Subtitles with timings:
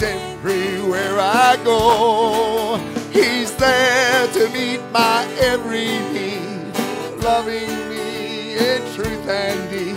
[0.00, 2.78] He's everywhere I go.
[3.12, 6.74] He's there to meet my every need,
[7.22, 9.96] loving me in truth and deed.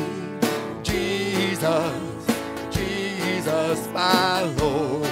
[0.84, 2.26] Jesus,
[2.70, 5.10] Jesus, my Lord.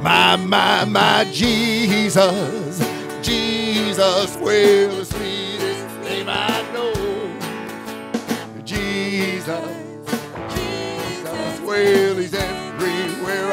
[0.00, 2.78] My, my, my Jesus,
[3.22, 5.04] Jesus, well, the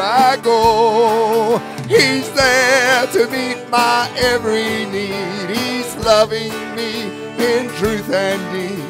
[0.03, 1.59] I go.
[1.87, 5.49] He's there to meet my every need.
[5.49, 7.03] He's loving me
[7.37, 8.83] in truth and deed.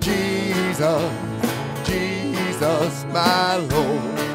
[0.00, 1.12] Jesus,
[1.84, 4.29] Jesus, my Lord.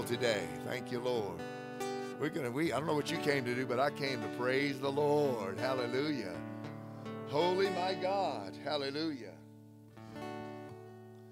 [0.00, 0.46] Well today.
[0.66, 1.38] Thank you, Lord.
[2.18, 2.50] We're gonna.
[2.50, 2.72] We.
[2.72, 5.58] I don't know what you came to do, but I came to praise the Lord.
[5.58, 6.36] Hallelujah.
[7.28, 8.56] Holy, my God.
[8.64, 9.34] Hallelujah.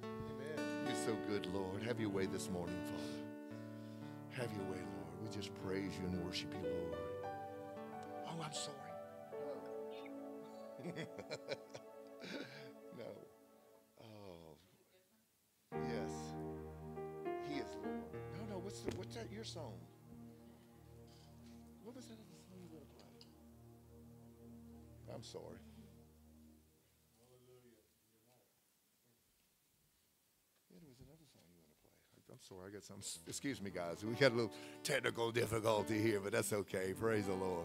[0.04, 0.66] Amen.
[0.86, 1.82] You're so good, Lord.
[1.82, 4.42] Have your way this morning, Father.
[4.42, 5.22] Have your way, Lord.
[5.22, 6.96] We just praise you and worship you, Lord.
[8.26, 8.76] Oh, I'm sorry.
[18.68, 19.32] What's the, what's that?
[19.32, 19.72] Your song?
[21.84, 23.08] What was that other song you were going to play?
[25.14, 25.56] I'm sorry.
[30.68, 32.36] Yeah, there was another song you want to play.
[32.36, 33.00] I'm sorry, I got some.
[33.26, 34.04] Excuse me, guys.
[34.04, 34.52] We got a little
[34.84, 36.92] technical difficulty here, but that's okay.
[36.92, 37.64] Praise the Lord.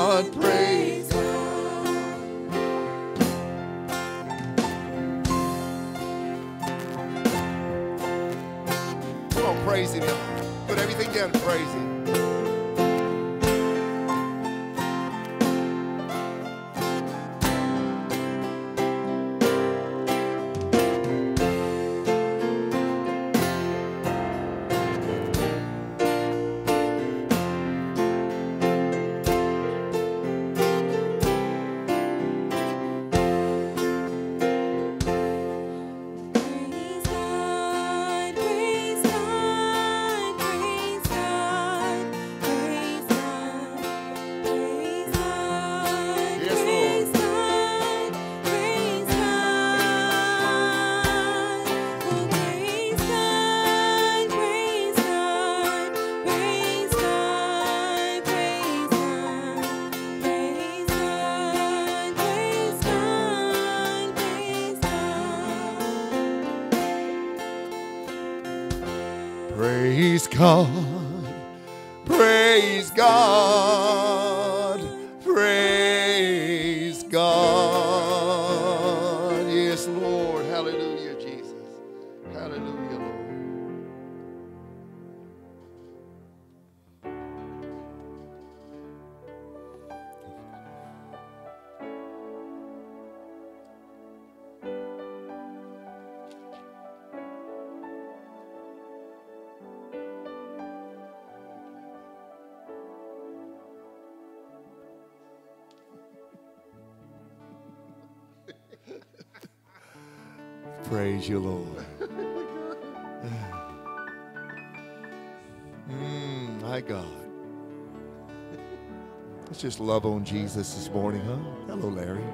[119.71, 121.37] just love on Jesus this morning, huh?
[121.65, 122.25] Hello, Larry.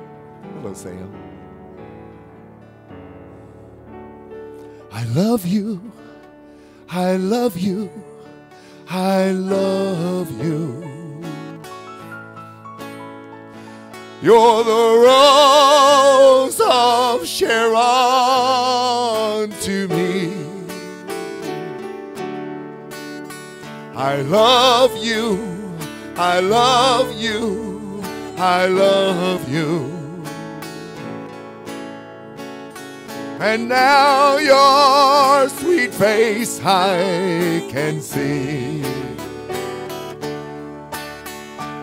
[0.56, 1.14] Hello, Sam.
[4.92, 5.80] I love you.
[6.90, 7.92] I love you.
[8.90, 10.84] I love you.
[14.24, 17.72] You're the rose of Sharon
[19.62, 20.34] to me.
[23.96, 25.57] I love you.
[26.20, 28.02] I love you.
[28.38, 29.86] I love you.
[33.40, 38.82] And now your sweet face I can see.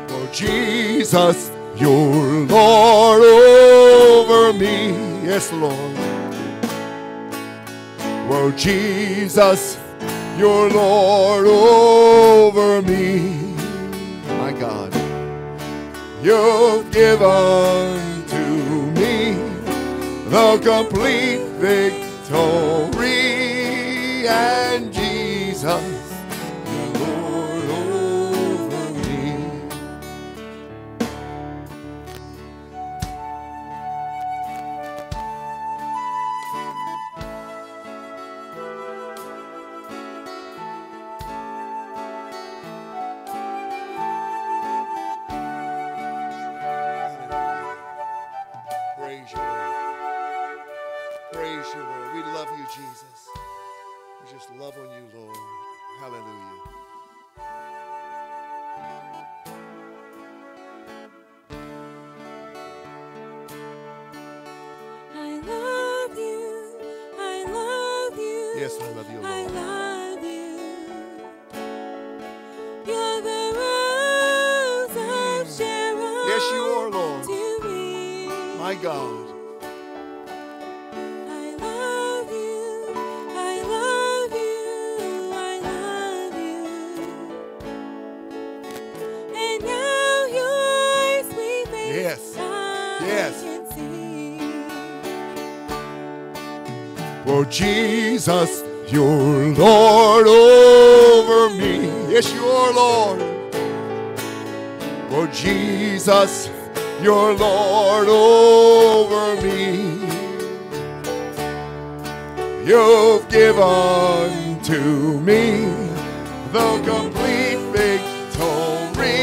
[0.08, 4.90] Oh, Jesus, you're Lord over me.
[5.24, 5.96] Yes, Lord.
[8.32, 9.78] Oh, Jesus,
[10.36, 13.43] you're Lord over me.
[14.58, 14.94] God,
[16.22, 18.46] you've given to
[18.92, 19.34] me
[20.28, 23.14] the complete victory,
[51.84, 52.14] your.
[52.14, 53.28] We love you, Jesus.
[54.22, 55.36] We just love on you, Lord.
[56.00, 56.62] Hallelujah.
[65.16, 66.76] I love you.
[67.18, 68.54] I love you.
[68.56, 69.26] Yes, I love you, Lord.
[69.26, 70.58] I love you.
[72.86, 76.28] You're the rose of Sharon.
[76.28, 78.58] Yes, you are, Lord.
[78.58, 79.33] My God.
[97.44, 101.88] For Jesus, you're Lord over me.
[102.10, 103.20] Yes, you are, Lord.
[105.10, 106.48] For Jesus,
[107.02, 110.06] you're Lord over me.
[112.64, 115.66] You've given to me
[116.50, 119.18] the complete victory,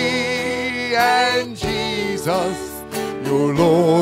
[0.96, 2.84] and Jesus,
[3.25, 4.00] you're Lord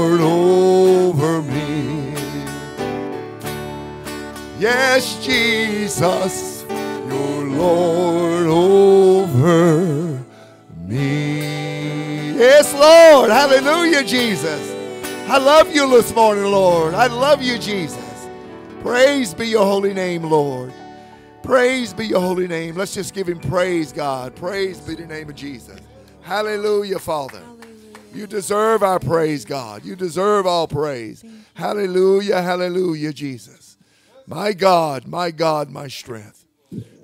[4.99, 10.21] Yes, Jesus, your Lord over
[10.77, 12.33] me.
[12.33, 13.29] Yes, Lord.
[13.29, 14.59] Hallelujah, Jesus.
[15.29, 16.95] I love you this morning, Lord.
[16.95, 18.27] I love you, Jesus.
[18.81, 20.73] Praise be your holy name, Lord.
[21.43, 22.75] Praise be your holy name.
[22.75, 24.35] Let's just give him praise, God.
[24.35, 25.79] Praise be the name of Jesus.
[26.23, 27.41] Hallelujah, Father.
[28.13, 29.85] You deserve our praise, God.
[29.85, 31.23] You deserve all praise.
[31.53, 33.58] Hallelujah, hallelujah, Jesus.
[34.29, 36.45] My God, my God, my strength.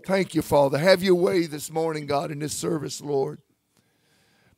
[0.06, 0.78] Thank you, Father.
[0.78, 3.40] Have your way this morning, God, in this service, Lord.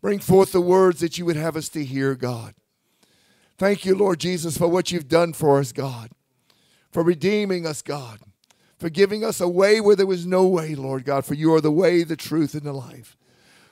[0.01, 2.55] Bring forth the words that you would have us to hear, God.
[3.57, 6.09] Thank you, Lord Jesus, for what you've done for us, God.
[6.91, 8.19] For redeeming us, God.
[8.77, 11.23] For giving us a way where there was no way, Lord God.
[11.23, 13.15] For you are the way, the truth, and the life.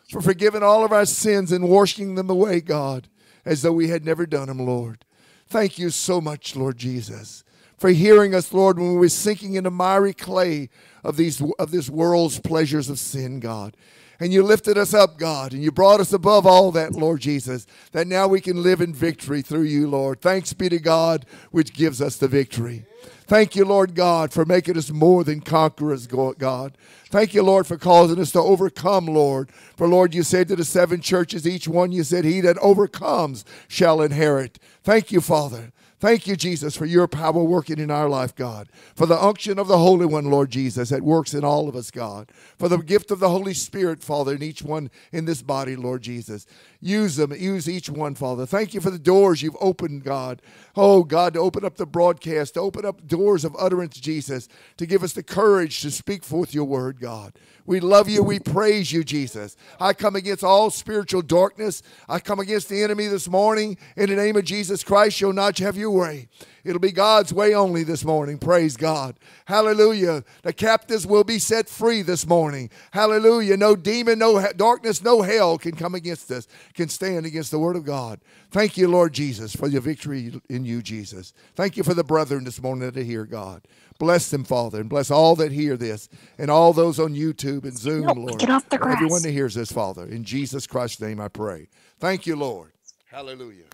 [0.09, 3.09] For forgiving all of our sins and washing them away, God,
[3.43, 5.03] as though we had never done them, Lord.
[5.49, 7.43] Thank you so much, Lord Jesus
[7.85, 10.69] for hearing us, Lord, when we were sinking in the miry clay
[11.03, 13.77] of these of this world's pleasures of sin, God.
[14.19, 17.67] And you lifted us up, God, and you brought us above all that, Lord Jesus,
[17.91, 20.19] that now we can live in victory through you, Lord.
[20.19, 22.87] Thanks be to God, which gives us the victory.
[23.27, 26.75] Thank you, Lord God, for making us more than conquerors, God.
[27.09, 29.51] Thank you, Lord, for causing us to overcome, Lord.
[29.77, 33.45] For, Lord, you said to the seven churches, each one you said, He that overcomes
[33.67, 34.57] shall inherit.
[34.81, 35.71] Thank you, Father.
[35.99, 38.67] Thank you, Jesus, for your power working in our life, God.
[38.95, 41.89] For the unction of the Holy One, Lord Jesus, that works in all of us,
[41.89, 42.29] God.
[42.57, 46.01] For the gift of the Holy Spirit, Father, in each one in this body, Lord
[46.01, 46.45] Jesus.
[46.85, 48.45] Use them, use each one, Father.
[48.45, 50.39] Thank you for the doors you've opened, God.
[50.75, 54.85] Oh, God, to open up the broadcast, to open up doors of utterance, Jesus, to
[54.85, 57.33] give us the courage to speak forth your word, God.
[57.65, 58.21] We love you.
[58.21, 59.57] We praise you, Jesus.
[59.79, 61.81] I come against all spiritual darkness.
[62.07, 63.79] I come against the enemy this morning.
[63.97, 66.27] In the name of Jesus Christ, you'll not have your way.
[66.65, 68.39] It'll be God's way only this morning.
[68.39, 69.15] Praise God.
[69.45, 70.23] Hallelujah.
[70.41, 72.71] The captives will be set free this morning.
[72.91, 73.55] Hallelujah.
[73.55, 77.75] No demon, no darkness, no hell can come against us, can stand against the word
[77.75, 78.19] of God.
[78.49, 81.33] Thank you, Lord Jesus, for your victory in you, Jesus.
[81.55, 83.61] Thank you for the brethren this morning that are here, God.
[83.99, 87.77] Bless them, Father, and bless all that hear this and all those on YouTube and
[87.77, 88.39] Zoom, Nope, Lord.
[88.39, 88.95] get off the grass.
[88.97, 90.05] Everyone that hears this, Father.
[90.05, 91.69] In Jesus Christ's name I pray.
[91.99, 92.71] Thank you, Lord.
[93.05, 93.65] Hallelujah.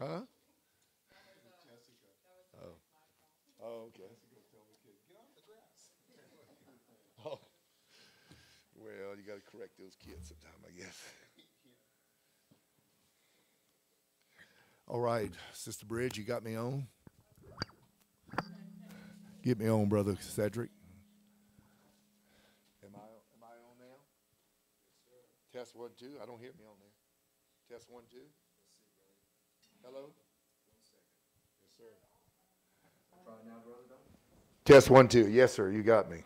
[0.00, 0.22] Huh?
[2.56, 2.74] Oh.
[3.62, 4.08] Oh, okay.
[7.26, 7.38] Oh.
[8.74, 10.96] Well, you got to correct those kids sometime, I guess.
[14.88, 16.86] All right, Sister Bridget, you got me on?
[19.44, 20.70] Get me on, Brother Cedric.
[22.82, 23.04] Am I,
[23.36, 24.00] am I on now?
[25.52, 26.16] Test one, two.
[26.22, 27.76] I don't hear me on there.
[27.76, 28.24] Test one, two.
[29.84, 30.06] Hello?
[31.78, 31.94] Yes, sir.
[34.64, 35.28] Test one, two.
[35.28, 35.70] Yes, sir.
[35.70, 36.22] You got me.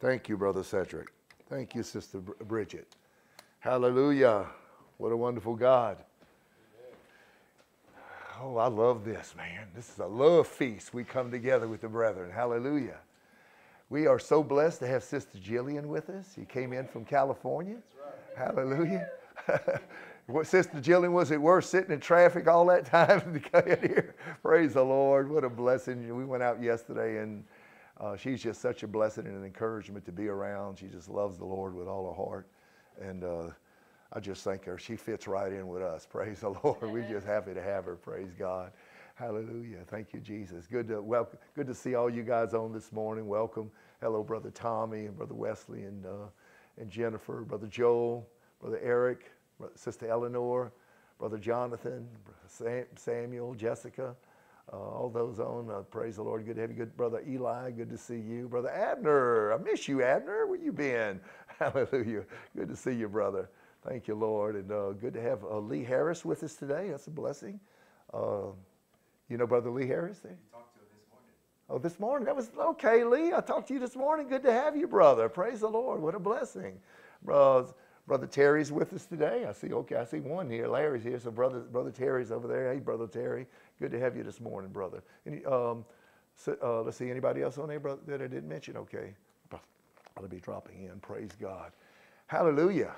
[0.00, 1.08] Thank you, Brother Cedric.
[1.48, 2.96] Thank you, Sister Bridget.
[3.60, 4.46] Hallelujah.
[4.98, 5.98] What a wonderful God.
[8.42, 9.68] Oh, I love this, man.
[9.74, 10.92] This is a love feast.
[10.92, 12.30] We come together with the brethren.
[12.30, 12.98] Hallelujah.
[13.90, 16.32] We are so blessed to have Sister Jillian with us.
[16.34, 17.76] She came in from California.
[18.36, 19.08] Hallelujah.
[20.26, 24.14] what, Sister Jillian, was it worth sitting in traffic all that time to get here?
[24.42, 25.30] Praise the Lord.
[25.30, 26.16] What a blessing.
[26.16, 27.44] We went out yesterday and
[28.00, 30.78] uh, she's just such a blessing and an encouragement to be around.
[30.78, 32.48] She just loves the Lord with all her heart.
[33.00, 33.50] And uh,
[34.12, 34.78] I just thank her.
[34.78, 36.06] She fits right in with us.
[36.10, 36.80] Praise the Lord.
[36.82, 37.96] We're just happy to have her.
[37.96, 38.72] Praise God.
[39.16, 39.80] Hallelujah.
[39.86, 40.66] Thank you, Jesus.
[40.66, 41.38] Good to welcome.
[41.54, 43.28] Good to see all you guys on this morning.
[43.28, 43.70] Welcome.
[44.00, 46.26] Hello, Brother Tommy and Brother Wesley and uh,
[46.78, 48.26] and Jennifer, Brother Joel,
[48.60, 49.30] Brother Eric,
[49.74, 50.72] Sister Eleanor,
[51.18, 52.08] Brother Jonathan,
[52.46, 54.14] Sam- Samuel, Jessica,
[54.72, 55.70] uh, all those on.
[55.70, 56.44] Uh, praise the Lord.
[56.46, 56.76] Good to have you.
[56.76, 57.70] Good brother Eli.
[57.70, 59.52] Good to see you, brother Abner.
[59.52, 60.46] I miss you, Abner.
[60.46, 61.20] Where you been?
[61.58, 62.24] Hallelujah.
[62.56, 63.50] Good to see you, brother.
[63.86, 66.88] Thank you, Lord, and uh, good to have uh, Lee Harris with us today.
[66.90, 67.60] That's a blessing.
[68.12, 68.46] Uh,
[69.28, 70.20] you know, brother Lee Harris.
[70.20, 70.38] There?
[71.68, 72.26] Oh, this morning.
[72.26, 73.32] That was okay, Lee.
[73.32, 74.28] I talked to you this morning.
[74.28, 75.28] Good to have you, brother.
[75.28, 76.00] Praise the Lord.
[76.00, 76.78] What a blessing.
[77.30, 77.64] Uh,
[78.06, 79.44] brother Terry's with us today.
[79.48, 79.72] I see.
[79.72, 80.68] Okay, I see one here.
[80.68, 81.18] Larry's here.
[81.18, 82.72] So brother, brother Terry's over there.
[82.72, 83.46] Hey, brother Terry.
[83.80, 85.02] Good to have you this morning, brother.
[85.26, 85.84] Any, um,
[86.36, 87.10] so, uh, let's see.
[87.10, 88.76] Anybody else on there, brother, that I didn't mention?
[88.76, 89.14] Okay,
[90.16, 91.00] I'll be dropping in.
[91.00, 91.72] Praise God.
[92.26, 92.92] Hallelujah.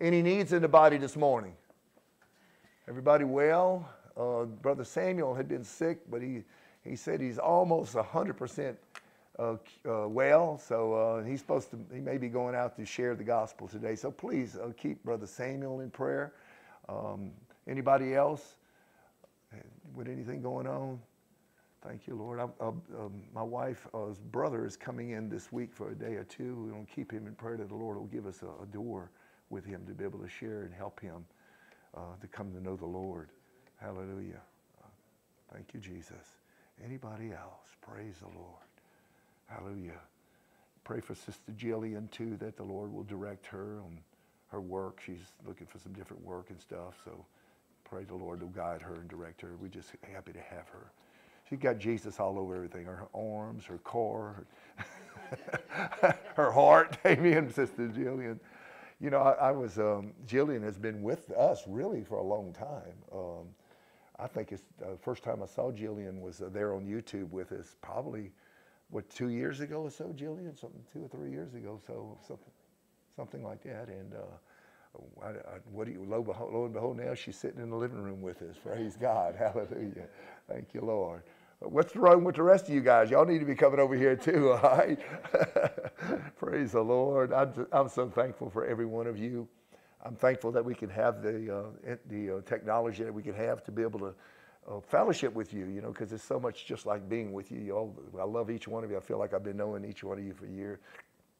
[0.00, 1.54] Any needs in the body this morning?
[2.88, 3.88] Everybody well?
[4.16, 6.42] Uh, Brother Samuel had been sick, but he,
[6.84, 8.76] he said he's almost 100%
[9.38, 9.56] uh,
[9.88, 10.58] uh, well.
[10.58, 13.94] So uh, he's supposed to, he may be going out to share the gospel today.
[13.94, 16.34] So please uh, keep Brother Samuel in prayer.
[16.88, 17.30] Um,
[17.68, 18.56] anybody else
[19.94, 21.00] with anything going on?
[21.86, 22.40] Thank you, Lord.
[22.40, 23.86] I, uh, um, my wife's
[24.32, 26.56] brother is coming in this week for a day or two.
[26.56, 28.66] We're going to keep him in prayer that the Lord will give us a, a
[28.66, 29.10] door
[29.50, 31.24] with him to be able to share and help him
[31.96, 33.30] uh, to come to know the Lord.
[33.80, 34.42] Hallelujah.
[34.82, 34.88] Uh,
[35.54, 36.38] thank you, Jesus.
[36.84, 37.76] Anybody else?
[37.80, 38.67] Praise the Lord.
[39.48, 40.00] Hallelujah.
[40.84, 43.98] Pray for Sister Jillian too, that the Lord will direct her on
[44.50, 45.02] her work.
[45.04, 46.94] She's looking for some different work and stuff.
[47.04, 47.24] So
[47.84, 49.56] pray the Lord will guide her and direct her.
[49.60, 50.92] We're just happy to have her.
[51.48, 54.44] She's got Jesus all over everything her arms, her core,
[54.76, 56.98] her, her heart.
[57.06, 58.38] Amen, Sister Jillian.
[59.00, 62.52] You know, I, I was, um, Jillian has been with us really for a long
[62.52, 62.94] time.
[63.12, 63.46] Um,
[64.18, 67.52] I think it's the first time I saw Jillian was uh, there on YouTube with
[67.52, 68.32] us, probably,
[68.90, 70.58] what, two years ago or so, Jillian?
[70.58, 72.52] Something, two or three years ago, so something,
[73.16, 73.88] something like that.
[73.88, 77.60] And uh, I, I, what do you, lo, behold, lo and behold, now she's sitting
[77.60, 78.56] in the living room with us.
[78.62, 79.34] Praise God.
[79.36, 80.06] Hallelujah.
[80.48, 81.22] Thank you, Lord.
[81.60, 83.10] What's wrong with the rest of you guys?
[83.10, 84.98] Y'all need to be coming over here too, all right?
[86.38, 87.32] Praise the Lord.
[87.32, 89.48] I'm, I'm so thankful for every one of you.
[90.04, 93.64] I'm thankful that we can have the, uh, the uh, technology that we can have
[93.64, 94.14] to be able to
[94.66, 97.60] uh, fellowship with you, you know, because it's so much just like being with you.
[97.60, 98.96] you all, I love each one of you.
[98.96, 100.80] I feel like I've been knowing each one of you for a year,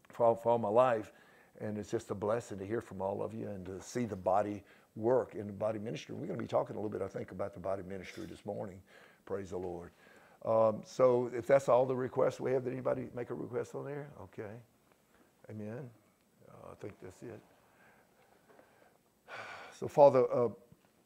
[0.09, 1.13] for all, for all my life.
[1.61, 4.17] And it's just a blessing to hear from all of you and to see the
[4.17, 4.63] body
[4.97, 6.15] work in the body ministry.
[6.15, 8.45] We're going to be talking a little bit, I think, about the body ministry this
[8.47, 8.81] morning.
[9.27, 9.91] Praise the Lord.
[10.45, 13.85] Um, so if that's all the requests we have, did anybody make a request on
[13.85, 14.09] there?
[14.23, 14.51] Okay.
[15.51, 15.91] Amen.
[16.49, 17.41] Uh, I think that's it.
[19.79, 20.49] So, Father, uh,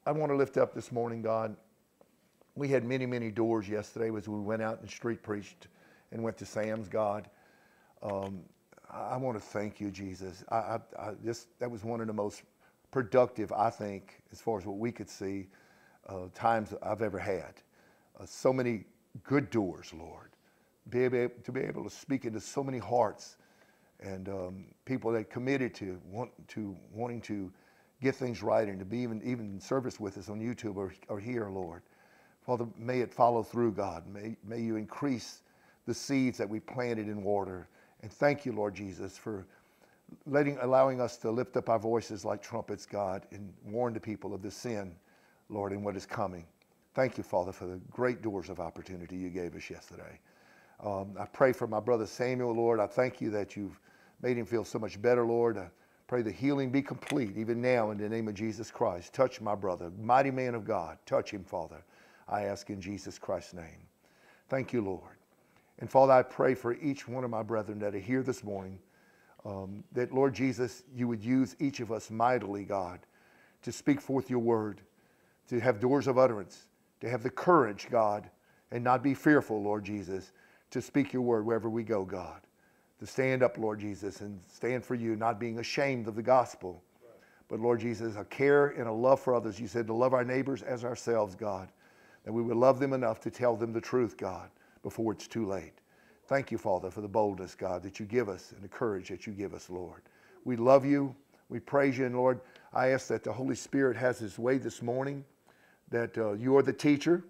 [0.06, 1.54] I want to lift up this morning, God.
[2.54, 5.68] We had many, many doors yesterday as we went out and street preached
[6.10, 7.28] and went to Sam's, God.
[8.02, 8.40] Um,
[8.90, 10.44] I, want to thank you, Jesus.
[10.50, 12.42] I, I, I just, that was one of the most
[12.90, 15.46] productive, I think, as far as what we could see,
[16.08, 17.54] uh, times I've ever had.
[18.20, 18.84] Uh, so many
[19.24, 20.30] good doors, Lord.
[20.90, 23.36] Be able, to be able to speak into so many hearts
[24.00, 27.52] and um, people that committed to want to wanting to
[28.02, 30.92] get things right and to be even even in service with us on YouTube or,
[31.08, 31.82] or here, Lord.
[32.44, 34.06] Father, may it follow through, God.
[34.06, 35.42] May, may you increase
[35.86, 37.68] the seeds that we planted in water.
[38.02, 39.46] And thank you, Lord Jesus, for
[40.26, 44.34] letting allowing us to lift up our voices like trumpets, God, and warn the people
[44.34, 44.94] of the sin,
[45.48, 46.44] Lord, and what is coming.
[46.94, 50.18] Thank you, Father, for the great doors of opportunity you gave us yesterday.
[50.84, 52.80] Um, I pray for my brother Samuel, Lord.
[52.80, 53.78] I thank you that you've
[54.20, 55.56] made him feel so much better, Lord.
[55.56, 55.68] I
[56.08, 59.14] pray the healing be complete even now in the name of Jesus Christ.
[59.14, 60.98] Touch my brother, mighty man of God.
[61.06, 61.82] Touch him, Father.
[62.32, 63.86] I ask in Jesus Christ's name.
[64.48, 65.16] Thank you, Lord.
[65.78, 68.78] And Father, I pray for each one of my brethren that are here this morning
[69.44, 73.00] um, that, Lord Jesus, you would use each of us mightily, God,
[73.62, 74.80] to speak forth your word,
[75.48, 76.66] to have doors of utterance
[77.02, 78.30] to have the courage, God,
[78.70, 80.30] and not be fearful, Lord Jesus,
[80.70, 82.40] to speak your word wherever we go, God.
[83.00, 86.80] To stand up, Lord Jesus, and stand for you, not being ashamed of the gospel.
[87.48, 89.58] But Lord Jesus, a care and a love for others.
[89.58, 91.68] You said to love our neighbors as ourselves, God.
[92.24, 94.50] That we would love them enough to tell them the truth, God,
[94.82, 95.72] before it's too late.
[96.26, 99.26] Thank you, Father, for the boldness, God, that you give us and the courage that
[99.26, 100.02] you give us, Lord.
[100.44, 101.14] We love you.
[101.48, 102.06] We praise you.
[102.06, 102.40] And Lord,
[102.72, 105.24] I ask that the Holy Spirit has his way this morning
[105.90, 107.24] that uh, you are the teacher.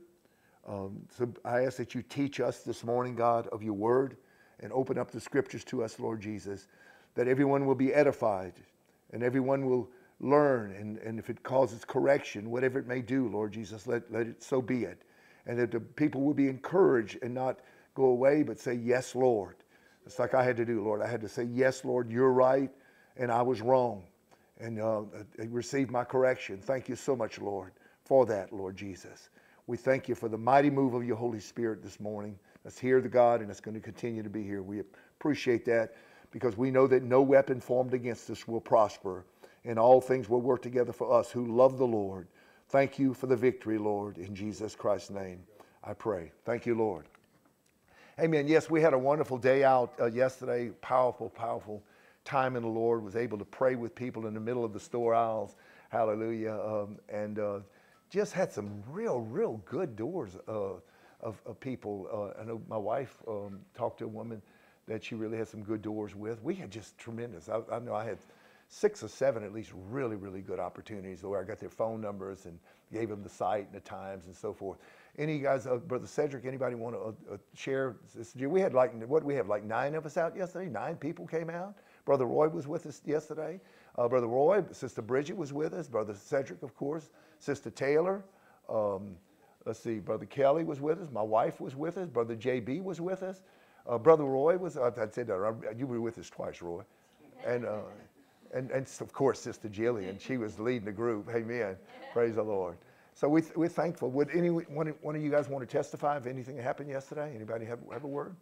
[0.68, 4.16] Um, so I ask that you teach us this morning, God, of your word
[4.60, 6.68] and open up the scriptures to us, Lord Jesus,
[7.16, 8.52] that everyone will be edified
[9.12, 9.90] and everyone will
[10.22, 10.72] learn.
[10.72, 14.42] And, and if it causes correction, whatever it may do, Lord Jesus, let, let it
[14.42, 15.02] so be it.
[15.46, 17.60] And that the people will be encouraged and not
[17.94, 19.56] go away, but say, Yes, Lord.
[20.06, 21.02] It's like I had to do, Lord.
[21.02, 22.70] I had to say, Yes, Lord, you're right,
[23.16, 24.04] and I was wrong.
[24.60, 25.02] And uh,
[25.48, 26.60] receive my correction.
[26.62, 27.72] Thank you so much, Lord.
[28.04, 29.30] for that, Lord Jesus.
[29.66, 32.38] We thank you for the mighty move of your Holy Spirit this morning.
[32.64, 34.62] Let's hear the God, and it's going to continue to be here.
[34.62, 35.94] We appreciate that
[36.30, 39.24] because we know that no weapon formed against us will prosper,
[39.64, 42.26] and all things will work together for us who love the Lord.
[42.68, 45.40] Thank you for the victory, Lord, in Jesus Christ's name.
[45.84, 46.32] I pray.
[46.44, 47.06] Thank you, Lord.
[48.20, 48.46] Amen.
[48.46, 50.70] Yes, we had a wonderful day out uh, yesterday.
[50.80, 51.82] Powerful, powerful
[52.24, 53.02] time in the Lord.
[53.02, 55.56] Was able to pray with people in the middle of the store aisles.
[55.88, 56.54] Hallelujah.
[56.54, 57.60] Um, and uh,
[58.10, 60.74] just had some real, real good doors uh,
[61.20, 62.08] of, of people.
[62.12, 64.42] Uh, I know my wife um, talked to a woman
[64.86, 66.42] that she really had some good doors with.
[66.42, 67.48] We had just tremendous.
[67.48, 68.18] I, I know I had
[68.72, 72.46] six or seven at least really, really good opportunities where I got their phone numbers
[72.46, 72.58] and
[72.90, 74.78] gave them the site and the times and so forth.
[75.18, 77.96] Any guys, uh, Brother Cedric, anybody want to uh, uh, share?
[78.16, 78.34] This?
[78.34, 80.70] We had like, what we have, like nine of us out yesterday?
[80.70, 81.74] Nine people came out.
[82.06, 83.60] Brother Roy was with us yesterday.
[83.98, 85.86] Uh, Brother Roy, Sister Bridget was with us.
[85.86, 87.10] Brother Cedric, of course.
[87.40, 88.24] Sister Taylor.
[88.70, 89.16] Um,
[89.66, 91.10] let's see, Brother Kelly was with us.
[91.12, 92.08] My wife was with us.
[92.08, 93.42] Brother JB was with us.
[93.86, 96.84] Uh, Brother Roy was, I, I said that, you were with us twice, Roy.
[97.44, 97.80] And, uh,
[98.52, 101.28] and, and of course, Sister Jillian, she was leading the group.
[101.34, 101.76] Amen.
[102.12, 102.76] Praise the Lord.
[103.14, 104.10] So we, we're thankful.
[104.10, 107.32] Would any one, one of you guys want to testify of anything that happened yesterday?
[107.34, 108.34] Anybody have, have a word?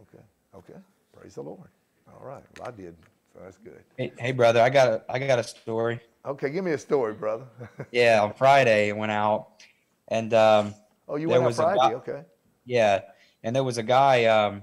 [0.00, 0.22] Okay.
[0.54, 0.78] Okay.
[1.14, 1.68] Praise the Lord.
[2.08, 2.42] All right.
[2.58, 2.94] Well, I did.
[3.32, 3.82] So that's good.
[3.98, 6.00] Hey, hey, brother, I got a I got a story.
[6.24, 7.44] Okay, give me a story, brother.
[7.92, 9.62] Yeah, on Friday I went out,
[10.08, 10.74] and um,
[11.08, 11.78] oh, you went on Friday.
[11.78, 12.22] guy- Okay.
[12.64, 13.02] yeah,
[13.42, 14.24] and there was a guy.
[14.24, 14.62] Um,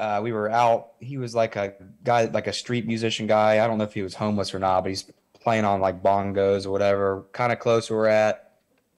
[0.00, 0.92] uh, we were out.
[0.98, 3.62] He was like a guy, like a street musician guy.
[3.62, 6.64] I don't know if he was homeless or not, but he's playing on like bongos
[6.66, 7.26] or whatever.
[7.32, 8.52] Kind of close we're at.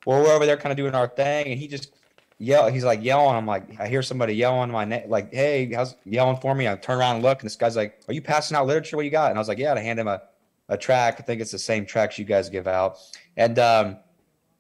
[0.07, 1.93] Well, we're over there, kind of doing our thing, and he just
[2.39, 2.69] yell.
[2.69, 3.37] He's like yelling.
[3.37, 6.77] I'm like, I hear somebody yelling my name, like, "Hey, how's yelling for me?" I
[6.77, 8.97] turn around and look, and this guy's like, "Are you passing out literature?
[8.97, 10.23] What you got?" And I was like, "Yeah." I hand him a
[10.69, 11.21] a tract.
[11.21, 12.99] I think it's the same tracts you guys give out.
[13.37, 13.97] And um,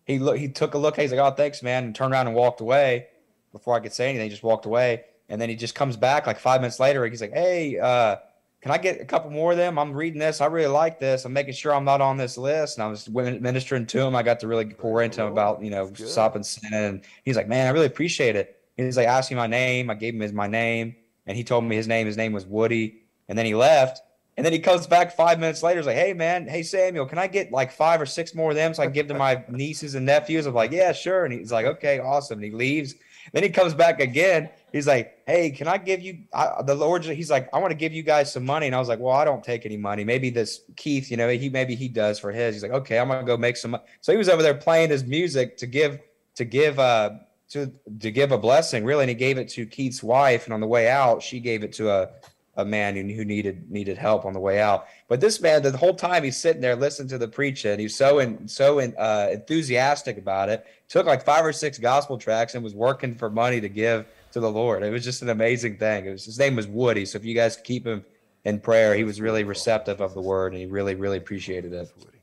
[0.05, 0.97] he look, he took a look.
[0.97, 3.07] He's like, "Oh, thanks, man," and turned around and walked away.
[3.53, 5.05] Before I could say anything, he just walked away.
[5.33, 7.07] And then he just comes back like five minutes later.
[7.07, 8.17] He's like, "Hey, uh,
[8.61, 9.79] can I get a couple more of them?
[9.79, 10.43] I'm reading this.
[10.43, 11.25] I really like this.
[11.25, 14.15] I'm making sure I'm not on this list." And I was ministering to him.
[14.15, 16.85] I got to really pour into him about you know stopping sinning.
[16.85, 19.89] And he's like, "Man, I really appreciate it." He's like, asked me my name.
[19.89, 22.07] I gave him his my name, and he told me his name.
[22.07, 23.03] His name was Woody.
[23.29, 24.03] And then he left.
[24.37, 25.81] And then he comes back five minutes later.
[25.81, 28.57] He's like, "Hey, man, hey Samuel, can I get like five or six more of
[28.57, 31.33] them so I can give to my nieces and nephews?" I'm like, "Yeah, sure." And
[31.33, 32.95] he's like, "Okay, awesome." And he leaves.
[33.33, 34.49] Then he comes back again.
[34.73, 37.77] He's like, "Hey, can I give you I, the Lord?" He's like, "I want to
[37.77, 40.05] give you guys some money." And I was like, "Well, I don't take any money.
[40.05, 43.09] Maybe this Keith, you know, he maybe he does for his." He's like, "Okay, I'm
[43.09, 46.01] gonna go make some." mo-" So he was over there playing his music to give
[46.37, 47.11] to give uh
[47.51, 49.03] to to give a blessing, really.
[49.03, 50.45] And he gave it to Keith's wife.
[50.47, 52.09] And on the way out, she gave it to a
[52.57, 54.87] a man who, who needed needed help on the way out.
[55.09, 57.97] But this man, the whole time he's sitting there listening to the preacher, and he's
[57.97, 60.67] so in, so in, uh, enthusiastic about it.
[60.89, 64.41] Took like five or six gospel tracts and was working for money to give to
[64.41, 64.83] the Lord.
[64.83, 66.11] It was just an amazing thing.
[66.11, 67.07] Was his name was Woody.
[67.07, 68.05] So if you guys keep him
[68.45, 71.91] in prayer, he was really receptive of the word, and he really really appreciated it.
[71.99, 72.19] Woody.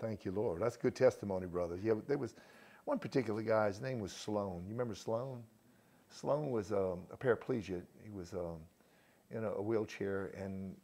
[0.00, 0.62] Thank you, Lord.
[0.62, 1.78] That's good testimony, brother.
[1.82, 2.34] Yeah, there was
[2.84, 3.66] one particular guy.
[3.66, 4.62] His name was Sloan.
[4.66, 5.42] You remember Sloan?
[6.10, 7.82] Sloan was um, a paraplegic.
[8.02, 8.56] He was um,
[9.30, 10.74] in a, wheelchair, and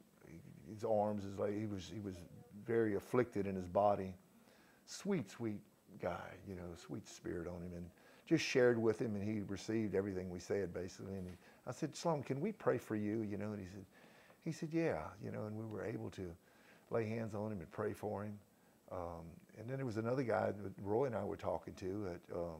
[0.72, 2.14] his arms is like he was he was
[2.66, 4.14] very afflicted in his body.
[4.86, 5.60] Sweet, sweet
[6.00, 7.86] guy, you know, sweet spirit on him, and
[8.26, 11.14] just shared with him, and he received everything we said basically.
[11.14, 11.34] And he,
[11.66, 13.22] I said, Sloan, can we pray for you?
[13.22, 13.84] You know, and he said,
[14.44, 16.30] he said, yeah, you know, and we were able to
[16.90, 18.38] lay hands on him and pray for him.
[18.92, 19.24] Um,
[19.58, 22.08] and then there was another guy that Roy and I were talking to.
[22.12, 22.56] At, um,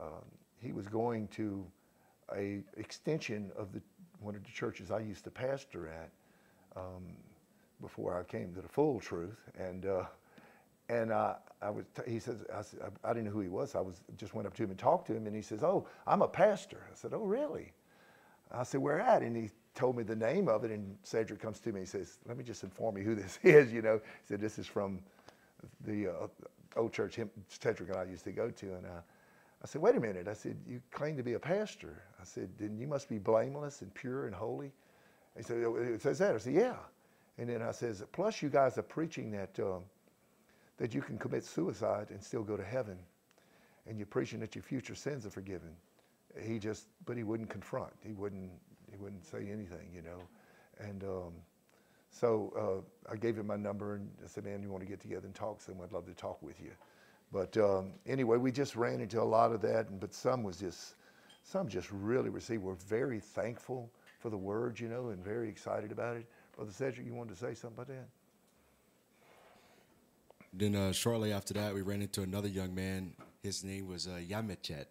[0.00, 0.24] um,
[0.60, 1.64] he was going to
[2.34, 3.80] a extension of the
[4.20, 6.10] one of the churches I used to pastor at
[6.76, 7.02] um,
[7.80, 9.38] before I came to the full truth.
[9.58, 10.04] And uh,
[10.88, 13.74] and uh, I was he says I, said, I, I didn't know who he was.
[13.74, 15.86] I was just went up to him and talked to him, and he says, "Oh,
[16.06, 17.72] I'm a pastor." I said, "Oh, really?"
[18.52, 20.70] I said, "Where at?" And he told me the name of it.
[20.70, 23.72] And Cedric comes to me and says, "Let me just inform you who this is."
[23.72, 25.00] You know, he said, "This is from
[25.86, 26.26] the uh,
[26.76, 30.00] old church him, Cedric and I used to go to." And I said, "Wait a
[30.00, 33.18] minute." I said, "You claim to be a pastor." I said, "Then you must be
[33.18, 34.72] blameless and pure and holy."
[35.36, 36.76] He said, "Oh, "It says that." I said, "Yeah."
[37.38, 39.82] And then I says, "Plus, you guys are preaching that um,
[40.76, 42.98] that you can commit suicide and still go to heaven,
[43.86, 45.74] and you're preaching that your future sins are forgiven."
[46.40, 47.92] He just, but he wouldn't confront.
[48.04, 48.50] He wouldn't.
[48.90, 50.20] He wouldn't say anything, you know.
[50.78, 51.32] And um,
[52.10, 55.00] so uh, I gave him my number and I said, "Man, you want to get
[55.00, 55.60] together and talk?
[55.60, 56.72] Some, I'd love to talk with you."
[57.32, 60.58] But um, anyway, we just ran into a lot of that, and, but some was
[60.58, 60.96] just,
[61.42, 62.62] some just really received.
[62.62, 66.26] We're very thankful for the word, you know, and very excited about it.
[66.54, 68.08] Brother Cedric, you wanted to say something about that?
[70.52, 73.14] Then uh, shortly after that, we ran into another young man.
[73.42, 74.86] His name was uh, Yamachet.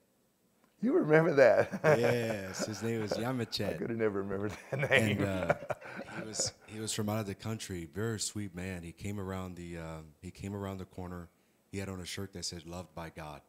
[0.81, 1.81] You remember that?
[1.83, 3.33] Yes, his name was I
[3.73, 5.21] could have never remembered that name.
[5.21, 5.53] and uh,
[6.17, 7.89] he was he was from out of the country.
[7.93, 8.81] Very sweet man.
[8.83, 11.27] He came around the um, he came around the corner.
[11.69, 13.41] He had on a shirt that said "Loved by God,"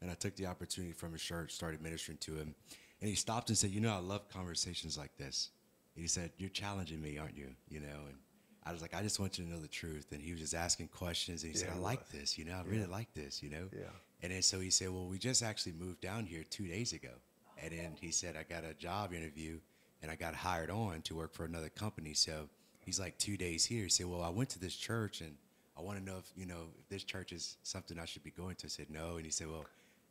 [0.00, 2.54] and I took the opportunity from his shirt, started ministering to him,
[3.00, 5.50] and he stopped and said, "You know, I love conversations like this."
[5.94, 8.18] And he said, "You're challenging me, aren't you?" You know, and
[8.64, 10.54] I was like, "I just want you to know the truth." And he was just
[10.54, 12.38] asking questions, and he said, "I like this.
[12.38, 13.42] You know, I really like this.
[13.42, 13.90] You know." Yeah.
[14.22, 17.14] And then so he said, "Well, we just actually moved down here two days ago."
[17.60, 19.60] And then he said, "I got a job interview,
[20.02, 22.48] and I got hired on to work for another company." So
[22.80, 23.84] he's like two days here.
[23.84, 25.36] He said, "Well, I went to this church, and
[25.76, 28.30] I want to know if you know if this church is something I should be
[28.30, 29.66] going to." I said, "No," and he said, "Well,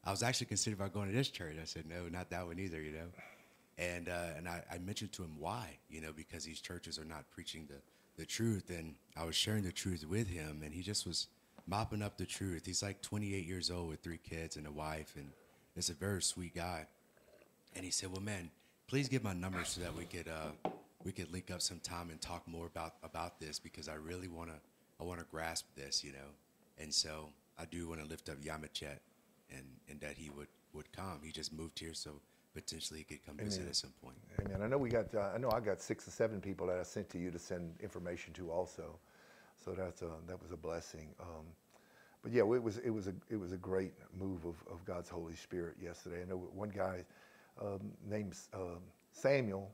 [0.07, 2.57] I was actually considering about going to this church." I said, "No, not that one
[2.57, 3.07] either." You know.
[3.77, 7.05] And uh, and I, I mentioned to him why, you know, because these churches are
[7.05, 7.75] not preaching the,
[8.17, 8.71] the truth.
[8.71, 11.27] And I was sharing the truth with him, and he just was
[11.67, 12.65] mopping up the truth.
[12.65, 15.29] He's like 28 years old with three kids and a wife, and
[15.75, 16.87] is a very sweet guy.
[17.75, 18.49] And he said, "Well, man,
[18.87, 20.69] please give my number so that we could uh,
[21.03, 24.49] we could link up sometime and talk more about about this because I really want
[24.49, 24.55] to
[24.99, 26.29] I want to grasp this, you know.
[26.79, 28.97] And so I do want to lift up Yamachet,
[29.55, 31.19] and and that he would would come.
[31.23, 32.11] He just moved here, so
[32.53, 33.69] potentially he could come visit Amen.
[33.69, 34.17] at some point.
[34.39, 34.61] Amen.
[34.61, 35.13] I know we got.
[35.13, 37.39] Uh, I know I got six or seven people that I sent to you to
[37.39, 38.99] send information to also.
[39.63, 41.09] So that's uh, that was a blessing.
[41.19, 41.45] Um,
[42.23, 45.09] but yeah, it was it was a it was a great move of, of God's
[45.09, 46.21] Holy Spirit yesterday.
[46.21, 47.05] I know one guy
[47.61, 48.79] um, named um,
[49.11, 49.71] Samuel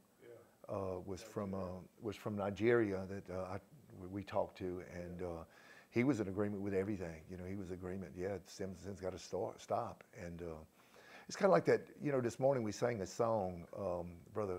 [0.69, 1.57] uh, was from uh,
[2.01, 3.57] was from Nigeria that uh, I,
[4.01, 5.43] we- we talked to, and uh,
[5.93, 7.21] he was in agreement with everything.
[7.29, 8.11] You know, he was agreement.
[8.17, 10.45] Yeah, sin, sin's got to stop, and uh,
[11.27, 11.81] it's kind of like that.
[12.01, 13.65] You know, this morning we sang a song.
[13.77, 14.57] Um, Brother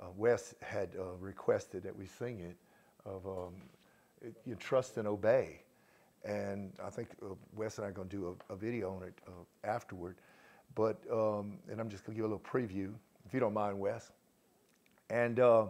[0.00, 2.56] uh, Wes had uh, requested that we sing it
[3.04, 3.54] of um,
[4.22, 5.62] it, you trust and obey.
[6.24, 9.02] And I think uh, Wes and I are going to do a, a video on
[9.02, 10.16] it uh, afterward.
[10.76, 12.92] But um, and I'm just going to give a little preview,
[13.26, 14.12] if you don't mind, Wes.
[15.08, 15.64] And uh,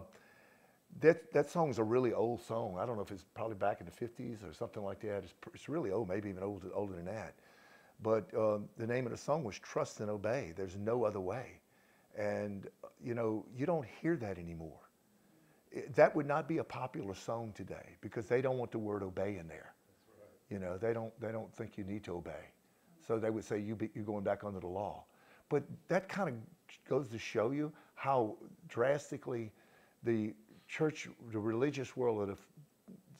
[0.99, 2.77] that that song's a really old song.
[2.79, 5.23] I don't know if it's probably back in the 50s or something like that.
[5.23, 7.33] It's, it's really old, maybe even older, older than that.
[8.01, 10.53] But um, the name of the song was Trust and Obey.
[10.55, 11.59] There's no other way.
[12.17, 12.67] And,
[13.03, 14.79] you know, you don't hear that anymore.
[15.71, 19.03] It- that would not be a popular song today because they don't want the word
[19.03, 19.73] obey in there.
[20.49, 22.49] You know, they don't, they don't think you need to obey.
[23.05, 25.05] So they would say you be, you're going back under the law.
[25.49, 26.35] But that kind of
[26.87, 29.51] goes to show you how drastically
[30.03, 30.33] the
[30.71, 32.37] church, the religious world, of the,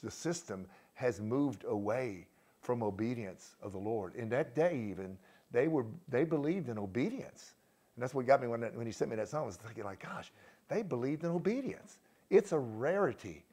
[0.05, 2.27] the system has moved away
[2.61, 4.15] from obedience of the Lord.
[4.15, 5.17] In that day, even
[5.51, 7.53] they were they believed in obedience,
[7.95, 9.43] and that's what got me when when he sent me that song.
[9.43, 10.31] I was thinking like, gosh,
[10.69, 11.97] they believed in obedience.
[12.29, 13.43] It's a rarity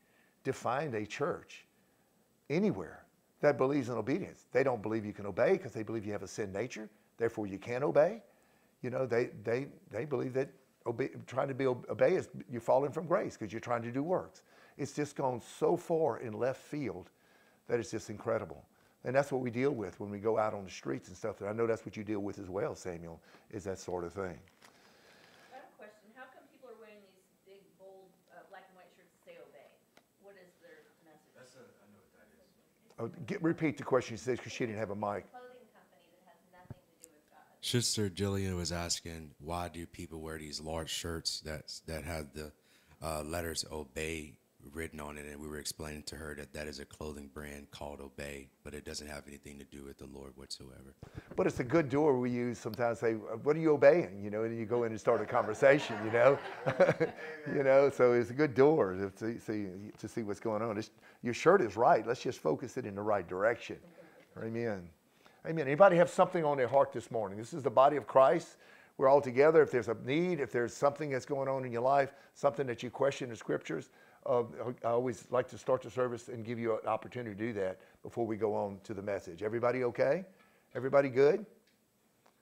[0.45, 1.67] to find a church
[2.49, 3.05] anywhere
[3.41, 4.47] that believes in obedience.
[4.53, 6.89] They don't believe you can obey because they believe you have a sin nature.
[7.17, 8.23] Therefore, you can't obey.
[8.83, 10.51] You know, they they they believe that
[10.89, 13.91] obe- trying to be ob- obey is you're falling from grace because you're trying to
[13.93, 14.43] do works.
[14.77, 17.11] It's just gone so far in left field
[17.69, 18.65] that it's just incredible.
[19.05, 21.41] And that's what we deal with when we go out on the streets and stuff.
[21.41, 23.21] And I know that's what you deal with as well, Samuel,
[23.51, 24.39] is that sort of thing.
[25.53, 26.09] I have a question.
[26.17, 29.37] How come people are wearing these big, bold, uh, black and white shirts that say
[29.39, 29.69] obey?
[30.23, 31.31] What is their message?
[31.37, 31.65] That's a,
[33.01, 35.31] Oh, get, repeat the question she says because she didn't have a mic.
[35.31, 37.47] clothing company that has nothing to do with God.
[37.69, 42.51] Sister Jillian was asking, why do people wear these large shirts that that have the
[43.03, 44.33] uh, letters "Obey"
[44.73, 45.27] written on it?
[45.27, 48.73] And we were explaining to her that that is a clothing brand called Obey, but
[48.73, 50.95] it doesn't have anything to do with the Lord whatsoever.
[51.37, 53.01] But it's a good door we use sometimes.
[53.01, 55.95] Say, "What are you obeying?" You know, and you go in and start a conversation.
[56.07, 56.39] You know,
[57.55, 57.91] you know.
[57.91, 59.67] So it's a good door to see,
[59.99, 60.79] to see what's going on.
[60.79, 60.89] It's,
[61.23, 62.07] your shirt is right.
[62.07, 63.77] Let's just focus it in the right direction.
[64.43, 64.89] Amen.
[65.47, 65.67] Amen.
[65.67, 67.39] Anybody have something on their heart this morning?
[67.39, 68.57] This is the body of Christ.
[68.97, 69.63] We're all together.
[69.63, 72.83] If there's a need, if there's something that's going on in your life, something that
[72.83, 73.91] you question in scriptures,
[74.27, 74.43] uh,
[74.85, 77.79] I always like to start the service and give you an opportunity to do that
[78.03, 79.43] before we go on to the message.
[79.43, 80.25] Everybody okay?
[80.75, 81.47] Everybody good?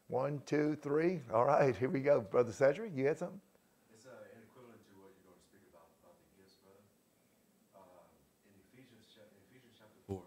[0.08, 1.20] One, two, three.
[1.32, 2.20] All right, here we go.
[2.22, 3.40] Brother Cedric, you had something?
[3.94, 6.80] It's uh, an equivalent to what you're going to speak about about the gifts, brother.
[7.76, 7.82] Uh,
[8.48, 10.22] in Ephesians, chap- in Ephesians chapter four.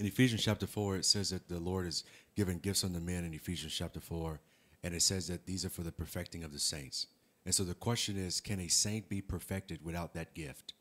[0.00, 3.22] In Ephesians chapter four, it says that the Lord is giving gifts unto men.
[3.22, 4.40] In Ephesians chapter four,
[4.82, 7.06] and it says that these are for the perfecting of the saints.
[7.44, 10.72] And so the question is, can a saint be perfected without that gift?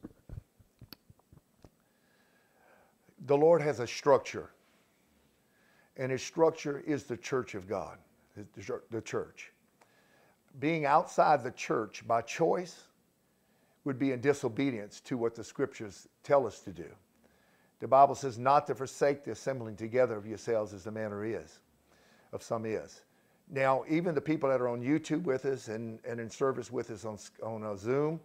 [3.25, 4.49] the Lord has a structure,
[5.97, 7.97] and His structure is the church of God,
[8.55, 9.51] the church.
[10.59, 12.85] Being outside the church by choice
[13.83, 16.87] would be in disobedience to what the scriptures tell us to do.
[17.79, 21.59] The Bible says not to forsake the assembling together of yourselves as the manner is,
[22.33, 23.01] of some is.
[23.49, 26.91] Now, even the people that are on YouTube with us and, and in service with
[26.91, 28.19] us on, on uh, Zoom,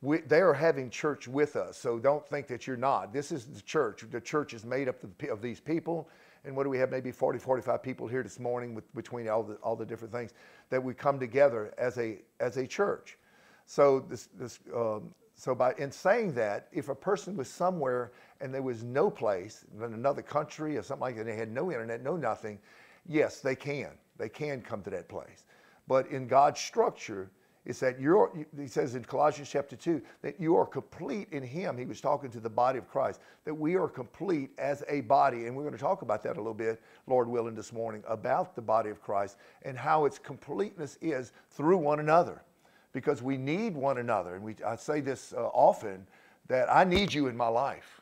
[0.00, 1.76] we, they are having church with us.
[1.76, 3.12] So don't think that you're not.
[3.12, 4.04] This is the church.
[4.10, 6.08] The church is made up of, of these people.
[6.44, 6.90] And what do we have?
[6.90, 10.32] Maybe 40, 45 people here this morning with, between all the, all the different things
[10.70, 13.18] that we come together as a, as a church.
[13.66, 18.12] So this, this, um, so by in saying that, if a person was somewhere
[18.42, 21.72] and there was no place in another country or something like that, they had no
[21.72, 22.58] internet, no nothing,
[23.08, 23.88] yes, they can.
[24.18, 25.46] They can come to that place.
[25.88, 27.30] But in God's structure,
[27.64, 31.78] it's that you're, he says in Colossians chapter 2, that you are complete in Him.
[31.78, 35.46] He was talking to the body of Christ, that we are complete as a body.
[35.46, 38.54] And we're going to talk about that a little bit, Lord willing, this morning, about
[38.54, 42.42] the body of Christ and how its completeness is through one another.
[42.92, 44.34] Because we need one another.
[44.34, 46.06] And we, I say this uh, often
[46.48, 48.00] that I need you in my life.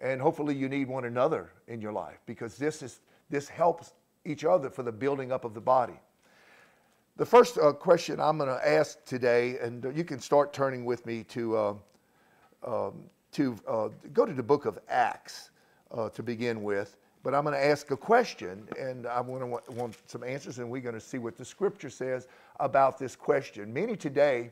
[0.00, 3.94] And hopefully you need one another in your life because this, is, this helps
[4.26, 5.98] each other for the building up of the body.
[7.16, 11.06] The first uh, question I'm going to ask today, and you can start turning with
[11.06, 11.74] me to, uh,
[12.66, 15.50] um, to uh, go to the book of Acts
[15.90, 16.98] uh, to begin with.
[17.26, 20.70] But I'm going to ask a question, and I want to want, some answers, and
[20.70, 22.28] we're going to see what the scripture says
[22.60, 23.74] about this question.
[23.74, 24.50] Many today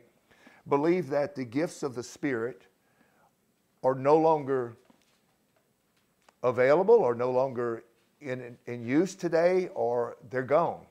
[0.69, 2.67] believe that the gifts of the Spirit
[3.85, 4.77] are no longer
[6.43, 7.85] available or no longer
[8.21, 10.85] in, in use today, or they're gone.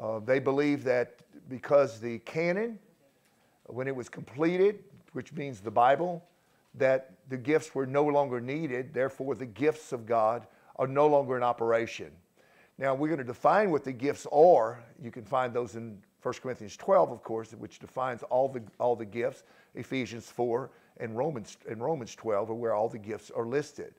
[0.00, 2.76] Uh, they believe that because the canon,
[3.66, 4.82] when it was completed,
[5.12, 6.24] which means the Bible,
[6.74, 10.44] that the gifts were no longer needed, therefore the gifts of God
[10.78, 12.10] are no longer in operation.
[12.78, 14.82] Now we're going to define what the gifts are.
[15.02, 18.96] You can find those in 1 Corinthians 12, of course, which defines all the all
[18.96, 19.42] the gifts.
[19.74, 23.94] Ephesians 4 and Romans and Romans 12 are where all the gifts are listed.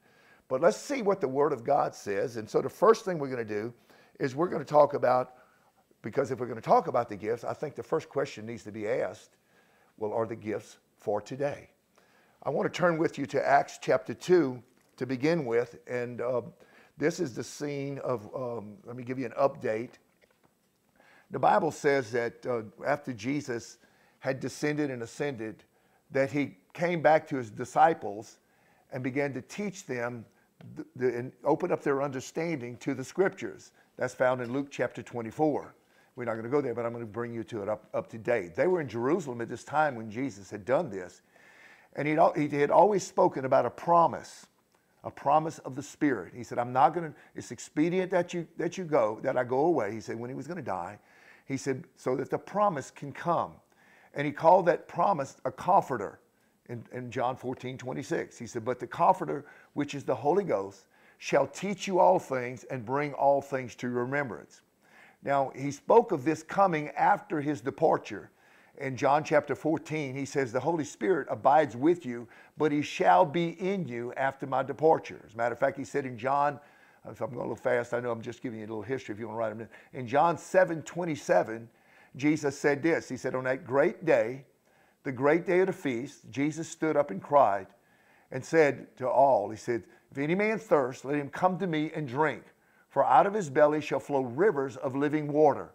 [0.47, 2.37] But let's see what the Word of God says.
[2.37, 3.73] And so the first thing we're going to do
[4.19, 5.35] is we're going to talk about
[6.01, 8.63] because if we're going to talk about the gifts, I think the first question needs
[8.63, 9.35] to be asked
[9.97, 11.69] well, are the gifts for today?
[12.43, 14.63] I want to turn with you to Acts chapter 2
[14.95, 15.77] to begin with.
[15.87, 16.41] And uh,
[16.99, 19.91] this is the scene of, um, let me give you an update.
[21.31, 23.77] The Bible says that uh, after Jesus
[24.19, 25.63] had descended and ascended,
[26.11, 28.37] that he came back to his disciples
[28.91, 30.25] and began to teach them
[30.75, 33.71] the, the, and open up their understanding to the scriptures.
[33.97, 35.73] That's found in Luke chapter 24.
[36.15, 37.87] We're not going to go there, but I'm going to bring you to it up,
[37.93, 38.55] up to date.
[38.55, 41.21] They were in Jerusalem at this time when Jesus had done this.
[41.95, 44.45] And he had always spoken about a promise,
[45.03, 46.33] a promise of the Spirit.
[46.35, 49.43] He said, I'm not going to, it's expedient that you, that you go, that I
[49.43, 49.91] go away.
[49.93, 50.99] He said, when he was going to die,
[51.45, 53.53] he said, so that the promise can come.
[54.13, 56.19] And he called that promise a comforter
[56.67, 58.37] in, in John 14, 26.
[58.37, 60.85] He said, But the Comforter, which is the Holy Ghost,
[61.17, 64.61] shall teach you all things and bring all things to remembrance.
[65.21, 68.31] Now, he spoke of this coming after his departure.
[68.79, 72.27] In John chapter 14, he says, The Holy Spirit abides with you,
[72.57, 75.19] but he shall be in you after my departure.
[75.27, 76.59] As a matter of fact, he said in John,
[77.05, 78.81] uh, if I'm going a little fast, I know I'm just giving you a little
[78.81, 79.67] history if you want to write them down.
[79.93, 81.67] In John 7 27,
[82.15, 84.45] Jesus said this He said, On that great day,
[85.03, 87.67] the great day of the feast, Jesus stood up and cried
[88.31, 91.91] and said to all, He said, If any man thirst, let him come to me
[91.93, 92.43] and drink,
[92.89, 95.69] for out of his belly shall flow rivers of living water.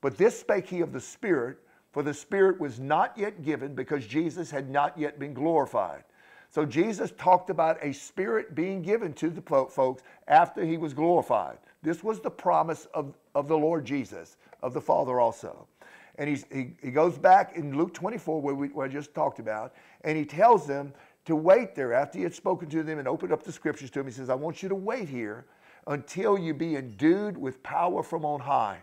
[0.00, 1.58] But this spake he of the Spirit,
[1.94, 6.02] for the Spirit was not yet given because Jesus had not yet been glorified.
[6.50, 11.58] So Jesus talked about a spirit being given to the folks after he was glorified.
[11.84, 15.68] This was the promise of, of the Lord Jesus, of the Father also.
[16.16, 19.38] And he's, he, he goes back in Luke 24, where, we, where I just talked
[19.38, 19.72] about,
[20.02, 20.92] and he tells them
[21.26, 21.92] to wait there.
[21.92, 24.30] After he had spoken to them and opened up the scriptures to them, he says,
[24.30, 25.46] I want you to wait here
[25.86, 28.80] until you be endued with power from on high.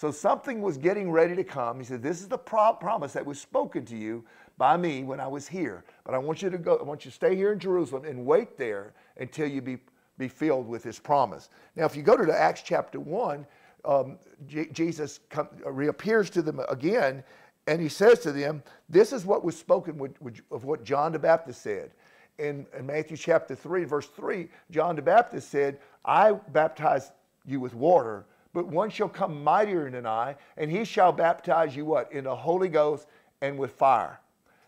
[0.00, 1.78] So something was getting ready to come.
[1.78, 4.24] He said, This is the pro- promise that was spoken to you
[4.56, 5.84] by me when I was here.
[6.06, 8.24] But I want you to go, I want you to stay here in Jerusalem and
[8.24, 9.76] wait there until you be,
[10.16, 11.50] be filled with this promise.
[11.76, 13.44] Now, if you go to Acts chapter 1,
[13.84, 17.22] um, J- Jesus come, reappears to them again
[17.66, 21.12] and he says to them, This is what was spoken with, with, of what John
[21.12, 21.90] the Baptist said.
[22.38, 27.12] In, in Matthew chapter 3, verse 3, John the Baptist said, I baptize
[27.44, 31.84] you with water, but one shall come mightier than I, and he shall baptize you
[31.84, 32.12] what?
[32.12, 33.06] In the Holy Ghost
[33.40, 34.20] and with fire.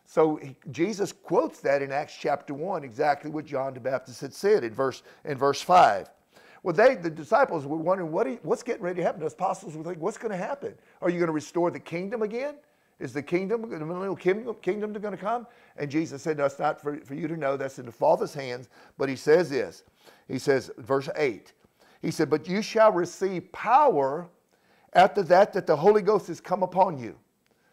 [0.05, 4.63] So Jesus quotes that in Acts chapter 1, exactly what John the Baptist had said
[4.63, 6.09] in verse, in verse 5.
[6.63, 9.21] Well, they, the disciples were wondering what he- what's getting ready to happen.
[9.21, 10.75] The apostles were thinking, what's going to happen?
[11.01, 12.55] Are you going to restore the kingdom again?
[13.01, 15.47] Is the kingdom, the millennial kingdom, kingdom going to come?
[15.77, 17.57] And Jesus said, No, it's not for, for you to know.
[17.57, 18.69] That's in the Father's hands.
[18.97, 19.83] But he says this.
[20.29, 21.53] He says, verse 8,
[22.03, 24.29] he said, But you shall receive power
[24.93, 27.17] after that, that the Holy Ghost has come upon you.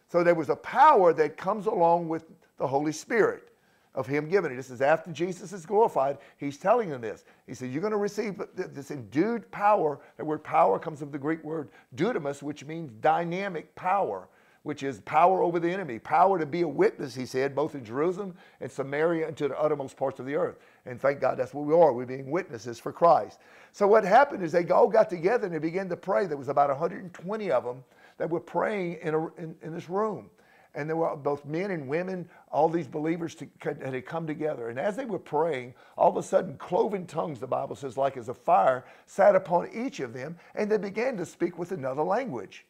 [0.08, 2.26] So there was a power that comes along with
[2.58, 3.50] the Holy Spirit
[3.96, 4.56] of Him giving it.
[4.56, 6.20] This is after Jesus is glorified.
[6.38, 7.26] He's telling them this.
[7.48, 10.00] He said, You're going to receive this endued power.
[10.18, 14.30] That word power comes from the Greek word dunamis, which means dynamic power,
[14.64, 17.84] which is power over the enemy, power to be a witness, he said, both in
[17.84, 20.58] Jerusalem and Samaria and to the uttermost parts of the earth.
[20.90, 21.94] And thank God that's what we are.
[21.94, 23.38] We're being witnesses for Christ.
[23.72, 26.26] So what happened is they all got together and they began to pray.
[26.26, 27.84] There was about 120 of them
[28.18, 30.32] that were praying in, a, in, in this room.
[30.74, 34.70] And there were both men and women, all these believers to, that had come together.
[34.70, 38.18] And as they were praying, all of a sudden, cloven tongues, the Bible says, like
[38.18, 42.04] as a fire, sat upon each of them, and they began to speak with another
[42.04, 42.66] language.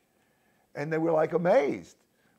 [0.76, 1.96] And they were like amazed.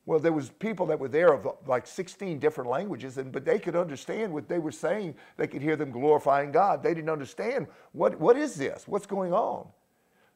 [0.06, 3.58] Well, there was people that were there of like 16 different languages, and but they
[3.58, 5.14] could understand what they were saying.
[5.36, 6.82] They could hear them glorifying God.
[6.82, 8.88] They didn't understand what, what is this?
[8.88, 9.66] What's going on?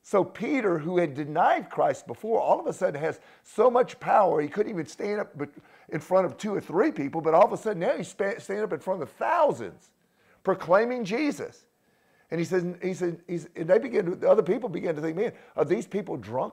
[0.06, 4.42] So Peter, who had denied Christ before, all of a sudden has so much power
[4.42, 5.34] he couldn't even stand up
[5.88, 8.62] in front of two or three people, but all of a sudden now he's standing
[8.62, 9.88] up in front of thousands,
[10.42, 11.64] proclaiming Jesus.
[12.30, 13.18] And he says, he said,
[13.56, 16.52] and they begin to, the other people begin to think, man, are these people drunk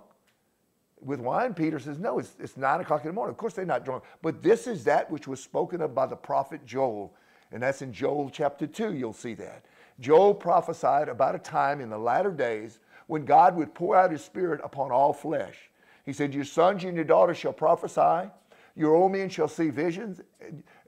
[1.01, 1.53] with wine?
[1.53, 3.31] Peter says, no, it's, it's nine o'clock in the morning.
[3.31, 6.15] Of course they're not drunk, but this is that which was spoken of by the
[6.15, 7.13] prophet Joel.
[7.51, 9.65] And that's in Joel chapter 2, you'll see that.
[9.99, 14.23] Joel prophesied about a time in the latter days when God would pour out his
[14.23, 15.69] spirit upon all flesh.
[16.05, 18.29] He said, Your sons and your daughters shall prophesy,
[18.75, 20.21] your old men shall see visions,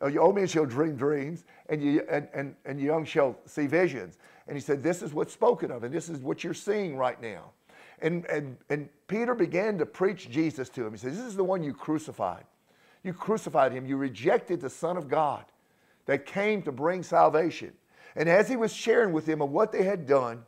[0.02, 3.68] uh, your old men shall dream dreams, and, you, and, and, and young shall see
[3.68, 4.18] visions.
[4.48, 7.22] And he said, This is what's spoken of, and this is what you're seeing right
[7.22, 7.52] now.
[8.04, 10.92] And, and, and Peter began to preach Jesus to him.
[10.92, 12.44] He says, This is the one you crucified.
[13.02, 13.86] You crucified him.
[13.88, 15.46] You rejected the Son of God
[16.06, 17.72] that came to bring salvation.
[18.16, 20.44] And as he was sharing with them of what they had done,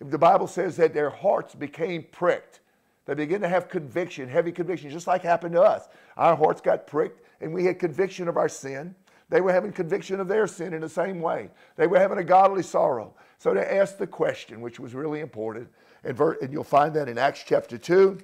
[0.00, 2.60] the Bible says that their hearts became pricked.
[3.04, 5.88] They began to have conviction, heavy conviction, just like happened to us.
[6.16, 8.94] Our hearts got pricked, and we had conviction of our sin.
[9.28, 11.50] They were having conviction of their sin in the same way.
[11.76, 13.14] They were having a godly sorrow.
[13.38, 15.68] So they asked the question, which was really important,
[16.04, 18.18] and, and you'll find that in Acts chapter 2.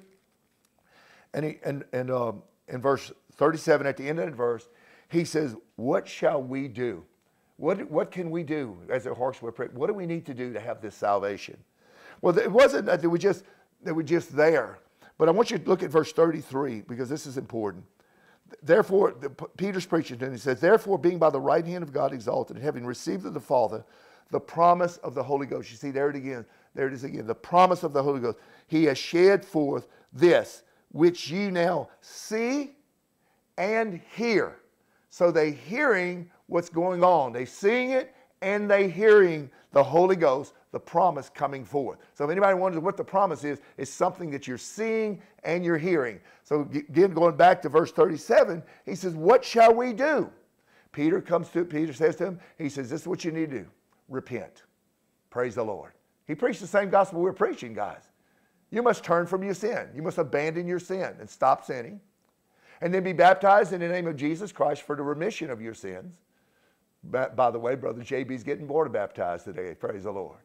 [1.33, 4.67] And, he, and, and um, in verse 37, at the end of the verse,
[5.09, 7.03] he says, What shall we do?
[7.57, 9.73] What, what can we do as their hearts were pricked?
[9.73, 11.57] What do we need to do to have this salvation?
[12.21, 13.43] Well, it wasn't that they were just,
[13.83, 14.79] they were just there.
[15.17, 17.85] But I want you to look at verse 33 because this is important.
[18.61, 20.31] Therefore, the, Peter's preaching to him.
[20.31, 23.33] He says, Therefore, being by the right hand of God exalted, and having received of
[23.33, 23.83] the Father
[24.31, 25.71] the promise of the Holy Ghost.
[25.71, 26.45] You see, there it again.
[26.75, 27.25] There it is again.
[27.25, 28.37] The promise of the Holy Ghost.
[28.67, 32.75] He has shed forth this, which you now see
[33.57, 34.57] and hear.
[35.09, 37.31] So they hearing what's going on.
[37.31, 41.99] They seeing it and they hearing the Holy Ghost, the promise coming forth.
[42.13, 45.77] So if anybody wonders what the promise is, it's something that you're seeing and you're
[45.77, 46.19] hearing.
[46.43, 50.29] So again, going back to verse 37, he says, What shall we do?
[50.91, 53.59] Peter comes to Peter says to him, he says, This is what you need to
[53.59, 53.67] do.
[54.07, 54.63] Repent.
[55.29, 55.91] Praise the Lord.
[56.27, 58.09] He preached the same gospel we're preaching, guys.
[58.71, 59.89] You must turn from your sin.
[59.95, 62.01] You must abandon your sin and stop sinning.
[62.81, 65.73] And then be baptized in the name of Jesus Christ for the remission of your
[65.73, 66.15] sins.
[67.03, 69.75] By, the way, Brother JB's getting water baptized today.
[69.75, 70.39] Praise the Lord.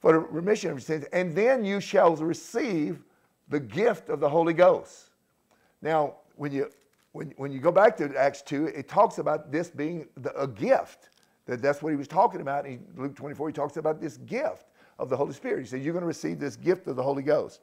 [0.00, 1.04] For the remission of your sins.
[1.12, 3.02] And then you shall receive
[3.48, 5.10] the gift of the Holy Ghost.
[5.82, 6.70] Now, when you,
[7.12, 10.46] when, when you go back to Acts 2, it talks about this being the, a
[10.46, 11.10] gift.
[11.48, 12.66] That that's what he was talking about.
[12.66, 14.66] In Luke 24, he talks about this gift
[14.98, 15.60] of the Holy Spirit.
[15.60, 17.62] He said, You're going to receive this gift of the Holy Ghost.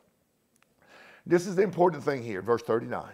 [1.26, 3.06] This is the important thing here, verse 39.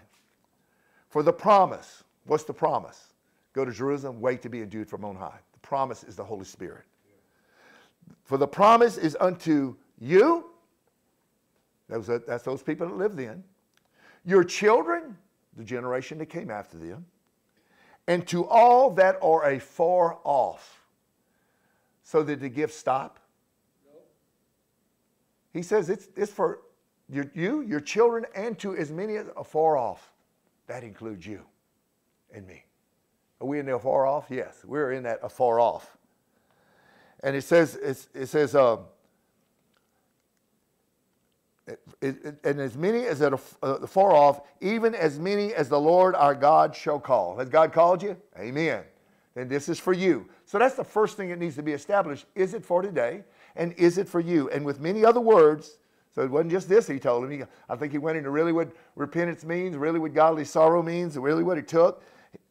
[1.09, 3.13] For the promise, what's the promise?
[3.51, 5.39] Go to Jerusalem, wait to be endued from on high.
[5.51, 6.83] The promise is the Holy Spirit.
[8.23, 10.45] For the promise is unto you,
[11.89, 13.43] those that's those people that lived then,
[14.23, 15.17] your children,
[15.57, 17.05] the generation that came after them,
[18.11, 20.81] and to all that are afar off.
[22.03, 23.19] So did the gift stop?
[23.85, 23.99] No.
[25.53, 26.59] He says it's, it's for
[27.07, 30.11] your, you, your children, and to as many as afar off.
[30.67, 31.45] That includes you
[32.33, 32.65] and me.
[33.39, 34.25] Are we in the afar off?
[34.29, 35.95] Yes, we're in that afar off.
[37.23, 38.79] And it says, it's, it says, um,
[42.01, 46.35] and as many as are uh, far off, even as many as the Lord our
[46.35, 47.37] God shall call.
[47.37, 48.17] Has God called you?
[48.37, 48.83] Amen.
[49.35, 50.27] Then this is for you.
[50.45, 52.25] So that's the first thing that needs to be established.
[52.35, 53.23] Is it for today?
[53.55, 54.49] And is it for you?
[54.49, 55.77] And with many other words,
[56.13, 57.31] So it wasn't just this he told him.
[57.31, 61.17] He, I think he went into really what repentance means, really what godly sorrow means,
[61.17, 62.03] really what it took.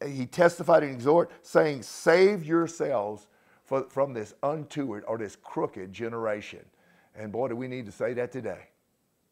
[0.05, 3.27] He testified and exhort, saying, Save yourselves
[3.63, 6.65] for, from this untoward or this crooked generation.
[7.15, 8.70] And boy, do we need to say that today.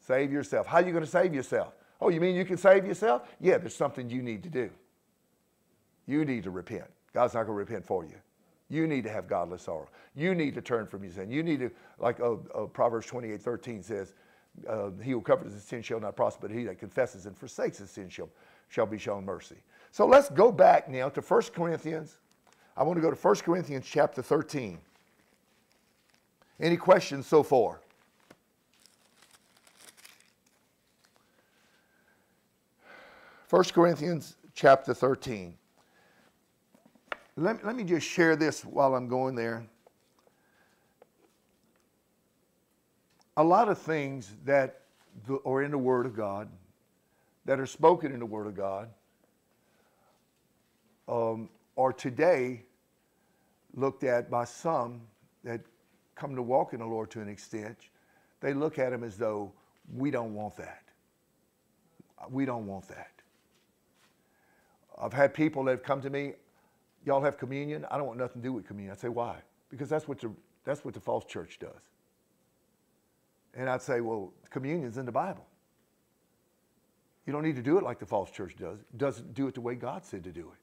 [0.10, 0.66] Save yourself.
[0.66, 1.76] How are you going to save yourself?
[2.02, 3.30] Oh, you mean you can save yourself?
[3.40, 4.72] Yeah, there's something you need to do.
[6.08, 6.86] You need to repent.
[7.14, 8.16] God's not going to repent for you.
[8.70, 9.88] You need to have godless sorrow.
[10.16, 11.30] You need to turn from your sin.
[11.30, 14.16] You need to, like uh, uh, Proverbs 28 13 says,
[14.68, 17.78] uh, He who covers his sin shall not prosper, but he that confesses and forsakes
[17.78, 18.30] his sin shall,
[18.68, 19.58] shall be shown mercy.
[19.92, 22.18] So let's go back now to 1 Corinthians.
[22.76, 24.80] I want to go to 1 Corinthians chapter 13.
[26.60, 27.82] Any questions so far?
[33.50, 35.58] First Corinthians chapter 13.
[37.36, 39.66] Let, let me just share this while I'm going there.
[43.38, 44.82] A lot of things that
[45.44, 46.48] are in the Word of God,
[47.46, 48.88] that are spoken in the Word of God,
[51.08, 52.62] um, are today
[53.74, 55.02] looked at by some
[55.44, 55.62] that
[56.14, 57.80] come to walk in the Lord to an extent.
[58.42, 59.52] They look at Him as though
[59.92, 60.84] we don't want that.
[62.30, 63.19] We don't want that.
[65.00, 66.34] I've had people that have come to me,
[67.06, 67.86] y'all have communion?
[67.90, 68.94] I don't want nothing to do with communion.
[68.94, 69.38] I say, why?
[69.70, 70.32] Because that's what the,
[70.66, 71.72] that's what the false church does.
[73.54, 75.46] And I'd say, well, communion's in the Bible.
[77.26, 78.80] You don't need to do it like the false church does.
[78.98, 80.60] Doesn't do it the way God said to do it.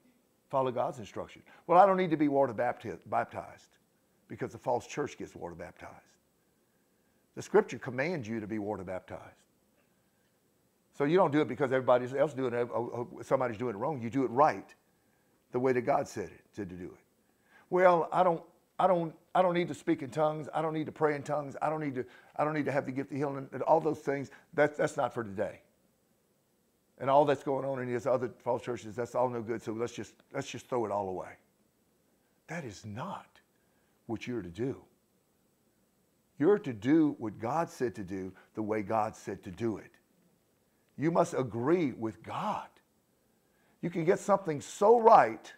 [0.49, 1.41] Follow God's instruction.
[1.65, 3.69] Well, I don't need to be water baptized
[4.27, 5.93] because the false church gets water baptized.
[7.35, 9.46] The scripture commands you to be water baptized.
[10.97, 12.67] So you don't do it because everybody else is doing it,
[13.23, 14.01] somebody's doing it wrong.
[14.01, 14.67] You do it right,
[15.51, 16.99] the way that God said it said to do it.
[17.69, 18.41] Well, I don't,
[18.79, 20.49] I don't, I don't need to speak in tongues.
[20.55, 21.55] I don't need to pray in tongues.
[21.61, 23.47] I don't need to, I don't need to have the gift of healing.
[23.51, 24.31] And all those things.
[24.55, 25.61] That's that's not for today.
[26.97, 29.61] And all that's going on in these other false churches, that's all no good.
[29.61, 31.33] So let's just let's just throw it all away.
[32.47, 33.27] That is not
[34.07, 34.81] what you're to do.
[36.39, 39.91] You're to do what God said to do the way God said to do it.
[40.97, 42.67] You must agree with God.
[43.81, 45.51] You can get something so right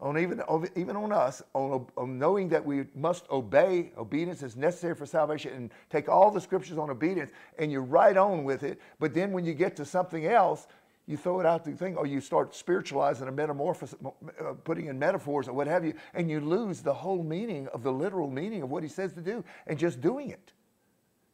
[0.00, 0.40] on even,
[0.76, 5.52] even on us, on, on knowing that we must obey, obedience is necessary for salvation,
[5.52, 8.80] and take all the scriptures on obedience, and you're right on with it.
[8.98, 10.66] But then when you get to something else,
[11.06, 14.98] you throw it out the thing, or you start spiritualizing and metamorphosis, uh, putting in
[14.98, 18.62] metaphors or what have you, and you lose the whole meaning of the literal meaning
[18.62, 20.52] of what he says to do and just doing it.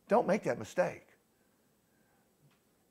[0.08, 1.06] Don't make that mistake.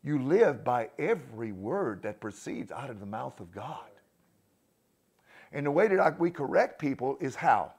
[0.06, 3.90] You live by every word that proceeds out of the mouth of God.
[5.52, 7.72] And the way that I, we correct people is how?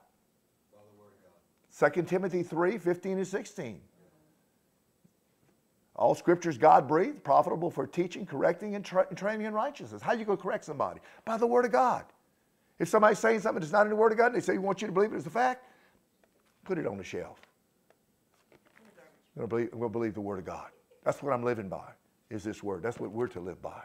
[1.78, 3.80] 2 Timothy 3 15 and 16.
[5.94, 10.02] All scriptures God breathed, profitable for teaching, correcting, and, tra- training in righteousness.
[10.02, 11.00] How you go correct somebody?
[11.24, 12.04] By the word of God.
[12.78, 14.58] If somebody's saying something that's not in the word of God, and they say we
[14.58, 15.64] want you to believe it as a fact,
[16.64, 17.40] put it on the shelf.
[19.34, 20.68] We'll believe, we'll believe the word of God.
[21.04, 21.88] That's what I'm living by,
[22.30, 22.82] is this word.
[22.82, 23.82] That's what we're to live by.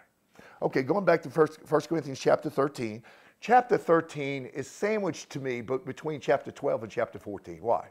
[0.61, 3.03] Okay, going back to 1, 1 Corinthians chapter 13.
[3.39, 7.57] Chapter 13 is sandwiched to me but between chapter 12 and chapter 14.
[7.61, 7.89] Why?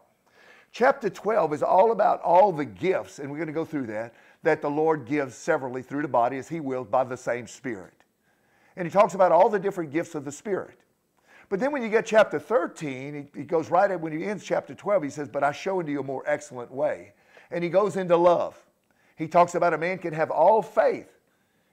[0.73, 4.15] Chapter 12 is all about all the gifts, and we're going to go through that,
[4.45, 8.05] that the Lord gives severally through the body as He wills by the same Spirit.
[8.77, 10.79] And He talks about all the different gifts of the Spirit.
[11.49, 14.45] But then when you get chapter 13, he, he goes right at when he ends
[14.45, 17.13] chapter 12, he says, But I show unto you a more excellent way.
[17.51, 18.57] And he goes into love.
[19.21, 21.19] He talks about a man can have all faith,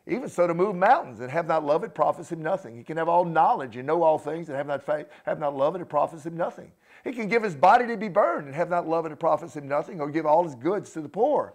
[0.05, 2.75] even so to move mountains, and have not love, it profits him nothing.
[2.75, 5.55] He can have all knowledge and know all things, and have not faith, have not
[5.55, 6.69] love, and it profits him nothing.
[7.05, 9.55] He can give his body to be burned, and have not love, and it profits
[9.55, 11.53] him nothing, or give all his goods to the poor.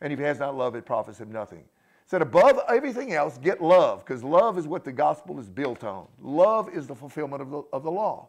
[0.00, 1.64] And if he has not love, it profits him nothing.
[2.06, 6.06] Said above everything else, get love, because love is what the gospel is built on.
[6.20, 8.28] Love is the fulfillment of the, of the law.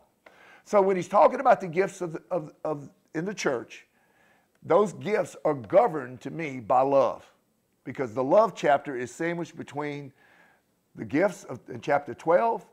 [0.65, 3.85] So when he's talking about the gifts of, the, of, of in the church,
[4.65, 7.29] those gifts are governed to me by love
[7.83, 10.11] because the love chapter is sandwiched between
[10.95, 12.65] the gifts of, in chapter 12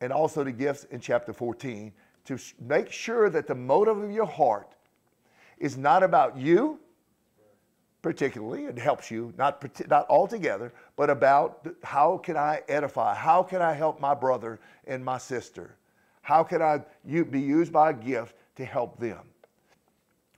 [0.00, 1.92] and also the gifts in chapter 14
[2.24, 4.74] to make sure that the motive of your heart
[5.58, 6.78] is not about you
[8.02, 13.62] particularly it helps you not not altogether but about how can i edify how can
[13.62, 15.76] i help my brother and my sister?
[16.20, 19.20] How can i be used by a gift to help them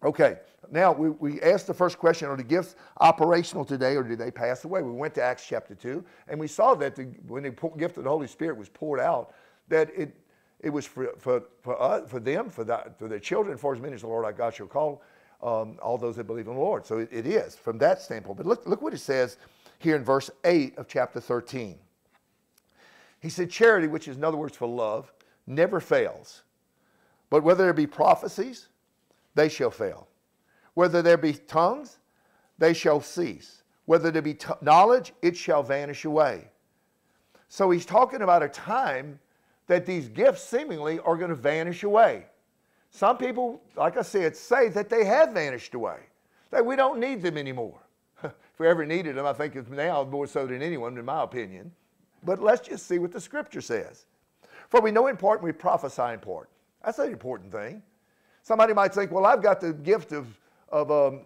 [0.02, 0.38] Okay,
[0.70, 4.30] now we, we asked the first question Are the gifts operational today or did they
[4.30, 4.82] pass away?
[4.82, 8.04] We went to Acts chapter 2 and we saw that the, when the gift of
[8.04, 9.32] the Holy Spirit was poured out,
[9.68, 10.14] that it,
[10.60, 13.80] it was for, for, for, us, for them, for, the, for their children, for as
[13.80, 15.02] many as the Lord our God shall call,
[15.42, 16.86] um, all those that believe in the Lord.
[16.86, 18.36] So it, it is from that standpoint.
[18.36, 19.38] But look, look what it says
[19.78, 21.78] here in verse 8 of chapter 13.
[23.20, 25.12] He said, Charity, which is in other words for love,
[25.46, 26.42] never fails.
[27.28, 28.68] But whether it be prophecies,
[29.36, 30.08] they shall fail.
[30.74, 31.98] Whether there be tongues,
[32.58, 33.62] they shall cease.
[33.84, 36.48] Whether there be knowledge, it shall vanish away.
[37.48, 39.20] So he's talking about a time
[39.68, 42.26] that these gifts seemingly are going to vanish away.
[42.90, 45.98] Some people, like I said, say that they have vanished away,
[46.50, 47.78] that we don't need them anymore.
[48.24, 51.22] if we ever needed them, I think it's now more so than anyone, in my
[51.22, 51.70] opinion.
[52.24, 54.06] But let's just see what the scripture says.
[54.68, 56.48] For we know in part and we prophesy in part.
[56.84, 57.82] That's an important thing.
[58.46, 60.28] Somebody might think, well, I've got the gift of,
[60.68, 61.22] of um,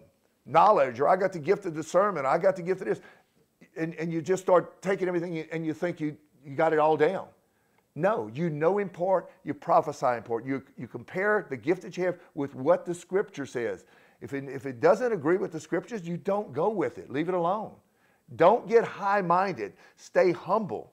[0.47, 2.99] knowledge, or I got the gift of discernment, or I got the gift of this.
[3.77, 6.97] And, and you just start taking everything and you think you, you got it all
[6.97, 7.27] down.
[7.93, 10.47] No, you know in part, you prophesy in part.
[10.47, 13.85] You, you compare the gift that you have with what the scripture says.
[14.19, 17.11] If it, if it doesn't agree with the scriptures, you don't go with it.
[17.11, 17.73] Leave it alone.
[18.35, 19.73] Don't get high minded.
[19.95, 20.91] Stay humble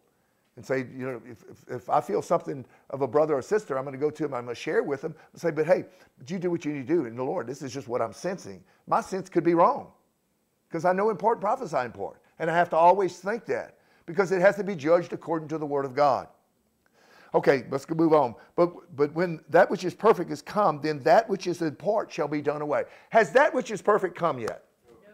[0.59, 3.79] and say, you know, if, if, if I feel something of a brother or sister,
[3.79, 5.67] I'm going to go to him, I'm going to share with them and say, but
[5.67, 5.85] hey,
[6.19, 7.47] but you do what you need to do in the Lord.
[7.47, 8.65] This is just what I'm sensing.
[8.89, 9.93] My sense could be wrong
[10.69, 12.21] because I know in part, prophesy in part.
[12.41, 15.59] And I have to always think that because it has to be judged according to
[15.59, 16.27] the word of God.
[17.35, 18.35] Okay, let's move on.
[18.57, 22.11] But but when that which is perfect is come, then that which is in part
[22.11, 22.85] shall be done away.
[23.11, 24.65] Has that which is perfect come yet?
[24.89, 25.13] No.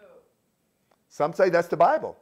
[1.10, 2.16] Some say that's the Bible.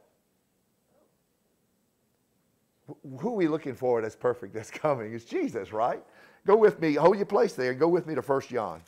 [3.01, 5.13] Wh- Who are we looking for that's perfect that's coming?
[5.13, 6.03] It's Jesus, right?
[6.45, 8.81] Go with me, hold your place there, and go with me to 1 John.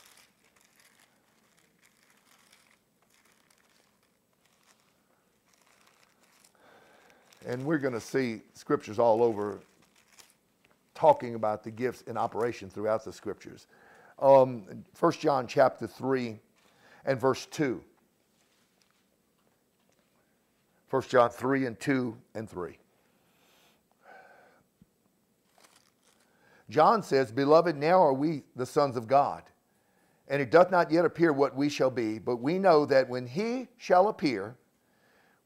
[7.46, 9.60] And we're going to see scriptures all over
[10.94, 13.66] talking about the gifts in operation throughout the scriptures.
[14.18, 14.64] Um,
[14.98, 16.38] 1 John chapter 3
[17.04, 17.80] and verse 2.
[20.90, 22.78] 1 John 3 and 2 and 3.
[26.68, 29.42] John says, Beloved, now are we the sons of God,
[30.28, 33.26] and it doth not yet appear what we shall be, but we know that when
[33.26, 34.56] he shall appear,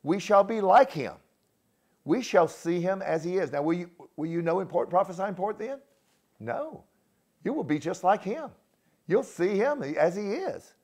[0.02, 1.14] we shall be like him.
[2.04, 3.52] We shall see him as he is.
[3.52, 5.78] Now, will you, will you know in part, prophesy in then?
[6.38, 6.84] No.
[7.44, 8.50] You will be just like him.
[9.06, 10.74] You'll see him as he is.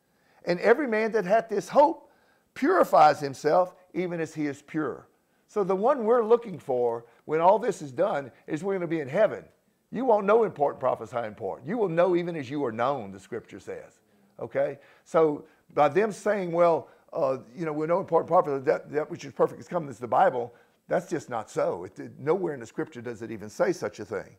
[0.44, 2.10] And every man that hath this hope
[2.54, 5.08] purifies himself even as he is pure.
[5.48, 8.86] So the one we're looking for when all this is done is we're going to
[8.86, 9.44] be in heaven.
[9.92, 11.64] You won't know important prophesy in part.
[11.64, 14.00] You will know even as you are known, the scripture says.
[14.40, 14.78] Okay?
[15.04, 19.24] So by them saying, well, uh, you know, we know and prophesy, that, that which
[19.24, 20.52] is perfect is coming, is the Bible,
[20.88, 21.84] that's just not so.
[21.84, 24.36] It, it- nowhere in the scripture does it even say such a thing.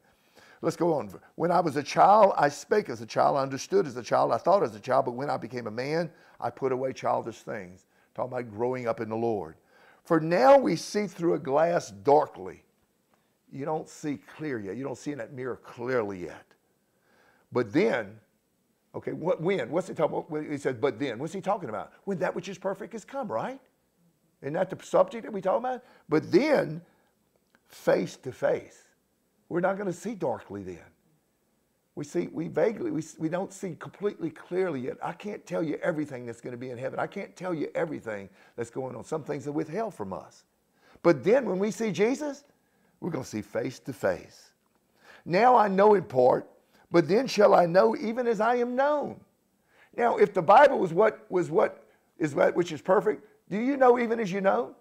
[0.61, 1.09] Let's go on.
[1.35, 4.31] When I was a child, I spake as a child, I understood as a child,
[4.31, 6.09] I thought as a child, but when I became a man,
[6.41, 7.85] I put away childish things.
[8.15, 9.55] Talking about growing up in the Lord.
[10.03, 12.63] For now we see through a glass darkly.
[13.51, 14.75] You don't see clear yet.
[14.75, 16.45] You don't see in that mirror clearly yet.
[17.51, 18.19] But then,
[18.93, 19.69] okay, what when?
[19.69, 20.51] What's he talking about?
[20.51, 21.17] He says, but then.
[21.19, 21.93] What's he talking about?
[22.03, 23.59] When that which is perfect has come, right?
[24.41, 25.83] Isn't that the subject that we talking about?
[26.09, 26.81] But then,
[27.67, 28.83] face to face.
[29.49, 30.83] We're not going to see darkly then.
[31.95, 34.97] We see, we vaguely, we, we don't see completely clearly yet.
[35.01, 36.99] I can't tell you everything that's going to be in heaven.
[36.99, 39.03] I can't tell you everything that's going on.
[39.03, 40.43] Some things are withheld from us.
[41.01, 42.43] But then when we see Jesus,
[42.99, 44.51] we're going to see face to face.
[45.25, 46.47] Now I know in part,
[46.91, 49.19] but then shall I know even as I am known.
[49.95, 51.83] Now, if the Bible was what was what
[52.17, 54.75] is that which is perfect, do you know even as you know?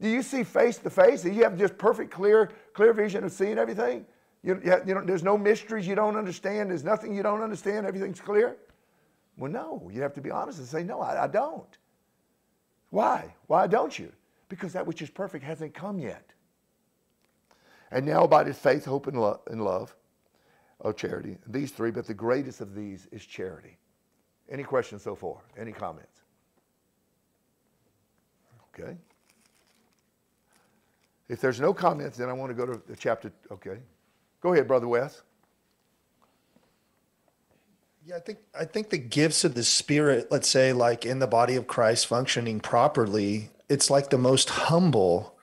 [0.00, 1.22] Do you see face to face?
[1.22, 4.04] Do you have just perfect, clear, clear vision of seeing everything?
[4.42, 6.70] You, you, you there's no mysteries you don't understand.
[6.70, 7.86] There's nothing you don't understand.
[7.86, 8.56] Everything's clear.
[9.36, 9.90] Well, no.
[9.92, 11.78] You have to be honest and say, no, I, I don't.
[12.90, 13.34] Why?
[13.46, 14.12] Why don't you?
[14.48, 16.33] Because that which is perfect hasn't come yet.
[17.90, 19.16] And now abideth faith, hope, and,
[19.50, 19.94] and love,
[20.82, 21.38] oh charity.
[21.46, 23.78] These three, but the greatest of these is charity.
[24.50, 25.38] Any questions so far?
[25.58, 26.22] Any comments?
[28.74, 28.96] Okay.
[31.28, 33.32] If there's no comments, then I want to go to the chapter.
[33.50, 33.78] Okay.
[34.40, 35.22] Go ahead, Brother Wes.
[38.06, 41.26] Yeah, I think I think the gifts of the spirit, let's say like in the
[41.26, 45.38] body of Christ functioning properly, it's like the most humble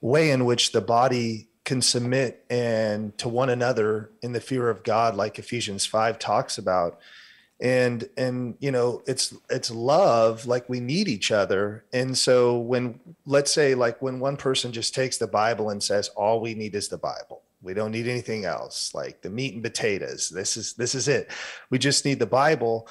[0.00, 4.82] way in which the body can submit and to one another in the fear of
[4.82, 6.98] God like Ephesians 5 talks about.
[7.60, 11.84] And and you know, it's it's love like we need each other.
[11.92, 16.08] And so when let's say like when one person just takes the Bible and says
[16.10, 17.42] all we need is the Bible.
[17.60, 20.28] We don't need anything else, like the meat and potatoes.
[20.28, 21.30] This is this is it
[21.70, 22.88] we just need the bible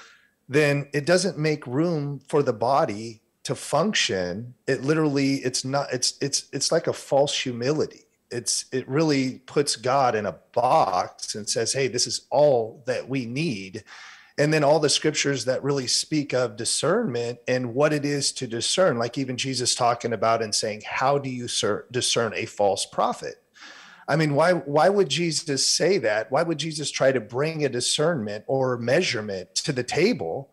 [0.50, 4.54] then it doesn't make room for the body to function.
[4.66, 8.07] It literally, it's not, it's, it's, it's like a false humility.
[8.32, 13.08] It's, it really puts God in a box and says, Hey, this is all that
[13.08, 13.84] we need.
[14.40, 18.46] And then all the scriptures that really speak of discernment and what it is to
[18.46, 21.48] discern, like even Jesus talking about and saying, How do you
[21.92, 23.42] discern a false prophet?
[24.08, 26.32] I mean, why why would Jesus say that?
[26.32, 30.50] Why would Jesus try to bring a discernment or measurement to the table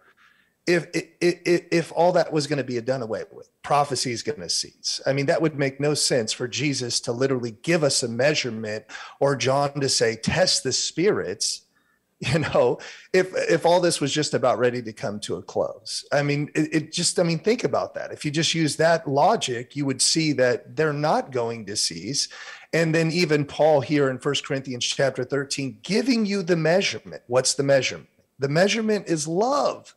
[0.67, 0.87] if
[1.21, 3.51] if, if all that was going to be done away with?
[3.63, 5.01] Prophecy is going to cease.
[5.07, 8.85] I mean, that would make no sense for Jesus to literally give us a measurement
[9.21, 11.65] or John to say, test the spirits
[12.33, 12.79] you know
[13.13, 16.05] if if all this was just about ready to come to a close.
[16.13, 18.13] I mean it, it, just i mean think about that.
[18.13, 22.29] If you just use that logic you would see that they're not going to cease.
[22.73, 27.23] And then even paul here in First corinthians chapter 13 giving you the measurement.
[27.27, 28.09] What's the measurement?
[28.39, 29.95] The measurement is love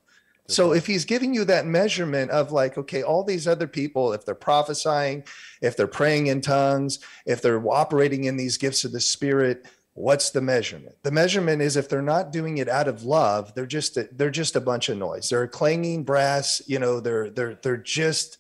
[0.50, 4.26] so if he's giving you that measurement of like okay all these other people if
[4.26, 5.24] they're prophesying
[5.62, 9.66] if they're praying in tongues if they're operating in these gifts of the spirit
[9.98, 10.96] what's the measurement?
[11.02, 14.30] The measurement is if they're not doing it out of love they're just a, they're
[14.30, 15.30] just a bunch of noise.
[15.30, 18.38] They're clanging brass you know they're they're they're just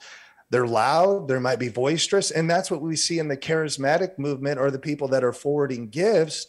[0.49, 4.59] they're loud there might be boisterous and that's what we see in the charismatic movement
[4.59, 6.45] or the people that are forwarding gifts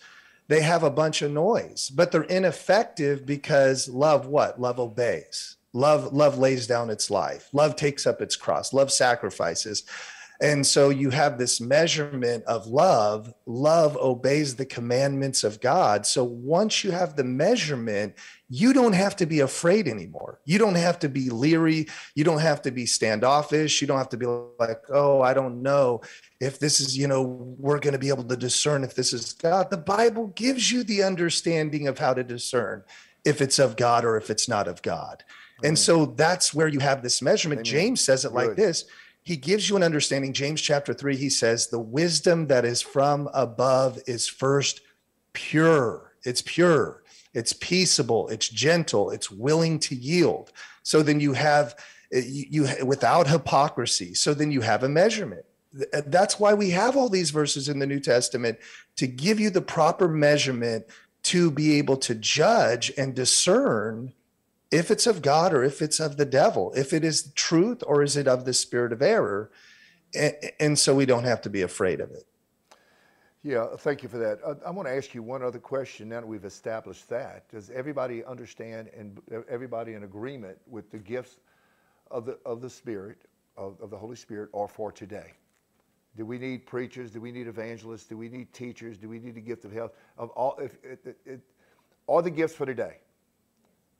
[0.48, 4.60] they have a bunch of noise but they're ineffective because love what?
[4.60, 5.56] Love obeys.
[5.72, 7.48] Love love lays down its life.
[7.52, 8.72] Love takes up its cross.
[8.72, 9.84] Love sacrifices
[10.40, 13.34] and so you have this measurement of love.
[13.46, 16.06] Love obeys the commandments of God.
[16.06, 18.14] So once you have the measurement,
[18.48, 20.38] you don't have to be afraid anymore.
[20.44, 21.88] You don't have to be leery.
[22.14, 23.80] You don't have to be standoffish.
[23.80, 26.02] You don't have to be like, oh, I don't know
[26.40, 27.22] if this is, you know,
[27.58, 29.70] we're going to be able to discern if this is God.
[29.70, 32.84] The Bible gives you the understanding of how to discern
[33.24, 35.24] if it's of God or if it's not of God.
[35.64, 35.78] And mm.
[35.78, 37.62] so that's where you have this measurement.
[37.62, 37.64] Amen.
[37.64, 38.56] James says it like Good.
[38.56, 38.84] this
[39.28, 40.32] he gives you an understanding.
[40.32, 44.80] James chapter 3, he says, The wisdom that is from above is first
[45.34, 46.14] pure.
[46.24, 47.02] It's pure,
[47.34, 50.50] it's peaceable, it's gentle, it's willing to yield.
[50.82, 51.78] So then you have,
[52.10, 54.14] eh, you, you without hypocrisy.
[54.14, 55.44] So then you have a measurement.
[55.92, 58.58] Eh, that's why we have all these verses in the New Testament
[58.96, 60.86] to give you the proper measurement
[61.24, 64.14] to be able to judge and discern
[64.70, 68.02] if it's of God or if it's of the devil, if it is truth or
[68.02, 69.50] is it of the spirit of error.
[70.14, 72.24] And, and so we don't have to be afraid of it.
[73.42, 74.40] Yeah, thank you for that.
[74.44, 77.48] Uh, I want to ask you one other question now that we've established that.
[77.50, 81.36] Does everybody understand and everybody in agreement with the gifts
[82.10, 83.18] of the, of the Spirit,
[83.56, 85.32] of, of the Holy Spirit, are for today?
[86.16, 87.10] Do we need preachers?
[87.12, 88.04] Do we need evangelists?
[88.04, 88.98] Do we need teachers?
[88.98, 89.92] Do we need the gift of health?
[90.16, 91.40] Of all, if it, it, it,
[92.06, 92.96] all the gifts for today.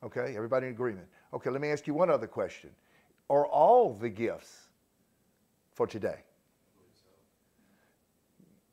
[0.03, 1.07] Okay, everybody in agreement.
[1.35, 2.71] Okay, let me ask you one other question.
[3.29, 4.69] Are all the gifts
[5.73, 6.21] for today?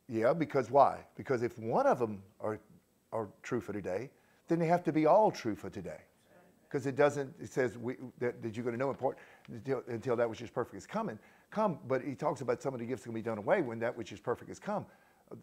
[0.07, 0.99] Yeah, because why?
[1.15, 2.59] Because if one of them are,
[3.11, 4.11] are true for today,
[4.47, 6.01] then they have to be all true for today.
[6.67, 10.15] Because it doesn't, it says we, that, that you're going to know important until, until
[10.15, 11.17] that which is perfect is coming.
[11.49, 13.79] Come, but he talks about some of the gifts going to be done away when
[13.79, 14.85] that which is perfect is come,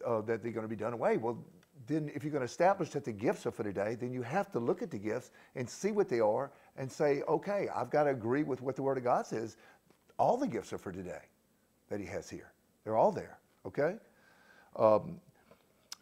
[0.06, 1.16] uh, that they're going to be done away.
[1.16, 1.38] Well,
[1.86, 4.50] then if you're going to establish that the gifts are for today, then you have
[4.52, 8.04] to look at the gifts and see what they are and say, okay, I've got
[8.04, 9.56] to agree with what the Word of God says.
[10.18, 11.22] All the gifts are for today
[11.88, 12.52] that He has here.
[12.84, 13.96] They're all there, okay?
[14.76, 15.20] Um,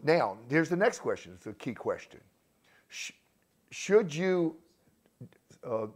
[0.03, 1.33] now, here's the next question.
[1.35, 2.21] It's a key question.
[2.89, 3.13] Sh-
[3.71, 4.57] should you,
[5.65, 5.87] uh,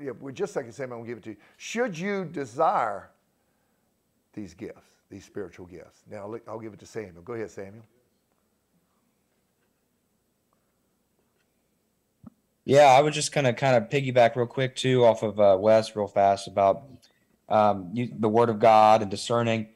[0.00, 1.36] yeah, well, just second, Sam, I'm going to give it to you.
[1.56, 3.10] Should you desire
[4.32, 6.02] these gifts, these spiritual gifts?
[6.10, 7.22] Now, I'll give it to Samuel.
[7.22, 7.84] Go ahead, Samuel.
[12.66, 15.94] Yeah, I was just gonna kind of piggyback real quick too off of uh, Wes
[15.94, 16.82] real fast about
[17.48, 19.68] um, you, the Word of God and discerning.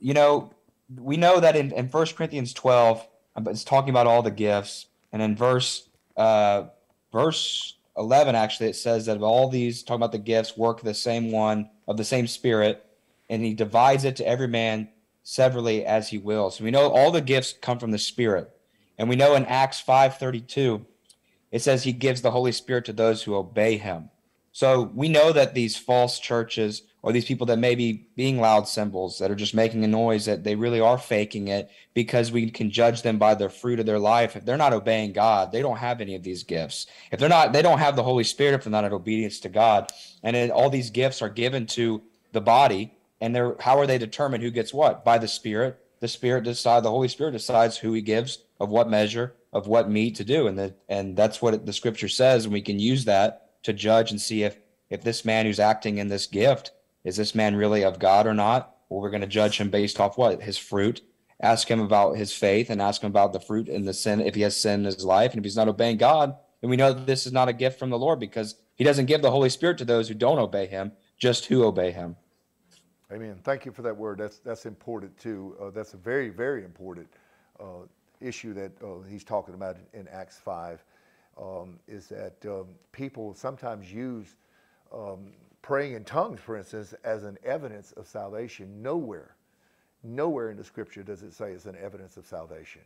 [0.00, 0.54] You know,
[0.98, 3.06] we know that in, in 1 Corinthians 12,
[3.36, 6.64] uh, it's talking about all the gifts, and in verse uh,
[7.12, 10.94] verse 11 actually it says that of all these talking about the gifts work the
[10.94, 12.82] same one of the same Spirit,
[13.28, 14.88] and He divides it to every man
[15.22, 16.56] severally as He wills.
[16.56, 18.50] So we know all the gifts come from the Spirit,
[18.96, 20.86] and we know in Acts 5:32
[21.52, 24.08] it says he gives the Holy Spirit to those who obey him.
[24.52, 28.68] So we know that these false churches or these people that may be being loud
[28.68, 32.50] cymbals that are just making a noise that they really are faking it because we
[32.50, 34.36] can judge them by the fruit of their life.
[34.36, 36.86] If they're not obeying God, they don't have any of these gifts.
[37.10, 39.48] If they're not, they don't have the Holy Spirit if they're not in obedience to
[39.48, 39.90] God.
[40.22, 42.94] And it, all these gifts are given to the body.
[43.20, 45.04] And they're how are they determined who gets what?
[45.04, 45.78] By the Spirit.
[46.00, 49.90] The Spirit decides, the Holy Spirit decides who he gives of what measure of what
[49.90, 53.04] meat to do and that and that's what the scripture says and we can use
[53.04, 54.56] that to judge and see if
[54.90, 56.72] if this man who's acting in this gift
[57.04, 58.76] is this man really of God or not.
[58.88, 61.00] Or we're going to judge him based off what his fruit.
[61.40, 64.34] Ask him about his faith and ask him about the fruit and the sin if
[64.34, 66.36] he has sin in his life and if he's not obeying God.
[66.60, 69.06] Then we know that this is not a gift from the Lord because He doesn't
[69.06, 72.14] give the Holy Spirit to those who don't obey Him, just who obey Him.
[73.10, 73.36] Amen.
[73.42, 74.18] Thank you for that word.
[74.18, 75.56] That's that's important too.
[75.60, 77.08] Uh, that's very very important
[77.58, 77.86] uh,
[78.22, 80.84] issue that uh, he's talking about in, Acts five.
[81.40, 84.36] Um, is that um, people sometimes use
[84.92, 88.82] um, praying in tongues, for instance, as an evidence of salvation.
[88.82, 89.34] Nowhere,
[90.02, 92.82] nowhere in the Scripture does it say it's an evidence of salvation.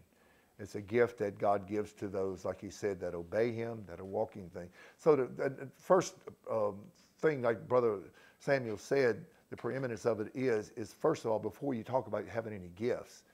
[0.61, 3.99] It's a gift that God gives to those, like He said, that obey Him, that
[3.99, 4.69] are walking thing.
[4.97, 6.15] So the, the first
[6.49, 6.77] um,
[7.19, 7.99] thing, like Brother
[8.39, 12.27] Samuel said, the preeminence of it is is first of all, before you talk about
[12.27, 13.25] having any gifts,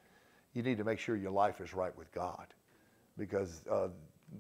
[0.55, 2.47] you need to make sure your life is right with God,
[3.19, 3.89] because uh,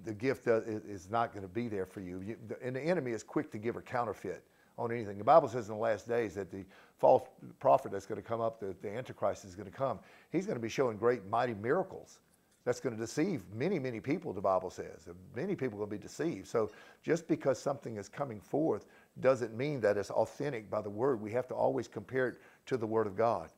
[0.04, 2.20] the gift is not going to be there for you.
[2.20, 2.36] you.
[2.62, 4.42] And the enemy is quick to give a counterfeit
[4.78, 5.18] on anything.
[5.18, 6.64] The Bible says in the last days that the
[6.98, 7.28] false
[7.60, 9.98] prophet that's going to come up, the, the Antichrist is going to come.
[10.30, 12.20] He's going to be showing great, mighty miracles.
[12.64, 15.08] That's going to deceive many, many people, the Bible says.
[15.34, 16.46] Many people will be deceived.
[16.46, 16.70] So
[17.02, 18.86] just because something is coming forth
[19.20, 21.20] doesn't mean that it's authentic by the Word.
[21.20, 22.36] We have to always compare it
[22.66, 23.50] to the Word of God.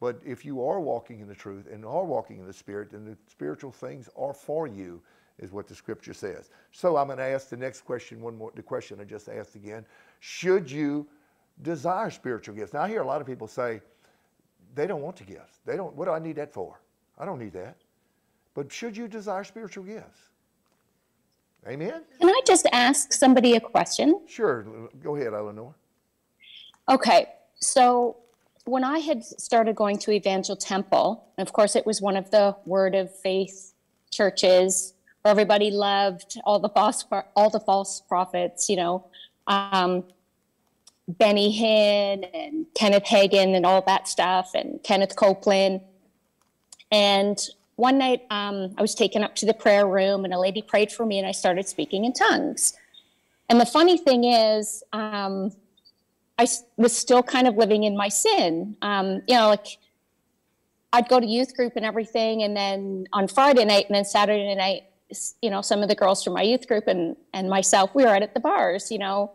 [0.00, 3.04] But if you are walking in the truth and are walking in the Spirit, then
[3.04, 5.02] the spiritual things are for you,
[5.38, 6.50] is what the Scripture says.
[6.72, 9.56] So I'm going to ask the next question, one more, the question I just asked
[9.56, 9.84] again.
[10.20, 11.06] Should you
[11.62, 12.72] desire spiritual gifts?
[12.72, 13.80] Now, I hear a lot of people say,
[14.74, 15.60] they don't want the gifts.
[15.66, 16.80] They don't, what do I need that for?
[17.18, 17.76] I don't need that.
[18.54, 20.20] But should you desire spiritual gifts?
[21.66, 22.02] Amen?
[22.18, 24.20] Can I just ask somebody a question?
[24.26, 24.64] Sure.
[25.02, 25.74] Go ahead, Eleanor.
[26.88, 28.16] Okay, so
[28.64, 32.56] when I had started going to Evangel Temple, of course it was one of the
[32.64, 33.72] Word of Faith
[34.10, 37.04] churches where everybody loved all the false
[37.36, 39.06] all the false prophets, you know,
[39.46, 40.04] um,
[41.08, 45.80] Benny Hinn and Kenneth Hagin and all that stuff, and Kenneth Copeland.
[46.92, 47.38] And
[47.76, 50.92] one night um, I was taken up to the prayer room, and a lady prayed
[50.92, 52.74] for me, and I started speaking in tongues.
[53.48, 55.52] And the funny thing is, um,
[56.40, 56.46] I
[56.78, 58.74] was still kind of living in my sin.
[58.80, 59.76] Um, you know, like
[60.90, 64.54] I'd go to youth group and everything, and then on Friday night and then Saturday
[64.54, 64.84] night,
[65.42, 68.08] you know, some of the girls from my youth group and and myself, we were
[68.08, 69.32] out at the bars, you know,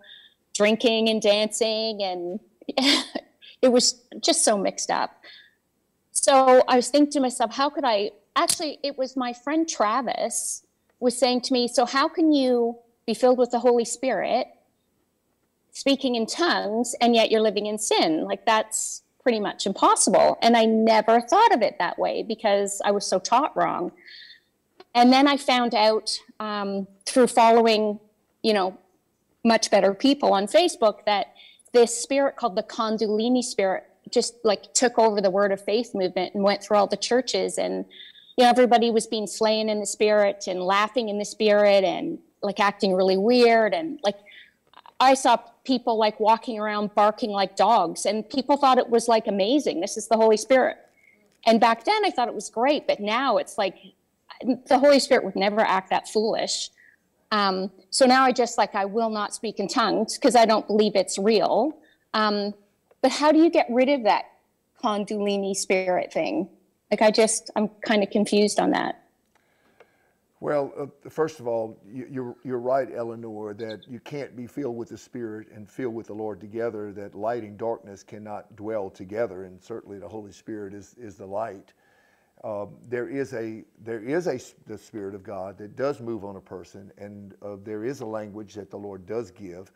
[0.55, 2.39] drinking and dancing, and
[3.61, 5.15] it was just so mixed up.
[6.11, 8.13] So I was thinking to myself, how could I?
[8.35, 10.65] Actually, it was my friend Travis
[10.99, 14.47] was saying to me, so how can you be filled with the Holy Spirit?
[15.75, 18.23] Speaking in tongues and yet you're living in sin.
[18.23, 20.37] Like that's pretty much impossible.
[20.41, 23.91] And i never thought of it that way because i was so taught wrong.
[24.93, 27.99] And then i found out um, through following
[28.41, 28.77] you know
[29.43, 31.27] much better people on facebook that
[31.71, 36.33] this spirit called the kundalini spirit just like took over the word of faith movement
[36.33, 37.57] and went through all the churches.
[37.57, 37.85] And
[38.37, 42.19] you know everybody was being slain in the spirit and laughing in the spirit and
[42.41, 43.73] like acting really weird.
[43.73, 44.17] And like
[44.99, 49.27] I saw people like walking around barking like dogs, and people thought it was like
[49.27, 49.81] amazing.
[49.81, 50.77] This is the Holy Spirit.
[51.45, 53.75] And back then I thought it was great, but now it's like
[54.41, 56.69] the Holy Spirit would never act that foolish.
[57.31, 60.65] Um, so now I just like, I will not speak in tongues because I don't
[60.67, 61.77] believe it's real.
[62.13, 62.53] Um,
[63.01, 64.25] but how do you get rid of that
[64.83, 66.49] Kundalini spirit thing?
[66.91, 69.03] Like, I just, I'm kind of confused on that.
[70.45, 74.77] Well, uh, first of all, you, you're, you're right, Eleanor, that you can't be filled
[74.77, 78.91] with the Spirit and filled with the Lord together, that light and darkness cannot dwell
[78.91, 81.73] together, and certainly the Holy Spirit is, is the light.
[82.43, 86.35] Um, there is a there is a the Spirit of God that does move on
[86.35, 89.71] a person, and uh, there is a language that the Lord does give,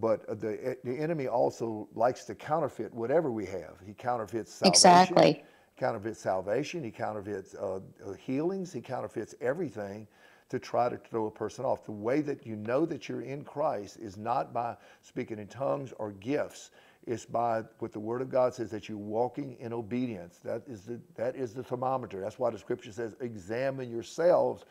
[0.00, 3.76] but uh, the the enemy also likes to counterfeit whatever we have.
[3.86, 5.44] He counterfeits salvation Exactly.
[5.76, 10.06] Counterfeits salvation, he counterfeits uh, uh, healings, he counterfeits everything
[10.48, 11.84] to try to throw a person off.
[11.84, 15.92] The way that you know that you're in Christ is not by speaking in tongues
[15.98, 16.70] or gifts.
[17.06, 20.38] It's by what the Word of God says that you're walking in obedience.
[20.44, 22.20] That is the that is the thermometer.
[22.20, 24.64] That's why the Scripture says, "Examine yourselves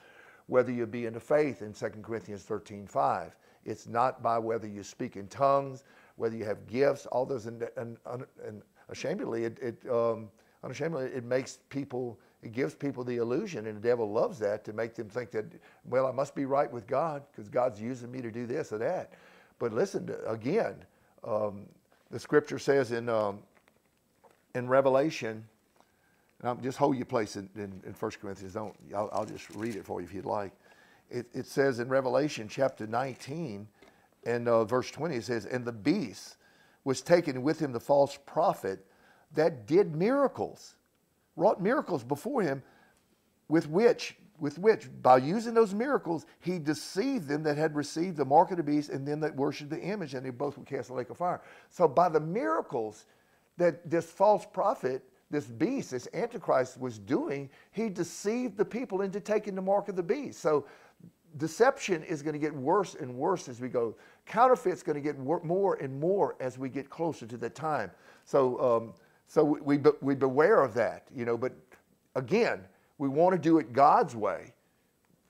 [0.48, 3.36] whether you be in the faith." In 2 Corinthians 13, 5.
[3.66, 5.84] It's not by whether you speak in tongues,
[6.16, 7.06] whether you have gifts.
[7.08, 7.98] All those and, and,
[8.44, 10.30] and ashamedly, it, it um,
[10.64, 14.74] unashamedly, it makes people, it gives people the illusion, and the devil loves that to
[14.74, 15.46] make them think that,
[15.86, 18.78] well, I must be right with God because God's using me to do this or
[18.80, 19.14] that.
[19.60, 20.76] But listen, to- again,
[21.24, 21.66] um,
[22.12, 23.40] the scripture says in, um,
[24.56, 25.44] in Revelation,
[26.40, 28.54] and I'll just hold your place in, in, in 1 Corinthians.
[28.54, 30.52] Don't, I'll, I'll just read it for you if you'd like.
[31.10, 33.68] It, it says in Revelation chapter 19,
[34.26, 36.38] And uh, verse 20 it says, And the beast
[36.84, 38.86] was taken with him the false prophet
[39.34, 40.76] that did miracles,
[41.36, 42.64] wrought miracles before him,
[43.48, 48.26] with which, with which, by using those miracles, he deceived them that had received the
[48.26, 50.90] mark of the beast and them that worshipped the image, and they both were cast
[50.90, 51.42] in the lake of fire.
[51.70, 53.06] So by the miracles
[53.58, 59.20] that this false prophet, this beast, this antichrist was doing, he deceived the people into
[59.20, 60.40] taking the mark of the beast.
[60.40, 60.66] So
[61.38, 63.96] deception is going to get worse and worse as we go.
[64.26, 67.92] Counterfeit's going to get more and more as we get closer to that time.
[68.26, 68.94] So, um,
[69.28, 71.38] so we, we, be- we beware of that, you know.
[71.38, 71.54] But
[72.16, 72.62] again,
[72.98, 74.54] we want to do it God's way.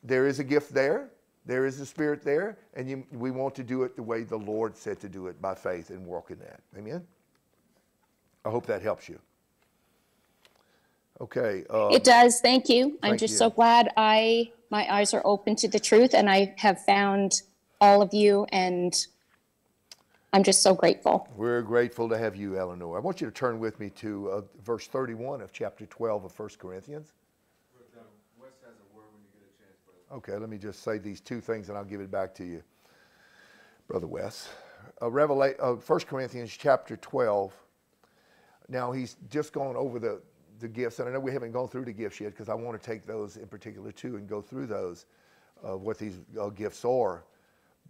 [0.03, 1.09] There is a gift there,
[1.45, 4.37] there is a spirit there, and you, we want to do it the way the
[4.37, 6.59] Lord said to do it by faith and walk in that.
[6.77, 7.05] Amen.
[8.45, 9.19] I hope that helps you.
[11.21, 11.63] Okay.
[11.69, 12.41] Uh, It does.
[12.41, 12.97] Thank you.
[13.01, 13.37] I'm thank just you.
[13.37, 17.43] so glad I my eyes are open to the truth and I have found
[17.79, 18.93] all of you and
[20.33, 21.29] I'm just so grateful.
[21.35, 22.97] We're grateful to have you, Eleanor.
[22.97, 26.39] I want you to turn with me to uh, verse 31 of chapter 12 of
[26.39, 27.13] 1 Corinthians.
[30.11, 32.63] Okay, let me just say these two things and I'll give it back to you,
[33.87, 34.49] Brother Wes.
[35.01, 37.53] Uh, Revela- uh, 1 Corinthians chapter 12.
[38.69, 40.19] Now, he's just gone over the,
[40.59, 42.81] the gifts, and I know we haven't gone through the gifts yet because I want
[42.81, 45.05] to take those in particular too and go through those,
[45.63, 47.23] uh, what these uh, gifts are.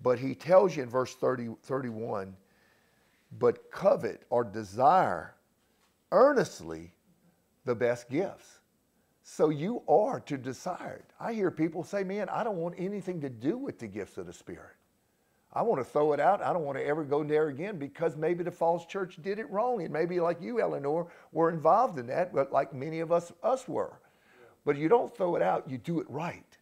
[0.04, 2.36] But he tells you in verse 30, 31
[3.40, 5.34] but covet or desire
[6.12, 6.94] earnestly
[7.66, 8.60] the best gifts.
[9.24, 11.06] So you are to desire it.
[11.20, 14.28] I hear people say, man, I don't want anything to do with the gifts of
[14.28, 14.76] the Spirit.
[15.54, 16.42] I want to throw it out.
[16.42, 19.50] I don't want to ever go there again because maybe the false church did it
[19.50, 19.82] wrong.
[19.82, 23.68] And maybe like you, Eleanor, were involved in that, but like many of us us
[23.68, 24.00] were.
[24.66, 26.58] But you don't throw it out, you do it right.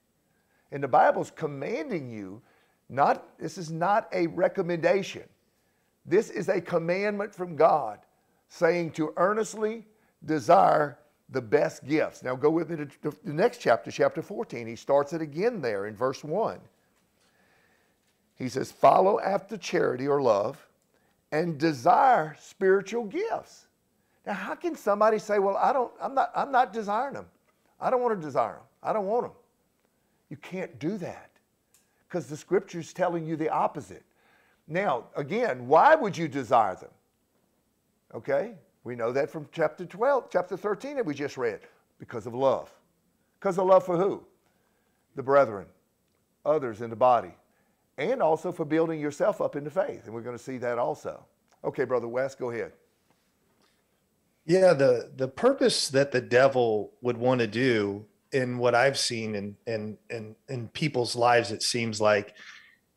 [0.72, 2.42] And the Bible's commanding you,
[2.92, 5.24] not this is not a recommendation.
[6.06, 8.00] This is a commandment from God
[8.50, 9.86] saying to earnestly
[10.26, 12.22] desire the best gifts.
[12.22, 14.68] Now go with me to to the next chapter, chapter 14.
[14.68, 16.60] He starts it again there in verse 1.
[18.36, 20.68] He says, Follow after charity or love
[21.32, 23.68] and desire spiritual gifts.
[24.26, 27.28] Now, how can somebody say, Well, I don't, I'm not, I'm not desiring them.
[27.80, 28.64] I don't want to desire them.
[28.84, 29.34] I don't want them.
[30.30, 31.31] You can't do that
[32.12, 34.04] because the scripture's telling you the opposite.
[34.68, 36.90] Now, again, why would you desire them?
[38.14, 38.56] Okay?
[38.84, 41.62] We know that from chapter 12, chapter 13 that we just read.
[42.00, 42.70] Because of love.
[43.40, 44.24] Because of love for who?
[45.16, 45.68] The brethren,
[46.46, 47.32] others in the body,
[47.98, 50.06] and also for building yourself up in the faith.
[50.06, 51.24] And we're going to see that also.
[51.64, 52.74] Okay, Brother Wes, go ahead.
[54.46, 59.36] Yeah, the the purpose that the devil would want to do in what I've seen
[59.36, 62.36] in in in in people's lives, it seems like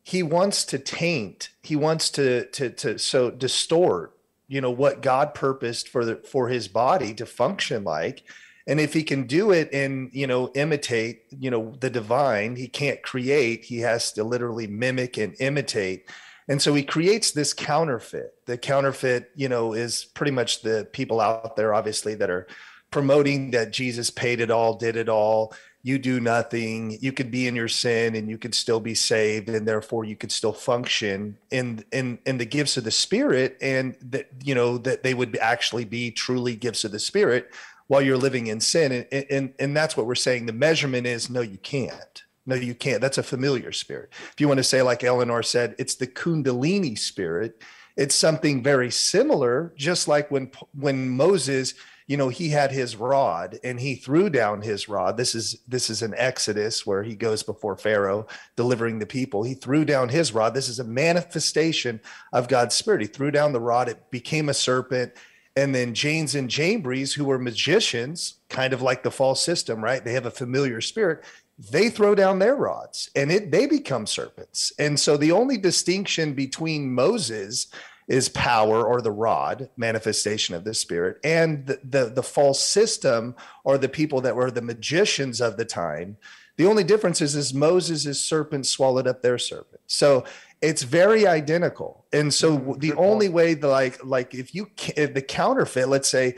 [0.03, 4.17] he wants to taint, he wants to to to so distort,
[4.47, 8.23] you know, what God purposed for the for his body to function like.
[8.67, 12.67] And if he can do it and you know imitate, you know, the divine, he
[12.67, 16.09] can't create, he has to literally mimic and imitate.
[16.47, 18.35] And so he creates this counterfeit.
[18.45, 22.47] The counterfeit, you know, is pretty much the people out there, obviously, that are
[22.95, 25.53] promoting that Jesus paid it all, did it all.
[25.83, 26.97] You do nothing.
[27.01, 30.15] You could be in your sin and you could still be saved, and therefore you
[30.15, 34.77] could still function in in in the gifts of the Spirit, and that you know
[34.77, 37.53] that they would actually be truly gifts of the Spirit
[37.87, 39.05] while you're living in sin.
[39.11, 40.45] And and and that's what we're saying.
[40.45, 42.23] The measurement is no, you can't.
[42.45, 43.01] No, you can't.
[43.01, 44.09] That's a familiar spirit.
[44.31, 47.61] If you want to say, like Eleanor said, it's the Kundalini spirit.
[47.97, 50.49] It's something very similar, just like when
[50.79, 51.73] when Moses,
[52.07, 55.17] you know, he had his rod and he threw down his rod.
[55.17, 59.43] This is this is an Exodus where he goes before Pharaoh delivering the people.
[59.43, 60.53] He threw down his rod.
[60.53, 61.99] This is a manifestation
[62.31, 63.01] of God's spirit.
[63.01, 63.89] He threw down the rod.
[63.89, 65.13] It became a serpent.
[65.55, 70.03] And then Janes and Jambres, who were magicians, kind of like the false system, right?
[70.03, 71.23] They have a familiar spirit
[71.71, 76.33] they throw down their rods and it they become serpents and so the only distinction
[76.33, 77.67] between moses
[78.07, 83.35] is power or the rod manifestation of the spirit and the, the the false system
[83.63, 86.17] or the people that were the magicians of the time
[86.57, 90.23] the only difference is is moses' serpent swallowed up their serpent so
[90.61, 92.79] it's very identical and so mm-hmm.
[92.79, 96.35] the only way the like like if you if the counterfeit let's say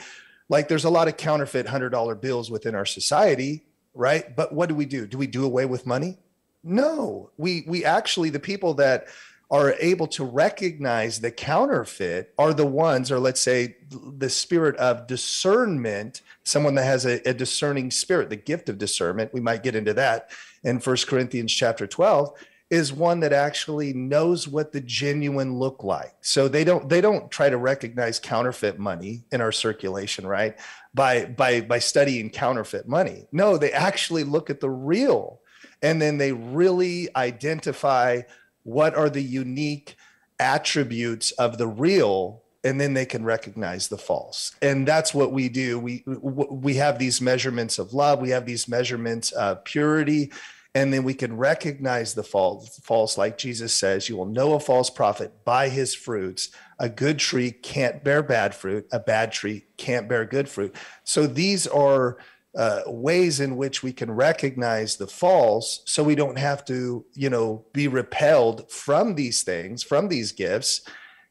[0.49, 3.63] like there's a lot of counterfeit hundred dollar bills within our society
[3.97, 4.35] right?
[4.35, 5.07] But what do we do?
[5.07, 6.17] Do we do away with money?
[6.63, 7.31] No.
[7.37, 9.07] We we actually the people that
[9.49, 15.07] are able to recognize the counterfeit are the ones, or let's say the spirit of
[15.07, 19.33] discernment, someone that has a, a discerning spirit, the gift of discernment.
[19.33, 20.31] We might get into that
[20.63, 22.33] in First Corinthians chapter 12.
[22.69, 26.13] is one that actually knows what the genuine look like.
[26.19, 30.57] So they don't they don't try to recognize counterfeit money in our circulation, right?
[30.93, 33.27] By by by studying counterfeit money.
[33.31, 35.39] No, they actually look at the real
[35.81, 38.23] and then they really identify
[38.67, 39.95] what are the unique
[40.39, 44.53] attributes of the real and then they can recognize the false.
[44.61, 45.79] And that's what we do.
[45.79, 50.33] We we have these measurements of love we have these measurements of purity
[50.75, 53.17] and then we can recognize the false false.
[53.17, 56.49] Like jesus says you will know a false prophet by his fruits.
[56.77, 60.75] A good tree can't bear bad fruit a bad tree can't bear good fruit.
[61.05, 62.17] So these are
[62.57, 67.29] uh, ways in which we can recognize the false so we don't have to you
[67.29, 70.81] know be repelled from these things from these gifts.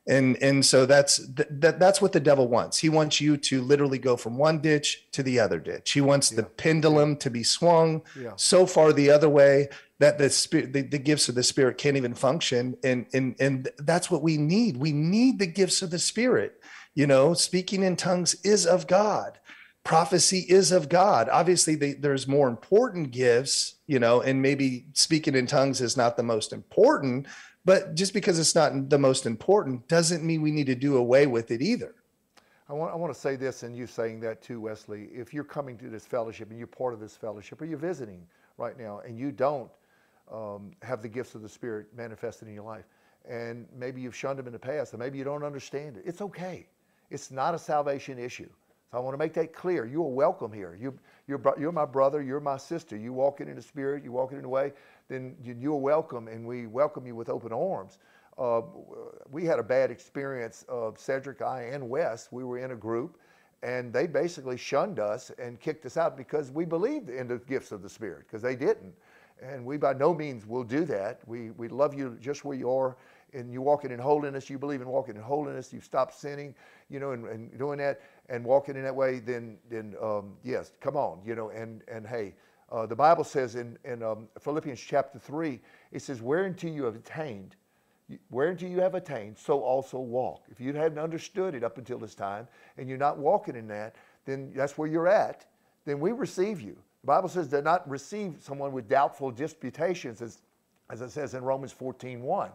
[0.09, 2.79] And and so that's th- that that's what the devil wants.
[2.79, 5.91] He wants you to literally go from one ditch to the other ditch.
[5.91, 8.35] He wants the pendulum to be swung Yeah.
[8.37, 11.97] so far the other way that the spirit the, the gifts of the spirit can't
[11.97, 12.77] even function.
[12.85, 14.77] And and and that's what we need.
[14.77, 16.63] We need the gifts of the spirit.
[16.95, 19.41] You know speaking in tongues is of god
[19.87, 25.37] prophecy is of god obviously they, there's more important gifts you know and maybe speaking
[25.37, 27.27] in tongues is not the most important
[27.65, 31.27] but just because it's not the most important doesn't mean we need to do away
[31.27, 31.95] with it either
[32.69, 35.05] I want, I want to say this, and you saying that too, Wesley.
[35.15, 38.27] If you're coming to this fellowship and you're part of this fellowship, or you're visiting
[38.59, 39.71] right now, and you don't
[40.33, 42.87] um, have the gifts of the Spirit manifested in your life,
[43.29, 46.21] and maybe you've shunned them in the past, and maybe you don't understand it, it's
[46.21, 46.67] okay.
[47.09, 48.49] It's not a salvation issue.
[48.91, 49.85] So I want to make that clear.
[49.85, 50.77] You are welcome here.
[50.81, 50.97] You,
[51.27, 52.23] you're, you're my brother.
[52.23, 52.97] You're my sister.
[52.97, 54.05] You walking in the Spirit.
[54.05, 54.73] You walking in the way.
[55.09, 57.99] Then you, you're welcome, and we welcome you with open arms.
[58.39, 58.63] Uh,
[59.31, 60.65] we had a bad experience.
[60.69, 62.29] of Cedric, I, and Wes.
[62.31, 63.19] We were in a group,
[63.63, 67.73] and they basically shunned us and kicked us out because we believed in the gifts
[67.73, 68.95] of the Spirit because they didn't.
[69.43, 71.21] And we by no means will do that.
[71.27, 72.97] We, we love you just where you are,
[73.35, 74.49] and you're walking in holiness.
[74.49, 75.73] You believe in walking in holiness.
[75.73, 76.55] You've stopped sinning,
[76.89, 79.19] you know, and, and doing that and walking in that way.
[79.19, 81.51] Then, then um, yes, come on, you know.
[81.51, 82.35] And and hey,
[82.71, 85.61] uh, the Bible says in in um, Philippians chapter three,
[85.93, 87.57] it says, "Whereunto you have attained."
[88.31, 90.45] Whereunto you have attained, so also walk.
[90.49, 92.47] If you hadn't understood it up until this time
[92.79, 95.45] and you're not walking in that, then that's where you're at.
[95.85, 96.77] Then we receive you.
[97.03, 100.39] The Bible says to not receive someone with doubtful disputations, as,
[100.89, 102.51] as it says in Romans 14 1.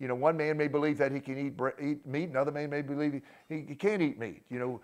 [0.00, 2.82] You know, one man may believe that he can eat, eat meat, another man may
[2.82, 4.42] believe he, he can't eat meat.
[4.50, 4.80] You know,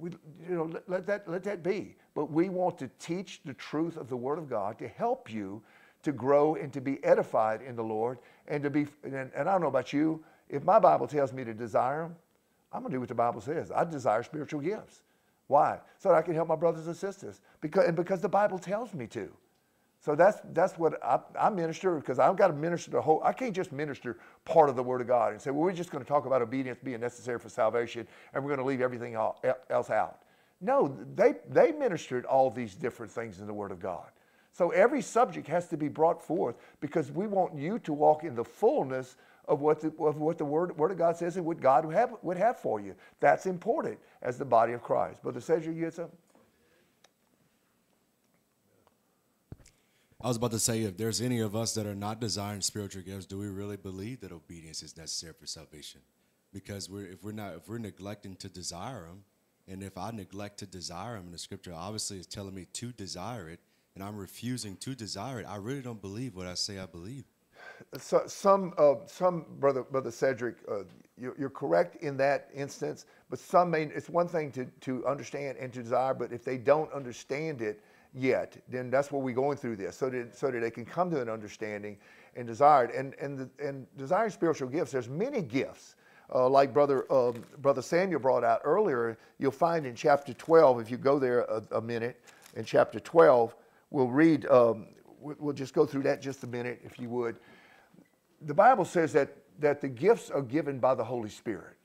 [0.00, 0.10] we,
[0.48, 1.96] you know let, let that, let that be.
[2.14, 5.62] But we want to teach the truth of the Word of God to help you
[6.02, 9.52] to grow and to be edified in the Lord and to be, and, and I
[9.52, 12.16] don't know about you, if my Bible tells me to desire them,
[12.72, 13.70] I'm going to do what the Bible says.
[13.70, 15.02] I desire spiritual gifts.
[15.46, 15.78] Why?
[15.98, 17.40] So that I can help my brothers and sisters.
[17.60, 19.30] Because, and because the Bible tells me to.
[20.00, 23.20] So that's that's what I, I minister because I've got to minister the whole.
[23.24, 25.90] I can't just minister part of the Word of God and say, well, we're just
[25.90, 29.14] going to talk about obedience being necessary for salvation, and we're going to leave everything
[29.14, 30.22] else out.
[30.60, 34.10] No, they they ministered all these different things in the Word of God.
[34.52, 38.34] So every subject has to be brought forth because we want you to walk in
[38.34, 39.16] the fullness
[39.46, 41.94] of what the, of what the Word, Word of God says and what God would
[41.94, 42.94] have, would have for you.
[43.20, 45.22] That's important as the body of Christ.
[45.22, 46.16] Brother Cedric, you had something?
[50.20, 53.02] I was about to say, if there's any of us that are not desiring spiritual
[53.02, 56.00] gifts, do we really believe that obedience is necessary for salvation?
[56.52, 59.22] Because we're, if we're not, if we're neglecting to desire them,
[59.68, 62.90] and if I neglect to desire them, and the scripture obviously is telling me to
[62.90, 63.60] desire it,
[63.94, 67.24] and I'm refusing to desire it, I really don't believe what I say I believe.
[67.98, 70.82] so, some, uh, some brother, brother Cedric, uh,
[71.16, 73.06] you're, you're correct in that instance.
[73.30, 73.82] But some may.
[73.82, 77.82] It's one thing to to understand and to desire, but if they don't understand it
[78.14, 81.10] yet, then that's where we're going through this, so that so that they can come
[81.10, 81.96] to an understanding
[82.36, 82.94] and desire it.
[82.94, 84.92] And and the, and desiring spiritual gifts.
[84.92, 85.96] There's many gifts.
[86.34, 90.80] Uh, like brother um, brother Samuel brought out earlier, you'll find in chapter 12.
[90.80, 92.20] If you go there a, a minute,
[92.54, 93.54] in chapter 12,
[93.90, 94.46] we'll read.
[94.46, 94.88] Um,
[95.20, 97.36] we- we'll just go through that just a minute, if you would
[98.42, 101.76] the Bible says that, that the gifts are given by the Holy Spirit.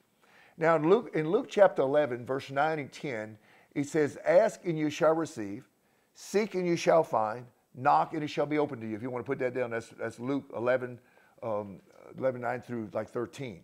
[0.57, 3.37] Now, in Luke, in Luke chapter 11, verse 9 and 10,
[3.73, 5.67] it says, Ask and you shall receive,
[6.13, 7.45] seek and you shall find,
[7.75, 8.95] knock and it shall be open to you.
[8.95, 10.99] If you want to put that down, that's, that's Luke 11,
[11.41, 11.79] um,
[12.17, 13.61] 11, 9 through like 13.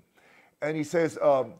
[0.61, 1.53] And he says, um,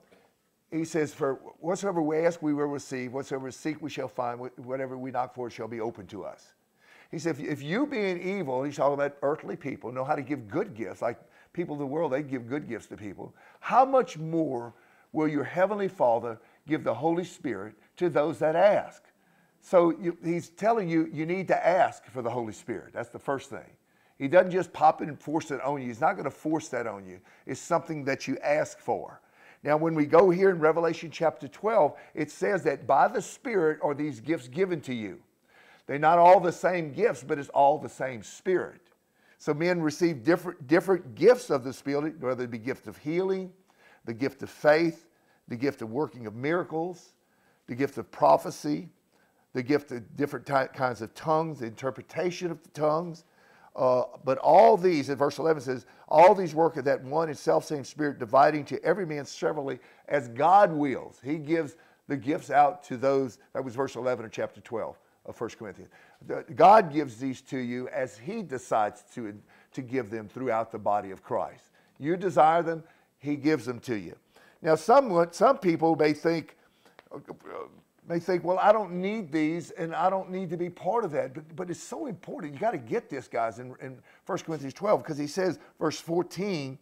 [0.72, 3.14] he says, For whatsoever we ask, we will receive.
[3.14, 4.40] Whatsoever seek, we shall find.
[4.58, 6.54] Whatever we knock for, shall be open to us.
[7.12, 10.48] He said, if you being evil, he's talking about earthly people, know how to give
[10.48, 11.20] good gifts, like
[11.54, 13.34] people of the world, they give good gifts to people.
[13.60, 14.76] How much more
[15.12, 19.04] will your heavenly Father give the Holy Spirit to those that ask?
[19.62, 22.94] So you, he's telling you, you need to ask for the Holy Spirit.
[22.94, 23.70] That's the first thing.
[24.18, 25.88] He doesn't just pop it and force it on you.
[25.88, 27.20] He's not going to force that on you.
[27.46, 29.22] It's something that you ask for.
[29.64, 33.80] Now, when we go here in Revelation chapter 12, it says that by the Spirit
[33.82, 35.20] are these gifts given to you.
[35.86, 38.82] They're not all the same gifts, but it's all the same Spirit.
[39.38, 43.52] So men receive different, different gifts of the Spirit, whether it be gift of healing,
[44.06, 45.08] the gift of faith,
[45.48, 47.14] the gift of working of miracles,
[47.68, 48.90] the gift of prophecy,
[49.54, 53.24] the gift of different kinds of tongues, the interpretation of the tongues.
[53.76, 57.38] Uh, but all these, in verse 11 says, all these work of that one and
[57.38, 61.20] self-same spirit, dividing to every man severally as God wills.
[61.24, 61.76] He gives
[62.08, 65.92] the gifts out to those, that was verse 11 of chapter 12 of 1 Corinthians.
[66.56, 69.34] God gives these to you as he decides to,
[69.74, 71.66] to give them throughout the body of Christ.
[72.00, 72.84] You desire them,
[73.20, 74.16] he gives them to you.
[74.62, 76.58] Now, some, some people may think,
[78.10, 81.12] may think, well, I don't need these and I don't need to be part of
[81.12, 81.36] that.
[81.36, 82.56] But, but it's so important.
[82.56, 86.00] You got to get this, guys, in, in 1 Corinthians 12, because he says, verse
[86.00, 86.80] 14,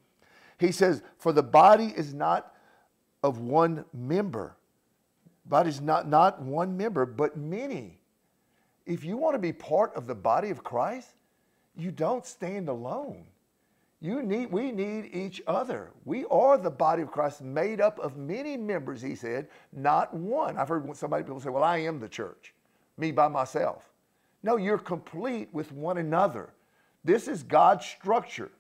[0.58, 2.56] he says, For the body is not
[3.22, 4.56] of one member.
[5.46, 8.00] Body's not, not one member, but many.
[8.86, 11.10] If you want to be part of the body of Christ,
[11.76, 13.26] you don't stand alone.
[14.00, 15.92] You need, we need each other.
[16.06, 20.58] We are the body of Christ made up of many members, he said, not one.
[20.58, 22.54] I've heard somebody people say, well, I am the church,
[22.98, 23.92] me by myself.
[24.44, 26.50] No, you're complete with one another.
[27.04, 28.52] This is God's structure.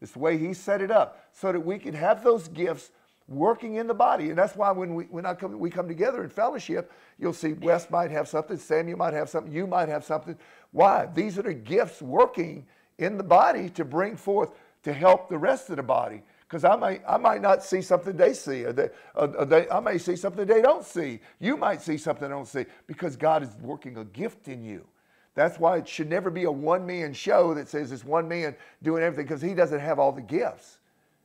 [0.00, 2.90] It's the way he set it up so that we can have those gifts
[3.28, 4.28] working in the body.
[4.28, 7.54] And that's why when we, when I come, we come together in fellowship, you'll see
[7.54, 10.38] Wes might have something, Samuel might have something, you might have something.
[10.70, 11.08] Why?
[11.12, 12.66] These are the gifts working
[12.98, 14.50] in the body to bring forth
[14.86, 16.22] to help the rest of the body.
[16.46, 19.80] Because I might, I might not see something they see, or, they, or they, I
[19.80, 21.18] may see something they don't see.
[21.40, 24.86] You might see something they don't see because God is working a gift in you.
[25.34, 28.54] That's why it should never be a one man show that says it's one man
[28.84, 30.78] doing everything because he doesn't have all the gifts.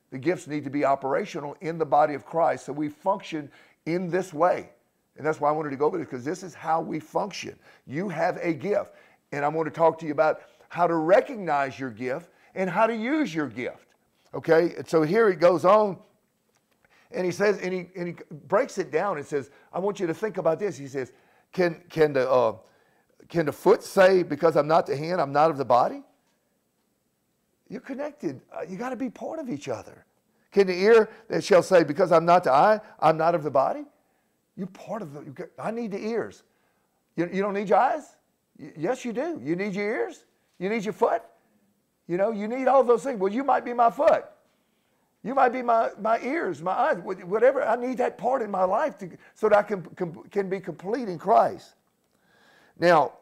[0.09, 2.65] The gifts need to be operational in the body of Christ.
[2.65, 3.51] So we function
[3.85, 4.71] in this way.
[5.17, 7.59] And that's why I wanted to go over this because this is how we function.
[7.85, 8.95] You have a gift.
[9.31, 12.87] And I'm going to talk to you about how to recognize your gift and how
[12.87, 13.87] to use your gift.
[14.33, 14.73] Okay?
[14.77, 15.97] And so here he goes on.
[17.11, 18.15] And he says, and he, and he
[18.47, 20.77] breaks it down and says, I want you to think about this.
[20.77, 21.11] He says,
[21.51, 22.55] Can, can, the, uh,
[23.27, 26.03] can the foot say, Because I'm not the hand, I'm not of the body?
[27.67, 28.41] You're connected.
[28.53, 30.05] Uh, You got to be part of each other.
[30.51, 33.51] Can the ear that shall say, Because I'm not the eye, I'm not of the
[33.51, 33.83] body?
[34.55, 35.21] You're part of the.
[35.21, 36.43] got- I need the ears.
[37.17, 38.15] You, you don't need your eyes?
[38.57, 39.39] Y- Yes, you do.
[39.43, 40.23] You need your ears.
[40.59, 41.23] You need your foot.
[42.11, 43.21] You know, you need all those things.
[43.21, 44.25] Well, you might be my foot.
[45.23, 47.63] You might be my, my ears, my eyes, whatever.
[47.63, 50.59] I need that part in my life to, so that I can, com- can be
[50.59, 51.73] complete in Christ.
[52.77, 53.13] Now,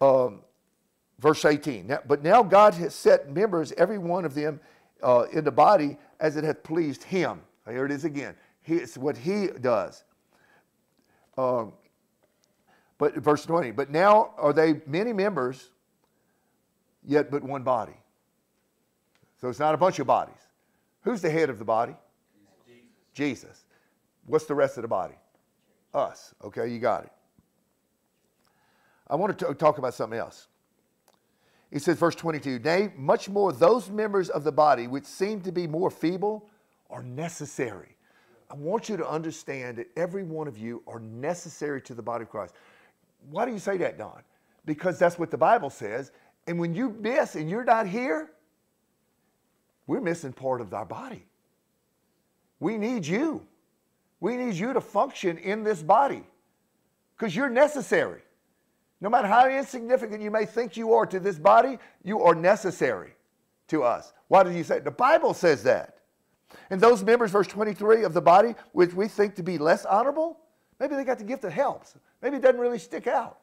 [0.00, 0.40] um,
[1.20, 1.86] verse 18.
[1.86, 4.58] Now, but now God has set members, every one of them,
[5.00, 7.40] uh, in the body as it hath pleased him.
[7.70, 8.34] Here it is again.
[8.62, 10.02] He, it's what he does.
[11.36, 11.72] Um,
[12.98, 13.70] but verse 20.
[13.70, 15.68] But now are they many members,
[17.06, 17.94] yet but one body.
[19.40, 20.40] So it's not a bunch of bodies.
[21.02, 21.94] Who's the head of the body?
[23.14, 23.64] Jesus.
[24.26, 25.14] What's the rest of the body?
[25.94, 26.34] Us.
[26.44, 27.12] Okay, you got it.
[29.08, 30.48] I want to talk about something else.
[31.70, 35.52] He says, verse 22, Nay, much more those members of the body which seem to
[35.52, 36.48] be more feeble
[36.90, 37.96] are necessary.
[38.50, 42.22] I want you to understand that every one of you are necessary to the body
[42.22, 42.54] of Christ.
[43.30, 44.22] Why do you say that, Don?
[44.64, 46.12] Because that's what the Bible says.
[46.46, 48.30] And when you miss and you're not here,
[49.88, 51.24] we're missing part of our body.
[52.60, 53.44] We need you.
[54.20, 56.22] We need you to function in this body
[57.16, 58.20] because you're necessary.
[59.00, 63.12] No matter how insignificant you may think you are to this body, you are necessary
[63.68, 64.12] to us.
[64.28, 64.80] Why did you say?
[64.80, 65.98] The Bible says that.
[66.70, 70.38] And those members, verse 23 of the body, which we think to be less honorable,
[70.80, 71.94] maybe they got the gift that helps.
[72.20, 73.38] Maybe it doesn't really stick out.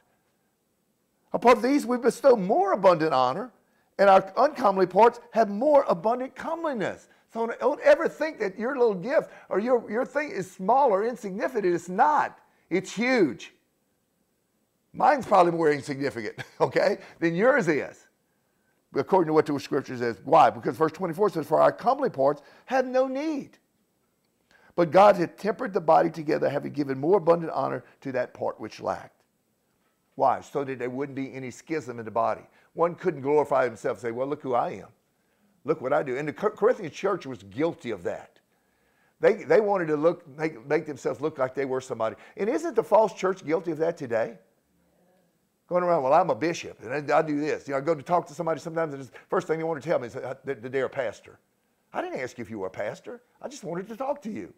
[1.34, 3.52] Upon these we bestow more abundant honor,
[3.98, 7.08] and our uncomely parts have more abundant comeliness.
[7.32, 11.06] So don't ever think that your little gift or your, your thing is small or
[11.06, 11.74] insignificant.
[11.74, 12.40] It's not.
[12.70, 13.54] It's huge.
[14.94, 18.08] Mine's probably more insignificant, okay, than yours is.
[18.94, 20.22] According to what the scripture says.
[20.24, 20.50] Why?
[20.50, 23.58] Because verse 24 says, For our comely parts have no need.
[24.76, 28.60] But God had tempered the body together, having given more abundant honor to that part
[28.60, 29.24] which lacked.
[30.16, 30.40] Why?
[30.42, 32.44] So that there wouldn't be any schism in the body.
[32.76, 34.88] One couldn't glorify himself and say, Well, look who I am.
[35.64, 36.18] Look what I do.
[36.18, 38.40] And the Corinthian church was guilty of that.
[39.20, 42.18] They, they wanted to look, make, make themselves look like they were somebody.
[42.38, 44.38] And isn't the false church guilty of that today?
[45.68, 47.68] Going around, well, I'm a bishop and I, I do this.
[47.68, 49.82] You know, I go to talk to somebody sometimes, and the first thing they want
[49.82, 51.40] to tell me is that, they're a pastor.
[51.92, 53.22] I didn't ask you if you were a pastor.
[53.42, 54.54] I just wanted to talk to you.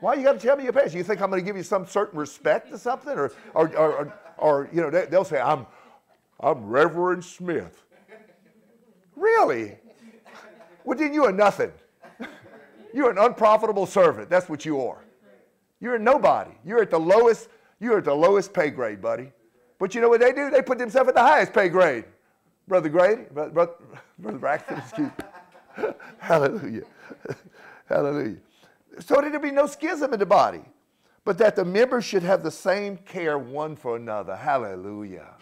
[0.00, 0.98] Why you got to tell me you're a pastor?
[0.98, 4.12] You think I'm going to give you some certain respect or something, or, or, or,
[4.38, 5.66] or, you know, they, they'll say I'm,
[6.42, 7.84] I'm Reverend Smith.
[9.14, 9.76] Really?
[10.84, 11.72] Well, then you are nothing.
[12.92, 14.28] You're an unprofitable servant.
[14.28, 14.98] That's what you are.
[15.80, 16.50] You're a nobody.
[16.64, 17.48] You're at the lowest.
[17.80, 19.32] You're at the lowest pay grade, buddy.
[19.78, 20.50] But you know what they do?
[20.50, 22.04] They put themselves at the highest pay grade.
[22.68, 23.72] Brother Grady, brother, brother,
[24.18, 25.10] brother Braxton, excuse
[25.76, 25.84] me.
[26.18, 26.84] Hallelujah.
[27.86, 28.36] Hallelujah.
[29.00, 30.62] So that there be no schism in the body,
[31.24, 34.36] but that the members should have the same care one for another.
[34.36, 35.34] Hallelujah.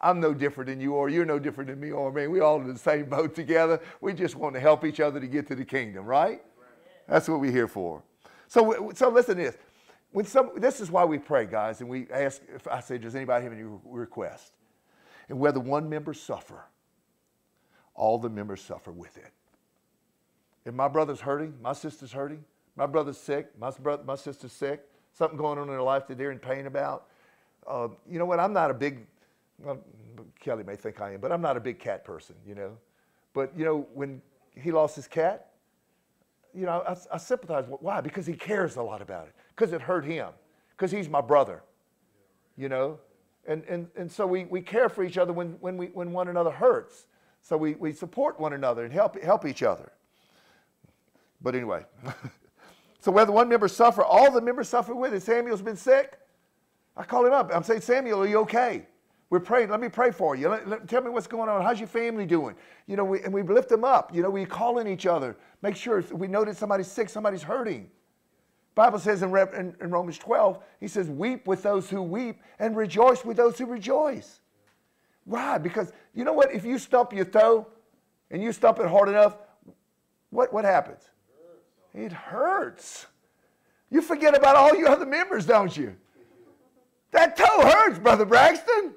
[0.00, 1.08] I'm no different than you are.
[1.08, 2.30] You're no different than me or man.
[2.30, 3.80] We all in the same boat together.
[4.00, 6.42] We just want to help each other to get to the kingdom, right?
[7.06, 8.02] That's what we're here for.
[8.46, 9.56] So, so listen to this.
[10.12, 12.40] When some, this is why we pray, guys, and we ask.
[12.52, 14.52] If I say, does anybody have any request?
[15.28, 16.64] And whether one member suffer,
[17.94, 19.32] all the members suffer with it.
[20.64, 22.44] If my brother's hurting, my sister's hurting,
[22.76, 24.82] my brother's sick, my, brother, my sister's sick,
[25.12, 27.06] something going on in their life that they're in pain about.
[27.66, 28.40] Uh, you know what?
[28.40, 29.06] I'm not a big,
[29.62, 29.78] well,
[30.40, 32.76] Kelly may think I am, but I'm not a big cat person, you know.
[33.32, 34.20] But, you know, when
[34.54, 35.50] he lost his cat,
[36.54, 37.64] you know, I, I sympathize.
[37.68, 38.00] Why?
[38.00, 39.34] Because he cares a lot about it.
[39.54, 40.28] Because it hurt him.
[40.70, 41.62] Because he's my brother,
[42.56, 42.98] you know.
[43.46, 46.28] And, and, and so we, we care for each other when, when, we, when one
[46.28, 47.06] another hurts.
[47.42, 49.92] So we, we support one another and help, help each other.
[51.40, 51.84] But anyway,
[53.00, 55.22] so whether one member suffer, all the members suffer with it.
[55.22, 56.18] Samuel's been sick.
[56.96, 57.50] I call him up.
[57.54, 58.86] I'm saying, Samuel, are you okay?
[59.30, 59.70] We're praying.
[59.70, 60.48] Let me pray for you.
[60.48, 61.62] Let, let, tell me what's going on.
[61.62, 62.56] How's your family doing?
[62.88, 64.12] You know, we, and we lift them up.
[64.12, 65.36] You know, we call in each other.
[65.62, 67.88] Make sure we know that somebody's sick, somebody's hurting.
[68.74, 72.76] Bible says in, in, in Romans 12, he says, weep with those who weep and
[72.76, 74.40] rejoice with those who rejoice.
[75.24, 75.58] Why?
[75.58, 76.52] Because you know what?
[76.52, 77.68] If you stump your toe
[78.32, 79.36] and you stump it hard enough,
[80.30, 81.02] what, what happens?
[81.94, 83.06] It hurts.
[83.90, 85.94] You forget about all your other members, don't you?
[87.12, 88.94] That toe hurts, Brother Braxton.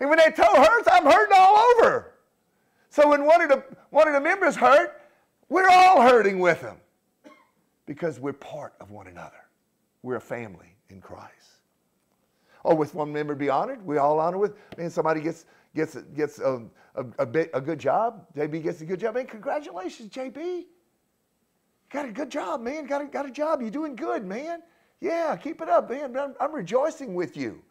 [0.00, 2.14] And when that toe hurts, I'm hurting all over.
[2.88, 5.00] So when one of the, one of the members hurt,
[5.48, 6.78] we're all hurting with them
[7.86, 9.36] because we're part of one another.
[10.02, 11.30] We're a family in Christ.
[12.64, 14.54] Or with one member be honored, we all honor with.
[14.76, 16.62] Man, somebody gets gets gets a,
[16.94, 18.26] a, a, bit, a good job.
[18.34, 19.14] JB gets a good job.
[19.14, 20.66] Man, congratulations, JB.
[21.90, 22.86] Got a good job, man.
[22.86, 23.60] Got a, got a job.
[23.60, 24.62] You're doing good, man.
[25.00, 26.16] Yeah, keep it up, man.
[26.16, 27.62] I'm, I'm rejoicing with you.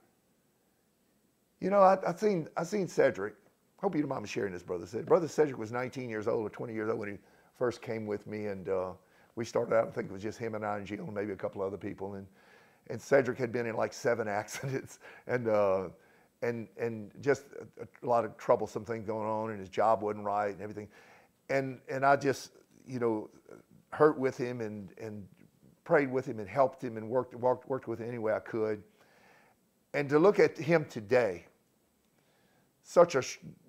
[1.59, 3.35] You know, I, I seen I seen Cedric.
[3.81, 4.85] Hope you don't mind me sharing this, brother.
[4.85, 5.07] Cedric.
[5.07, 7.17] Brother Cedric was 19 years old or 20 years old when he
[7.57, 8.91] first came with me, and uh,
[9.35, 9.87] we started out.
[9.87, 11.77] I think it was just him and I and Jill and maybe a couple other
[11.77, 12.15] people.
[12.15, 12.25] And
[12.89, 15.89] and Cedric had been in like seven accidents and uh,
[16.41, 17.43] and and just
[17.81, 20.87] a, a lot of troublesome things going on, and his job wasn't right and everything.
[21.49, 22.51] And and I just
[22.87, 23.29] you know
[23.91, 25.27] hurt with him and and
[25.83, 28.39] prayed with him and helped him and worked worked worked with him any way I
[28.39, 28.81] could.
[29.93, 31.45] And to look at him today,
[32.89, 33.21] such a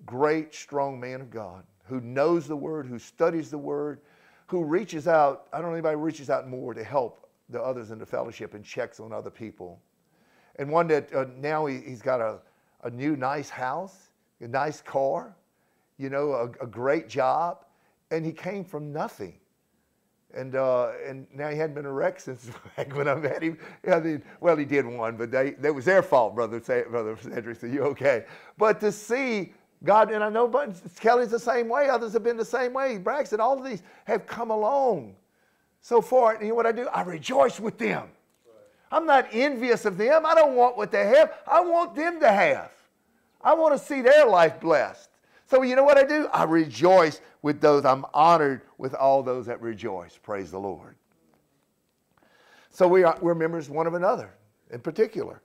[0.03, 4.01] great, strong man of God who knows the Word, who studies the Word,
[4.47, 5.45] who reaches out.
[5.53, 8.65] I don't know anybody reaches out more to help the others in the fellowship and
[8.65, 9.79] checks on other people.
[10.55, 12.39] And one that uh, now he, has got a,
[12.83, 15.35] a new nice house, a nice car,
[15.99, 17.59] you know, a, a great job.
[18.09, 19.37] And he came from nothing.
[20.33, 23.57] And, uh, and now he hadn't been a wreck since back when I met him.
[23.89, 26.59] I mean, well, he did one, but they, that was their fault, brother.
[26.59, 28.25] Brother Cedric said, "You okay?"
[28.57, 29.53] But to see
[29.83, 31.89] God, and I know, but Kelly's the same way.
[31.89, 32.97] Others have been the same way.
[32.97, 35.15] Braxton, all of these have come along
[35.81, 36.33] so far.
[36.33, 36.87] And you know what I do?
[36.89, 38.07] I rejoice with them.
[38.91, 40.25] I'm not envious of them.
[40.25, 41.33] I don't want what they have.
[41.47, 42.71] I want them to have.
[43.41, 45.09] I want to see their life blessed.
[45.51, 46.29] So you know what I do?
[46.31, 47.83] I rejoice with those.
[47.83, 50.17] I'm honored with all those that rejoice.
[50.17, 50.95] Praise the Lord.
[52.69, 54.33] So we are, we're members one of another
[54.71, 55.41] in particular.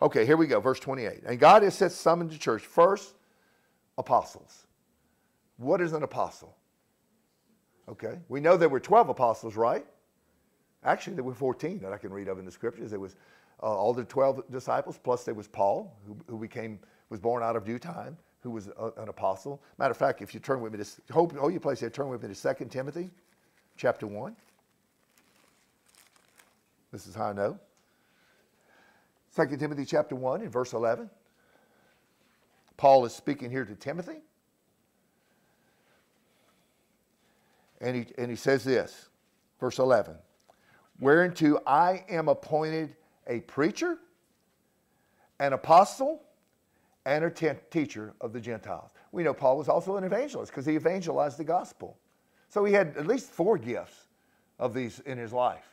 [0.00, 1.24] Okay, here we go, verse 28.
[1.26, 2.62] And God has set some into church.
[2.62, 3.16] First,
[3.98, 4.68] apostles.
[5.58, 6.56] What is an apostle?
[7.90, 9.84] Okay, we know there were 12 apostles, right?
[10.82, 12.90] Actually, there were 14 that I can read of in the scriptures.
[12.90, 13.16] There was
[13.62, 16.78] uh, all the 12 disciples, plus there was Paul, who, who became,
[17.10, 19.62] was born out of due time who was a, an apostle.
[19.78, 22.08] Matter of fact, if you turn with me to, hold, hold your place here, turn
[22.08, 23.10] with me to 2 Timothy
[23.76, 24.36] chapter 1.
[26.92, 27.58] This is how I know.
[29.34, 31.08] 2 Timothy chapter 1 in verse 11.
[32.76, 34.20] Paul is speaking here to Timothy.
[37.80, 39.08] And he, and he says this,
[39.58, 40.16] verse 11
[41.00, 42.94] Whereunto I am appointed
[43.26, 43.98] a preacher,
[45.38, 46.22] an apostle,
[47.04, 47.30] and a
[47.70, 48.90] teacher of the Gentiles.
[49.10, 51.98] We know Paul was also an evangelist because he evangelized the gospel.
[52.48, 54.08] So he had at least four gifts
[54.58, 55.66] of these in his life.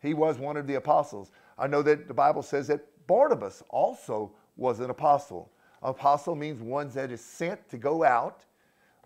[0.00, 1.32] He was one of the apostles.
[1.58, 5.50] I know that the Bible says that Barnabas also was an apostle.
[5.82, 8.44] Apostle means one that is sent to go out.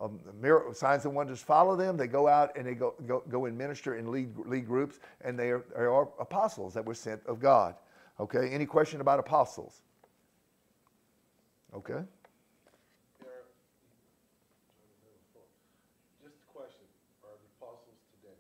[0.01, 1.97] Um, mir- signs and wonders follow them.
[1.97, 5.39] They go out and they go, go, go and minister and lead, lead groups, and
[5.39, 7.74] they are, are apostles that were sent of God.
[8.20, 9.82] Okay, any question about apostles?
[11.74, 12.03] Okay.
[16.23, 16.85] Just a question,
[17.24, 18.36] are the apostles today?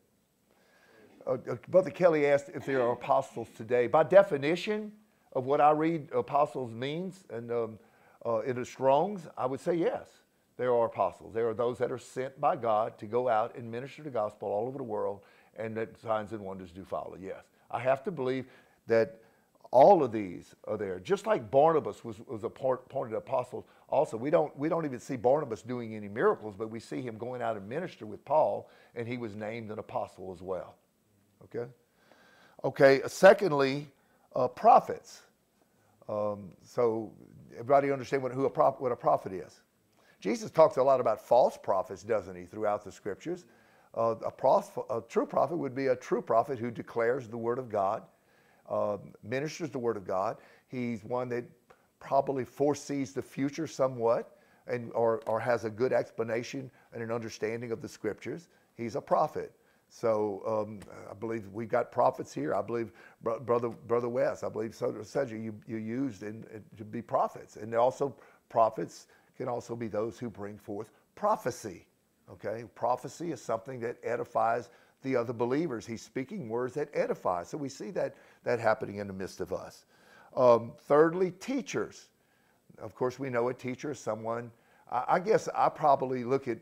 [1.26, 3.86] uh, uh, Brother Kelly asked if there are apostles today.
[3.86, 4.92] By definition
[5.32, 7.78] of what I read apostles means, and um,
[8.26, 10.08] uh, in the Strong's, I would say yes,
[10.58, 11.32] there are apostles.
[11.32, 14.48] There are those that are sent by God to go out and minister the gospel
[14.48, 15.22] all over the world,
[15.56, 17.16] and that signs and wonders do follow.
[17.18, 18.46] Yes, I have to believe
[18.88, 19.21] that
[19.72, 21.00] all of these are there.
[21.00, 23.66] Just like Barnabas was, was appointed apostle.
[23.88, 27.16] Also, we don't we don't even see Barnabas doing any miracles, but we see him
[27.18, 30.76] going out and minister with Paul, and he was named an apostle as well.
[31.44, 31.70] Okay.
[32.62, 33.00] Okay.
[33.06, 33.88] Secondly,
[34.36, 35.22] uh, prophets.
[36.08, 37.10] Um, so
[37.52, 39.62] everybody understand what who a prop, what a prophet is.
[40.20, 43.46] Jesus talks a lot about false prophets, doesn't he, throughout the scriptures?
[43.94, 47.58] Uh, a, prof, a true prophet would be a true prophet who declares the word
[47.58, 48.02] of God,
[48.72, 50.38] uh, ministers the word of God.
[50.68, 51.44] He's one that
[52.00, 57.72] probably foresees the future somewhat, and or, or has a good explanation and an understanding
[57.72, 58.48] of the scriptures.
[58.76, 59.52] He's a prophet.
[59.90, 60.80] So um,
[61.10, 62.54] I believe we've got prophets here.
[62.54, 62.92] I believe
[63.22, 64.42] Bro- brother brother Wes.
[64.42, 65.02] I believe so.
[65.02, 68.16] Cedric, you you used in, in- to be prophets, and also
[68.48, 71.86] prophets can also be those who bring forth prophecy.
[72.30, 74.70] Okay, prophecy is something that edifies
[75.02, 75.86] the other believers.
[75.86, 77.44] He's speaking words that edify.
[77.44, 78.14] So we see that
[78.44, 79.84] that happening in the midst of us.
[80.36, 82.08] Um, thirdly, teachers.
[82.78, 84.50] Of course, we know a teacher is someone.
[84.90, 86.58] I, I guess I probably look at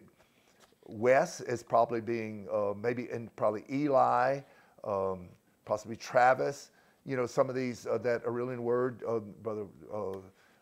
[0.86, 4.40] Wes as probably being uh, maybe and probably Eli,
[4.84, 5.28] um,
[5.64, 6.70] possibly Travis.
[7.06, 9.02] You know, some of these uh, that in Word.
[9.06, 10.18] Uh, brother uh,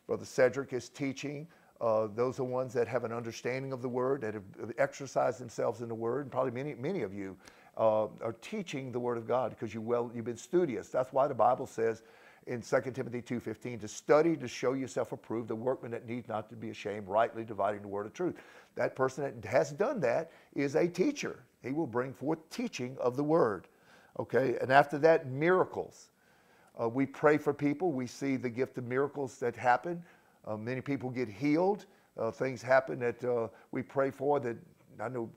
[0.06, 1.46] Brother Cedric is teaching.
[1.80, 5.80] Uh, those are ones that have an understanding of the Word, that have exercised themselves
[5.80, 6.22] in the Word.
[6.22, 7.36] And probably many many of you
[7.78, 10.88] uh, are teaching the Word of God because you well you've been studious.
[10.88, 12.02] That's why the Bible says
[12.46, 16.48] in 2 Timothy 2.15 to study to show yourself approved, the workman that needs not
[16.50, 18.36] to be ashamed, rightly dividing the word of truth.
[18.74, 21.40] That person that has done that is a teacher.
[21.62, 23.68] He will bring forth teaching of the word.
[24.18, 26.10] Okay, and after that, miracles.
[26.80, 27.92] Uh, we pray for people.
[27.92, 30.02] We see the gift of miracles that happen.
[30.46, 31.86] Uh, many people get healed.
[32.16, 34.56] Uh, things happen that uh, we pray for that
[35.00, 35.30] I know,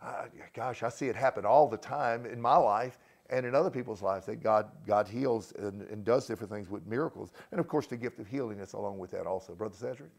[0.00, 2.98] uh, gosh, I see it happen all the time in my life
[3.30, 6.86] and in other people's lives that God, God heals and, and does different things with
[6.86, 7.32] miracles.
[7.50, 9.54] And of course, the gift of healing is along with that also.
[9.54, 10.10] Brother Cedric?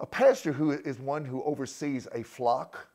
[0.00, 2.88] A pastor who is one who oversees a flock.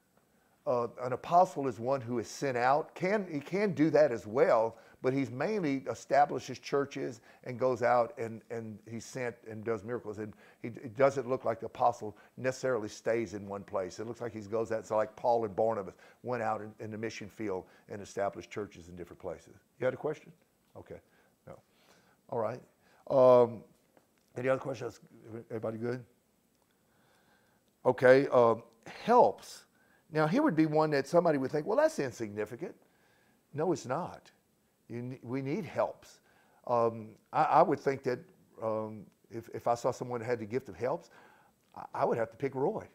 [0.66, 2.96] Uh, an apostle is one who is sent out.
[2.96, 8.14] Can he can do that as well, but he's mainly establishes churches and goes out
[8.18, 10.18] and, and he's sent and does miracles.
[10.18, 14.00] And he, it doesn't look like the apostle necessarily stays in one place.
[14.00, 14.86] It looks like he goes out.
[14.86, 18.90] So like Paul and Barnabas went out in, in the mission field and established churches
[18.90, 19.54] in different places.
[19.80, 20.32] You had a question?
[20.78, 21.00] Okay.
[21.48, 21.58] No.
[22.30, 22.62] All right.
[23.10, 23.64] Um,
[24.38, 25.00] any other questions?
[25.50, 26.04] Everybody good?
[27.86, 28.64] Okay, um,
[29.04, 29.66] helps.
[30.12, 32.76] Now, here would be one that somebody would think, well, that's insignificant.
[33.54, 34.32] No, it's not.
[34.90, 36.20] You, we need helps.
[36.68, 38.20] Um, I, I would think that
[38.62, 41.10] um, if, if I saw someone that had the gift of helps,
[41.76, 42.88] I, I would have to pick Roy.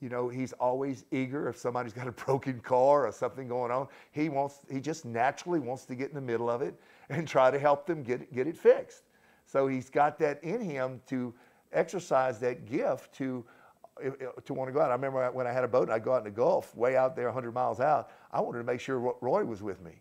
[0.00, 3.88] You know, he's always eager if somebody's got a broken car or something going on.
[4.10, 6.74] He wants, he just naturally wants to get in the middle of it
[7.08, 9.04] and try to help them get, it- get it fixed.
[9.46, 11.34] So he's got that in him to
[11.72, 13.44] exercise that gift to
[14.00, 14.90] if- if- to want to go out.
[14.90, 16.96] I remember when I had a boat and I'd go out in the Gulf, way
[16.96, 18.10] out there, 100 miles out.
[18.32, 20.00] I wanted to make sure Roy was with me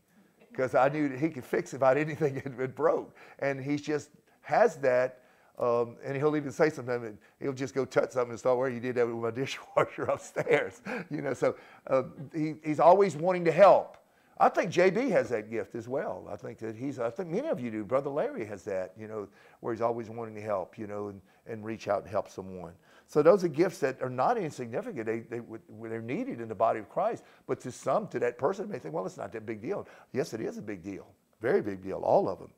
[0.52, 3.16] because I knew that he could fix about anything that had broke.
[3.40, 4.10] And he just
[4.42, 5.20] has that.
[5.60, 8.80] Um, and he'll even say sometimes he'll just go touch something and start where you
[8.80, 10.82] did that with my dishwasher upstairs.
[11.12, 11.56] You know, so
[11.88, 12.04] uh,
[12.34, 13.98] he, he's always wanting to help.
[14.40, 16.28] I think JB has that gift as well.
[16.32, 17.84] I think that he's, I think many of you do.
[17.84, 19.28] Brother Larry has that, you know,
[19.60, 22.74] where he's always wanting to help, you know, and, and reach out and help someone.
[23.12, 25.06] So those are gifts that are not insignificant.
[25.06, 25.42] They, they,
[25.82, 27.26] they're needed in the body of Christ.
[27.46, 29.86] But to some, to that person, they think, well, it's not that big deal.
[30.14, 31.06] Yes, it is a big deal.
[31.42, 32.52] Very big deal, all of them.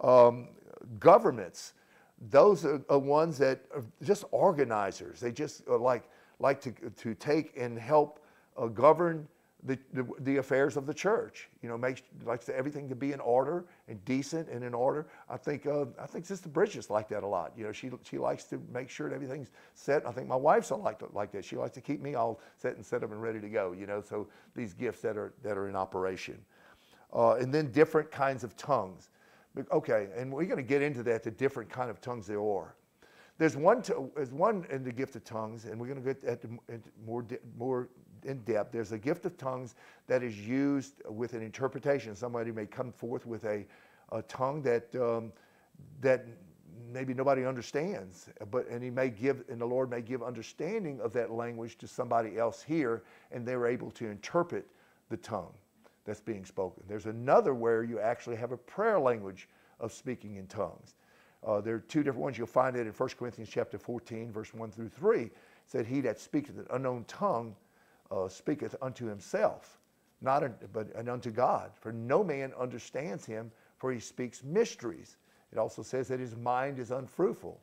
[0.00, 0.48] Um,
[0.98, 1.74] governments,
[2.30, 5.20] those are, are ones that are just organizers.
[5.20, 6.04] They just like,
[6.38, 8.24] like to, to take and help
[8.56, 9.28] uh, govern
[9.64, 11.48] the, the, the affairs of the church.
[11.62, 15.06] You know, makes likes everything to be in order and decent and in order.
[15.28, 17.52] I think uh, I think Sister Bridget's like that a lot.
[17.56, 20.06] You know, she she likes to make sure that everything's set.
[20.06, 21.44] I think my wife's like like that.
[21.44, 23.72] She likes to keep me all set and set up and ready to go.
[23.72, 26.38] You know, so these gifts that are that are in operation,
[27.12, 29.10] uh, and then different kinds of tongues.
[29.72, 31.24] Okay, and we're going to get into that.
[31.24, 32.76] The different kind of tongues there are.
[33.40, 36.22] There's one, t- there's one in the gift of tongues, and we're going to get
[36.24, 37.24] at the, at more,
[37.56, 37.88] more
[38.24, 38.72] in depth.
[38.72, 39.74] There's a gift of tongues
[40.06, 42.14] that is used with an interpretation.
[42.14, 43.66] Somebody may come forth with a,
[44.12, 45.32] a tongue that um,
[46.00, 46.26] that
[46.92, 51.12] maybe nobody understands, but and he may give, and the Lord may give understanding of
[51.12, 54.66] that language to somebody else here, and they're able to interpret
[55.08, 55.52] the tongue
[56.04, 56.82] that's being spoken.
[56.88, 59.48] There's another where you actually have a prayer language
[59.78, 60.94] of speaking in tongues.
[61.46, 62.38] Uh, there are two different ones.
[62.38, 65.22] You'll find it in 1 Corinthians chapter 14, verse 1 through 3.
[65.22, 65.32] It
[65.66, 67.54] said, He that speaketh an unknown tongue
[68.10, 69.78] uh, speaketh unto himself,
[70.20, 70.42] not
[70.72, 71.70] but and unto God.
[71.74, 75.16] For no man understands him, for he speaks mysteries.
[75.52, 77.60] It also says that his mind is unfruitful.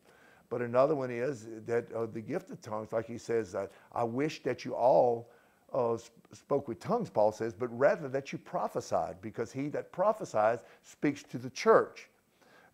[0.49, 4.03] But another one is that uh, the gift of tongues, like he says, uh, I
[4.03, 5.29] wish that you all
[5.73, 5.97] uh,
[6.31, 11.23] spoke with tongues, Paul says, but rather that you prophesied, because he that prophesies speaks
[11.23, 12.09] to the church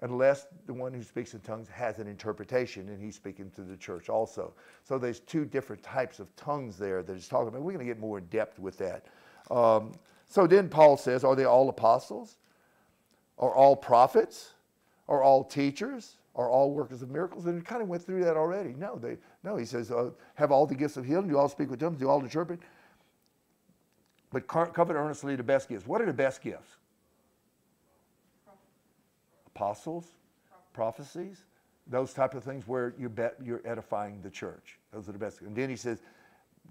[0.03, 3.77] unless the one who speaks in tongues has an interpretation and he's speaking to the
[3.77, 4.53] church also.
[4.83, 7.61] So there's two different types of tongues there that he's talking about.
[7.61, 9.05] We're going to get more in depth with that.
[9.49, 9.93] Um,
[10.29, 12.35] so then Paul says, Are they all apostles?
[13.39, 14.51] Are all prophets?
[15.07, 16.17] Are all teachers?
[16.35, 17.45] Are all workers of miracles?
[17.45, 18.73] And he kind of went through that already.
[18.73, 19.55] No, they no.
[19.55, 21.29] He says, uh, have all the gifts of healing.
[21.29, 21.99] Do all speak with tongues?
[21.99, 22.59] Do all interpret?
[24.31, 25.85] But covet earnestly the best gifts.
[25.85, 26.75] What are the best gifts?
[29.55, 30.05] Apostles,
[30.73, 31.43] prophecies,
[31.87, 34.79] those type of things where you bet you're edifying the church.
[34.91, 35.41] Those are the best.
[35.41, 36.01] And then he says,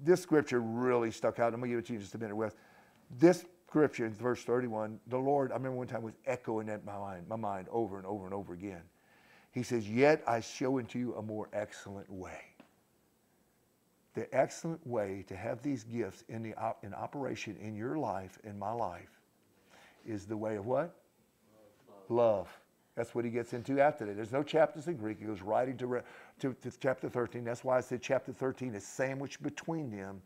[0.03, 1.53] this scripture really stuck out.
[1.53, 2.55] I'm gonna give it to you in just a minute, Wes.
[3.19, 6.97] This scripture in verse 31, the Lord, I remember one time was echoing at my
[6.97, 8.83] mind, my mind over and over and over again.
[9.53, 12.41] He says, Yet I show unto you a more excellent way.
[14.15, 18.39] The excellent way to have these gifts in, the, op- in operation in your life,
[18.45, 19.21] in my life,
[20.07, 20.95] is the way of what?
[22.09, 22.49] love.
[22.95, 24.17] That's what he gets into after that.
[24.17, 25.19] There's no chapters in Greek.
[25.19, 26.03] He goes right into
[26.41, 27.45] to, to chapter 13.
[27.45, 30.21] That's why I said chapter 13 is sandwiched between them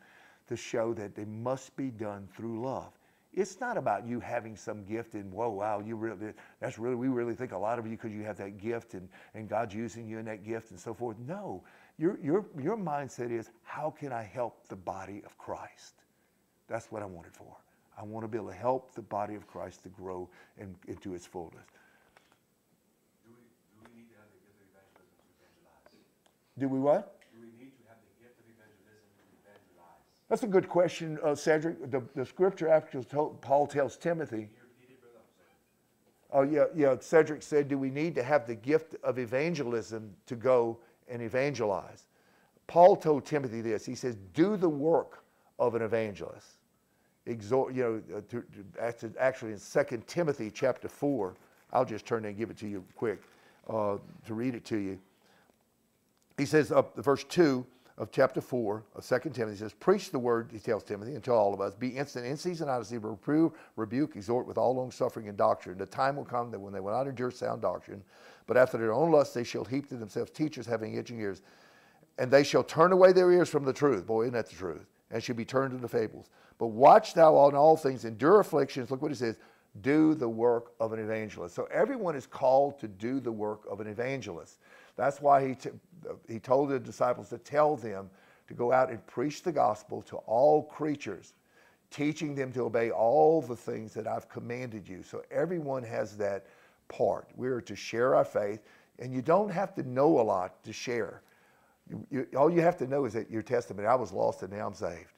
[0.48, 2.92] to show that they must be done through love.
[3.34, 7.08] It's not about you having some gift and whoa, wow, you really that's really we
[7.08, 10.08] really think a lot of you because you have that gift and, and God's using
[10.08, 11.18] you in that gift and so forth.
[11.18, 11.62] No.
[11.98, 15.94] Your your your mindset is how can I help the body of Christ?
[16.66, 17.56] That's what I want it for.
[17.98, 20.28] I want to be able to help the body of Christ to grow
[20.58, 21.64] and into its fullness.
[23.24, 25.96] Do we, do we need to have the gift of evangelism to evangelize?
[26.58, 27.20] Do we what?
[27.34, 30.00] Do we need to have the gift of evangelism to evangelize?
[30.28, 31.90] That's a good question, uh, Cedric.
[31.90, 34.48] The, the scripture actually told, Paul tells Timothy.
[36.32, 36.96] Oh yeah, yeah.
[37.00, 40.78] Cedric said, "Do we need to have the gift of evangelism to go
[41.08, 42.06] and evangelize?"
[42.66, 43.86] Paul told Timothy this.
[43.86, 45.22] He says, "Do the work
[45.58, 46.58] of an evangelist."
[47.26, 51.34] Exhort, you know, uh, to, to, actually- actually in 2 Timothy chapter four.
[51.72, 53.20] I'll just turn and give it to you quick
[53.68, 54.98] uh, to read it to you.
[56.38, 57.64] He says the verse 2
[57.98, 61.24] of chapter 4 of 2 timothy he says preach the word he tells timothy and
[61.24, 64.58] to all of us be instant in season out of season reprove rebuke exhort with
[64.58, 65.78] all long suffering and doctrine.
[65.78, 68.02] The time will come that when they will not endure sound doctrine
[68.46, 71.42] but after their own lust they shall heap to themselves teachers having itching ears
[72.18, 74.06] and they shall turn away their ears from the truth.
[74.06, 74.86] Boy isn't that the truth?
[75.10, 76.30] And shall be turned to the fables.
[76.58, 78.90] But watch thou on all things endure afflictions.
[78.90, 79.36] Look what he says
[79.82, 81.54] do the work of an evangelist.
[81.54, 84.58] So everyone is called to do the work of an evangelist.
[84.96, 85.56] That's why he,
[86.28, 88.10] he told the disciples to tell them
[88.48, 91.34] to go out and preach the gospel to all creatures,
[91.90, 95.02] teaching them to obey all the things that I've commanded you.
[95.02, 96.46] So everyone has that
[96.88, 97.28] part.
[97.36, 98.60] We are to share our faith,
[98.98, 101.22] and you don't have to know a lot to share.
[101.88, 104.52] You, you, all you have to know is that your testimony, I was lost and
[104.52, 105.12] now I'm saved.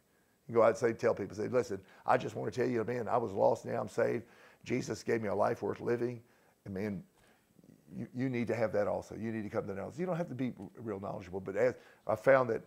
[0.49, 2.83] You go out and say, tell people, say, listen, I just want to tell you,
[2.85, 4.25] man, I was lost, now I'm saved.
[4.65, 6.21] Jesus gave me a life worth living.
[6.65, 7.03] And man,
[7.97, 9.15] you, you need to have that also.
[9.15, 9.93] You need to come to know.
[9.97, 11.75] You don't have to be real knowledgeable, but as
[12.07, 12.63] I found that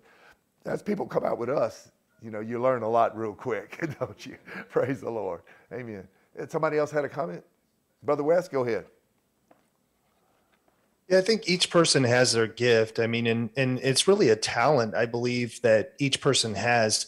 [0.65, 1.91] as people come out with us,
[2.21, 4.37] you know, you learn a lot real quick, don't you?
[4.69, 5.41] Praise the Lord.
[5.73, 6.07] Amen.
[6.37, 7.43] And somebody else had a comment?
[8.03, 8.85] Brother Wes, go ahead.
[11.07, 12.99] Yeah, I think each person has their gift.
[12.99, 17.07] I mean, and and it's really a talent I believe that each person has.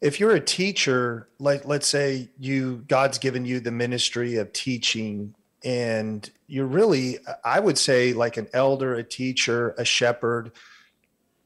[0.00, 5.34] If you're a teacher, like let's say you God's given you the ministry of teaching
[5.64, 10.52] and you're really I would say like an elder, a teacher, a shepherd,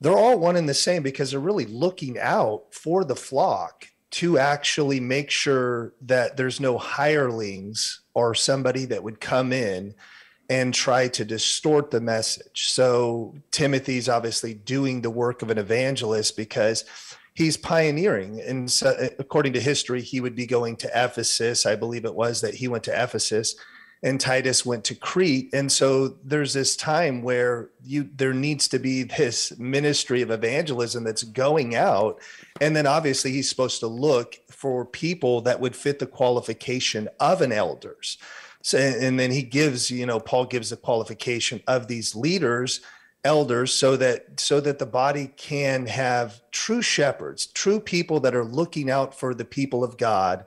[0.00, 4.36] they're all one and the same because they're really looking out for the flock to
[4.36, 9.94] actually make sure that there's no hirelings or somebody that would come in
[10.50, 12.68] and try to distort the message.
[12.68, 16.84] So Timothy's obviously doing the work of an evangelist because
[17.34, 18.40] he's pioneering.
[18.40, 21.64] And so, according to history, he would be going to Ephesus.
[21.64, 23.56] I believe it was that he went to Ephesus
[24.02, 25.50] and Titus went to Crete.
[25.52, 31.04] And so there's this time where you there needs to be this ministry of evangelism
[31.04, 32.20] that's going out.
[32.60, 37.42] And then obviously he's supposed to look for people that would fit the qualification of
[37.42, 38.18] an elders.
[38.62, 42.80] So and then he gives, you know, Paul gives the qualification of these leaders,
[43.24, 48.44] elders, so that so that the body can have true shepherds, true people that are
[48.44, 50.44] looking out for the people of God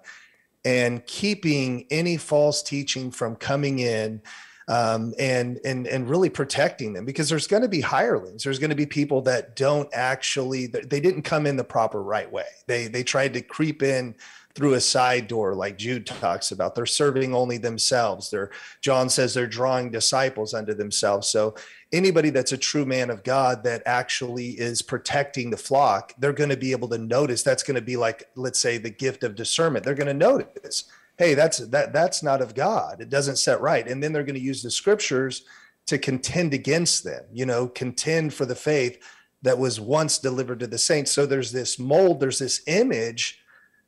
[0.66, 4.22] and keeping any false teaching from coming in
[4.68, 8.44] um, and and and really protecting them because there's going to be hirelings.
[8.44, 12.32] There's going to be people that don't actually they didn't come in the proper right
[12.32, 12.48] way.
[12.66, 14.16] They they tried to creep in
[14.56, 18.52] through a side door like jude talks about they're serving only themselves they're
[18.82, 21.54] john says they're drawing disciples unto themselves so
[21.96, 26.50] anybody that's a true man of God that actually is protecting the flock, they're going
[26.50, 27.42] to be able to notice.
[27.42, 29.86] That's going to be like, let's say, the gift of discernment.
[29.86, 30.86] They're going to notice,
[31.18, 33.02] hey, that's that that's not of God.
[33.02, 33.88] It doesn't set right.
[33.88, 35.46] And then they're going to use the scriptures
[35.88, 37.24] to contend against them.
[37.32, 39.02] You know, contend for the faith
[39.42, 41.12] that was once delivered to the saints.
[41.12, 42.20] So there's this mold.
[42.20, 43.40] There's this image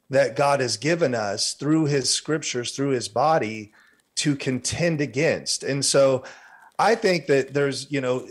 [0.10, 3.74] that God has given us through His scriptures, through His body,
[4.16, 5.64] to contend against.
[5.64, 6.24] And so
[6.80, 8.28] I think that there's, you know,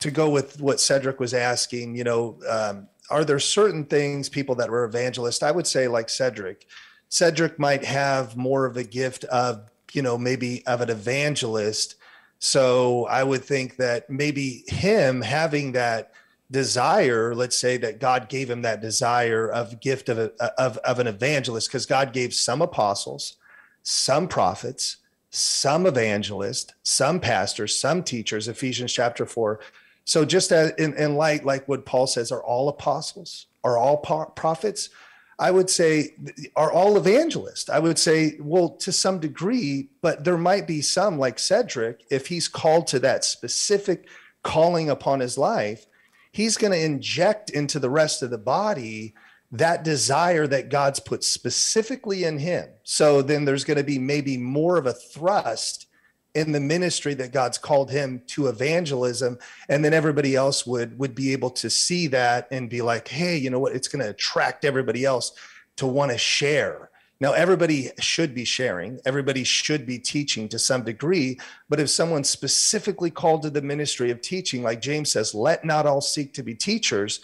[0.00, 4.54] to go with what Cedric was asking, you know, um, are there certain things people
[4.56, 5.42] that were evangelists?
[5.42, 6.66] I would say like Cedric.
[7.08, 11.96] Cedric might have more of a gift of, you know, maybe of an evangelist.
[12.38, 16.12] So I would think that maybe him having that
[16.52, 20.98] desire, let's say that God gave him that desire of gift of, a, of, of
[20.98, 23.36] an evangelist, because God gave some apostles,
[23.82, 24.98] some prophets,
[25.30, 29.60] some evangelists, some pastors, some teachers, Ephesians chapter 4.
[30.04, 33.96] So, just as in, in light, like what Paul says, are all apostles, are all
[33.96, 34.90] prophets?
[35.38, 36.14] I would say,
[36.54, 37.70] are all evangelists?
[37.70, 42.26] I would say, well, to some degree, but there might be some like Cedric, if
[42.26, 44.06] he's called to that specific
[44.42, 45.86] calling upon his life,
[46.32, 49.14] he's going to inject into the rest of the body
[49.52, 52.70] that desire that God's put specifically in him.
[52.84, 55.86] So then there's going to be maybe more of a thrust
[56.34, 59.38] in the ministry that God's called him to evangelism
[59.68, 63.36] and then everybody else would would be able to see that and be like, "Hey,
[63.36, 63.76] you know what?
[63.76, 65.32] It's going to attract everybody else
[65.76, 66.88] to want to share."
[67.22, 71.38] Now, everybody should be sharing, everybody should be teaching to some degree.
[71.68, 75.86] But if someone's specifically called to the ministry of teaching, like James says, let not
[75.86, 77.20] all seek to be teachers,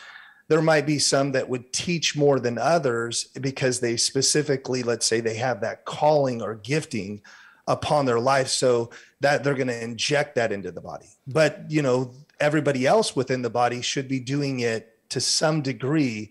[0.46, 5.18] there might be some that would teach more than others because they specifically, let's say,
[5.18, 7.20] they have that calling or gifting
[7.66, 8.46] upon their life.
[8.46, 11.08] So that they're going to inject that into the body.
[11.26, 16.30] But, you know, everybody else within the body should be doing it to some degree,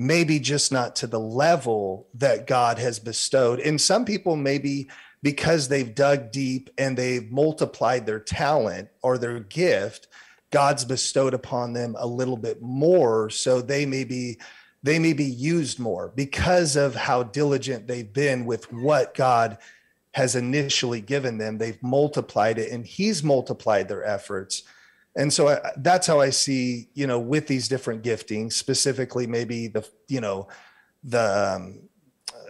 [0.00, 3.58] maybe just not to the level that God has bestowed.
[3.58, 4.88] And some people, maybe
[5.24, 10.06] because they've dug deep and they've multiplied their talent or their gift,
[10.52, 13.28] God's bestowed upon them a little bit more.
[13.28, 14.38] So they may be
[14.84, 19.58] they may be used more because of how diligent they've been with what God
[20.12, 21.58] has initially given them.
[21.58, 24.62] They've multiplied it and he's multiplied their efforts.
[25.18, 29.66] And so I, that's how I see, you know, with these different giftings, specifically maybe
[29.66, 30.46] the, you know,
[31.02, 31.88] the um,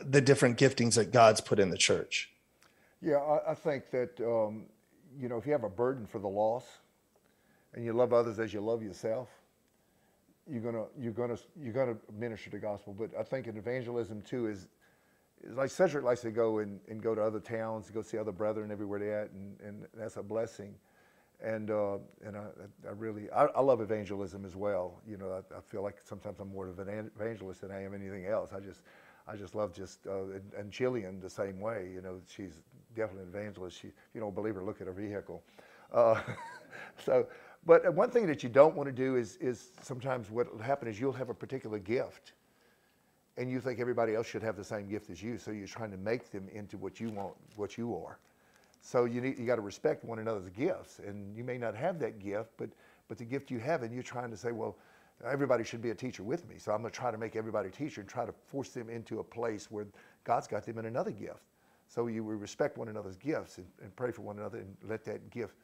[0.05, 2.31] the different giftings that God's put in the church.
[3.01, 4.67] Yeah, I, I think that um,
[5.19, 6.65] you know if you have a burden for the loss
[7.75, 9.29] and you love others as you love yourself,
[10.47, 12.95] you're gonna you're gonna you're gonna minister the gospel.
[12.99, 14.69] But I think in evangelism too is,
[15.55, 18.71] like Cedric likes to go and, and go to other towns, go see other brethren
[18.71, 20.75] everywhere they at, and, and that's a blessing.
[21.45, 22.47] And uh, and I,
[22.87, 25.01] I really I, I, love evangelism as well.
[25.09, 27.95] You know, I, I, feel like sometimes I'm more of an evangelist than I am
[27.95, 28.51] anything else.
[28.53, 28.83] I just
[29.29, 31.91] I just love just uh, and, and Jillian the same way.
[31.95, 32.63] You know, she's
[32.97, 33.81] definitely an evangelist.
[33.81, 35.43] She, if you don't believe her, look at her vehicle.
[35.93, 36.21] Uh,
[37.05, 37.29] so
[37.69, 40.89] but one thing that you don't want to do is, is sometimes what will happen
[40.89, 42.33] is you'll have a particular gift
[43.37, 45.39] and you think everybody else should have the same gift as you.
[45.39, 48.19] So you're trying to make them into what you want, what you are.
[48.81, 51.01] So you need, you got to respect one another's gifts.
[51.01, 52.71] And you may not have that gift, but,
[53.09, 54.77] but the gift you have, and you're trying to say, well,
[55.25, 56.57] everybody should be a teacher with me.
[56.59, 58.89] So I'm going to try to make everybody a teacher and try to force them
[58.89, 59.87] into a place where
[60.25, 61.43] God's got them in another gift.
[61.89, 65.31] So you respect one another's gifts and, and pray for one another and let that
[65.31, 65.55] gift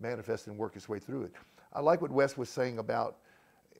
[0.00, 1.32] manifest and work its way through it.
[1.72, 3.18] I like what Wes was saying about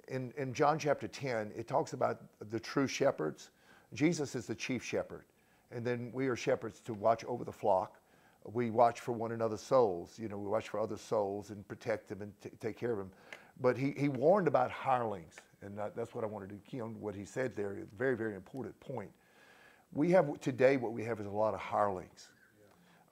[0.09, 3.51] in, in John chapter 10, it talks about the true shepherds.
[3.93, 5.25] Jesus is the chief shepherd,
[5.71, 8.01] and then we are shepherds to watch over the flock.
[8.45, 10.19] We watch for one another's souls.
[10.19, 12.99] You know, we watch for other souls and protect them and t- take care of
[12.99, 13.11] them.
[13.61, 17.01] But he, he warned about hirelings, and that, that's what I wanted to key on
[17.01, 17.79] what he said there.
[17.97, 19.11] Very, very important point.
[19.93, 22.29] We have today what we have is a lot of hirelings.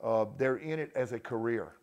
[0.03, 1.73] Uh, they're in it as a career.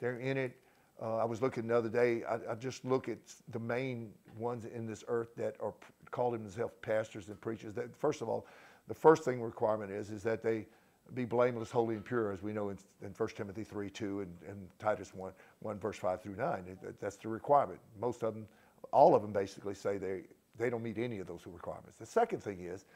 [0.00, 0.56] They're in it.
[1.00, 2.24] Uh, I was looking the other day.
[2.24, 3.18] I, I just look at
[3.48, 5.74] the main ones in this earth that are
[6.10, 7.74] called themselves pastors and preachers.
[7.74, 8.46] That first of all,
[8.88, 10.66] the first thing requirement is is that they
[11.14, 14.32] be blameless, holy, and pure, as we know in, in 1 Timothy 3, 2, and,
[14.48, 16.64] and Titus 1, 1, verse 5 through 9.
[16.82, 17.80] It- that's the requirement.
[18.00, 18.46] Most of them,
[18.92, 20.22] all of them basically say they,
[20.58, 21.96] they don't meet any of those requirements.
[21.98, 22.86] The second thing is,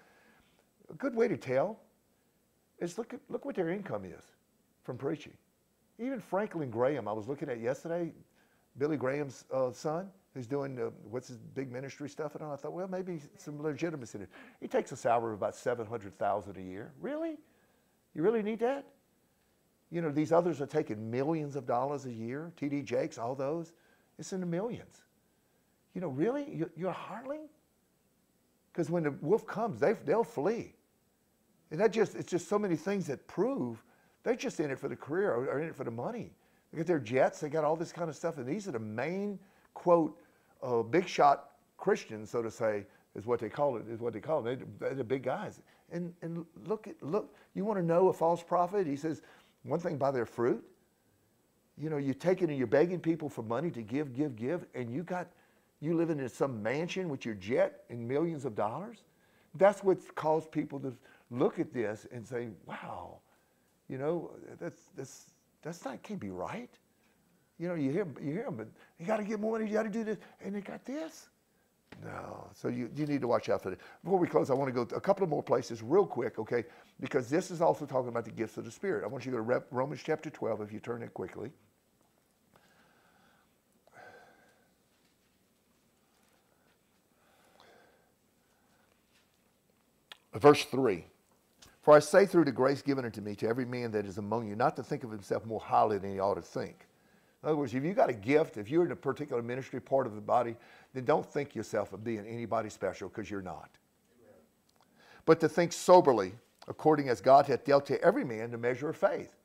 [0.90, 1.78] a good way to tell
[2.78, 4.24] is look, at, look what their income is
[4.82, 5.32] from preaching.
[5.98, 8.12] Even Franklin Graham, I was looking at yesterday,
[8.78, 12.52] Billy Graham's uh, son, who's doing uh, what's his big ministry stuff, and all.
[12.52, 14.18] I thought, well, maybe some legitimacy.
[14.18, 14.30] in it.
[14.60, 16.92] He takes a salary of about seven hundred thousand a year.
[17.00, 17.38] Really?
[18.16, 18.86] You really need that?
[19.90, 22.50] You know, these others are taking millions of dollars a year.
[22.56, 22.80] T.D.
[22.82, 23.74] Jakes, all those,
[24.18, 25.02] it's in the millions.
[25.94, 26.50] You know, really?
[26.50, 27.48] You- You're a?
[28.72, 30.74] Because when the wolf comes, they, they'll flee.
[31.70, 33.82] And that just, it's just so many things that prove
[34.22, 36.32] they're just in it for the career or, or in it for the money.
[36.72, 38.38] They got their jets, they got all this kind of stuff.
[38.38, 39.38] And these are the main,
[39.74, 40.18] quote,
[40.62, 42.86] uh, big shot Christians, so to say,
[43.16, 44.58] is what they call it, is what they call it.
[44.60, 45.60] They, they're the big guys.
[45.90, 48.86] And, and look, at, look, you want to know a false prophet?
[48.86, 49.22] He says,
[49.62, 50.62] one thing by their fruit.
[51.78, 54.90] You know, you're taking and you're begging people for money to give, give, give, and
[54.90, 55.28] you got,
[55.80, 58.98] you living in some mansion with your jet and millions of dollars.
[59.54, 60.94] That's what's caused people to
[61.30, 63.18] look at this and say, wow,
[63.88, 64.30] you know,
[64.60, 65.30] that's, that's,
[65.62, 66.70] that's not, can't be right.
[67.58, 68.68] You know, you hear, you hear them, but
[68.98, 71.28] you got to get more money, you got to do this, and they got this.
[72.04, 73.80] No, so you, you need to watch out for that.
[74.04, 76.38] Before we close, I want to go to a couple of more places real quick,
[76.38, 76.64] okay?
[77.00, 79.04] Because this is also talking about the gifts of the Spirit.
[79.04, 81.50] I want you to go to Romans chapter 12, if you turn it quickly.
[90.34, 91.04] Verse 3
[91.82, 94.46] For I say through the grace given unto me to every man that is among
[94.48, 96.86] you, not to think of himself more highly than he ought to think.
[97.46, 100.08] In other words, if you got a gift, if you're in a particular ministry part
[100.08, 100.56] of the body,
[100.94, 103.70] then don't think yourself of being anybody special because you're not.
[105.26, 106.32] But to think soberly,
[106.66, 109.36] according as God hath dealt to every man the measure of faith.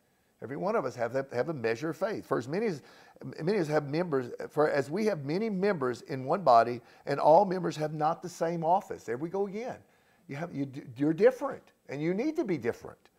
[0.41, 2.25] Every one of us have, that, have a measure of faith.
[2.25, 2.81] For as many as,
[3.39, 7.45] many as have members, for as we have many members in one body, and all
[7.45, 9.03] members have not the same office.
[9.03, 9.77] There we go again.
[10.27, 10.67] You have, you,
[10.97, 13.10] you're different, and you need to be different.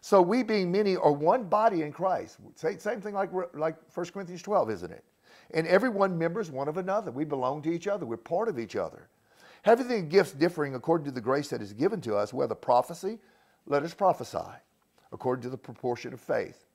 [0.00, 2.38] So we being many are one body in Christ.
[2.54, 5.04] Same, thing like, like 1 Corinthians 12, isn't it?
[5.52, 7.10] And every one members one of another.
[7.10, 8.06] We belong to each other.
[8.06, 9.08] We're part of each other.
[9.62, 13.18] Having the gifts differing according to the grace that is given to us, whether prophecy,
[13.66, 14.38] let us prophesy
[15.12, 16.66] according to the proportion of faith.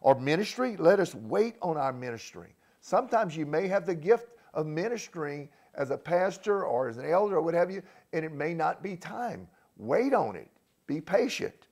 [0.00, 2.54] Or ministry, let us wait on our ministry.
[2.80, 7.36] Sometimes you may have the gift of ministering as a pastor or as an elder
[7.36, 7.82] or what have you,
[8.12, 9.48] and it may not be time.
[9.76, 10.48] Wait on it.
[10.86, 11.63] Be patient.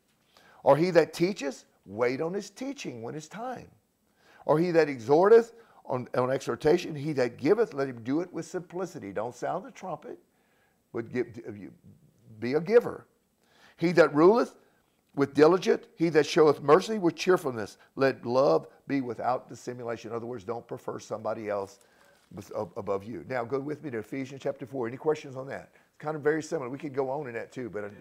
[0.62, 3.68] Or he that teacheth, wait on his teaching when it's time.
[4.44, 5.52] Or he that exhorteth
[5.86, 9.12] on, on exhortation, he that giveth, let him do it with simplicity.
[9.12, 10.18] Don't sound the trumpet,
[10.92, 11.26] but give,
[12.38, 13.06] be a giver.
[13.76, 14.54] He that ruleth
[15.14, 17.78] with diligence, he that showeth mercy with cheerfulness.
[17.96, 20.10] Let love be without dissimulation.
[20.10, 21.80] In other words, don't prefer somebody else
[22.76, 23.24] above you.
[23.28, 24.88] Now, go with me to Ephesians chapter 4.
[24.88, 25.70] Any questions on that?
[25.74, 26.70] It's kind of very similar.
[26.70, 27.92] We could go on in that too, but.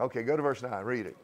[0.00, 0.84] Okay, go to verse 9.
[0.84, 1.16] Read it.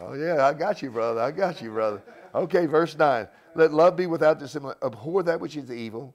[0.00, 1.20] Oh, yeah, I got you, brother.
[1.20, 2.02] I got you, brother.
[2.34, 3.28] Okay, verse 9.
[3.54, 4.80] Let love be without dissimulation.
[4.82, 6.14] Abhor that which is evil.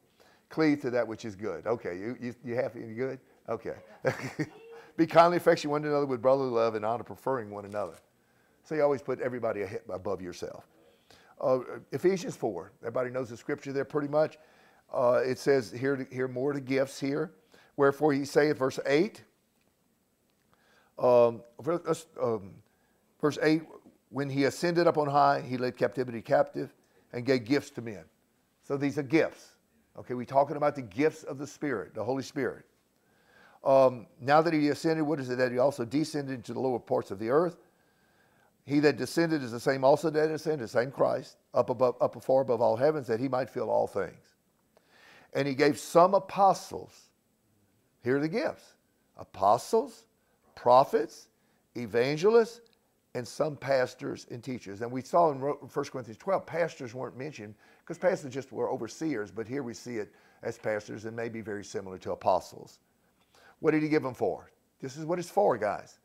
[0.49, 1.65] Cleave to that which is good.
[1.65, 3.19] Okay, you, you, you happy and good?
[3.48, 3.76] Okay.
[4.98, 7.94] be kindly affectionate one to another with brotherly love and honor, preferring one another.
[8.64, 10.65] So you always put everybody above yourself.
[11.40, 11.60] Uh,
[11.91, 12.72] Ephesians 4.
[12.81, 14.38] Everybody knows the scripture there pretty much.
[14.94, 17.31] Uh, it says here, here more the gifts here.
[17.77, 19.23] Wherefore he saith, verse 8,
[21.00, 22.52] um, verse, um,
[23.22, 23.64] verse 8
[24.10, 26.74] when he ascended up on high he led captivity captive
[27.14, 28.04] and gave gifts to men.
[28.64, 29.56] So these are gifts.
[29.98, 32.66] Okay we're talking about the gifts of the spirit the holy spirit.
[33.64, 36.80] Um, now that he ascended what is it that he also descended into the lower
[36.80, 37.58] parts of the earth?
[38.66, 42.22] He that descended is the same also that ascended the same christ up above up
[42.24, 44.36] far above all heavens that he might fill all things.
[45.34, 47.10] And he gave some apostles
[48.04, 48.74] here are the gifts
[49.18, 50.06] apostles
[50.60, 51.30] prophets,
[51.77, 52.60] evangelists,
[53.15, 54.81] and some pastors and teachers.
[54.81, 55.56] And we saw in 1
[55.86, 60.11] Corinthians 12, pastors weren't mentioned because pastors just were overseers, but here we see it
[60.44, 62.80] as pastors and maybe very similar to apostles.
[63.61, 64.52] What did he give them for?
[64.81, 65.99] This is what it's for, guys.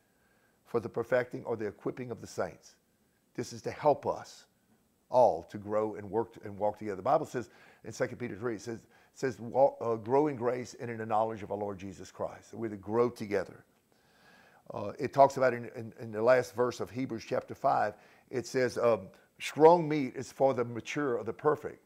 [0.63, 2.75] For the perfecting or the equipping of the saints.
[3.35, 4.45] This is to help us
[5.09, 6.95] all to grow and work and walk together.
[6.95, 7.49] The Bible says
[7.83, 8.83] in 2 Peter 3, it says, it
[9.15, 12.53] says walk, uh, grow in grace and in the knowledge of our Lord Jesus Christ.
[12.53, 13.65] We're to grow together.
[14.73, 17.93] Uh, it talks about in, in, in the last verse of Hebrews chapter 5,
[18.31, 19.01] it says, um,
[19.39, 21.83] strong meat is for the mature or the perfect,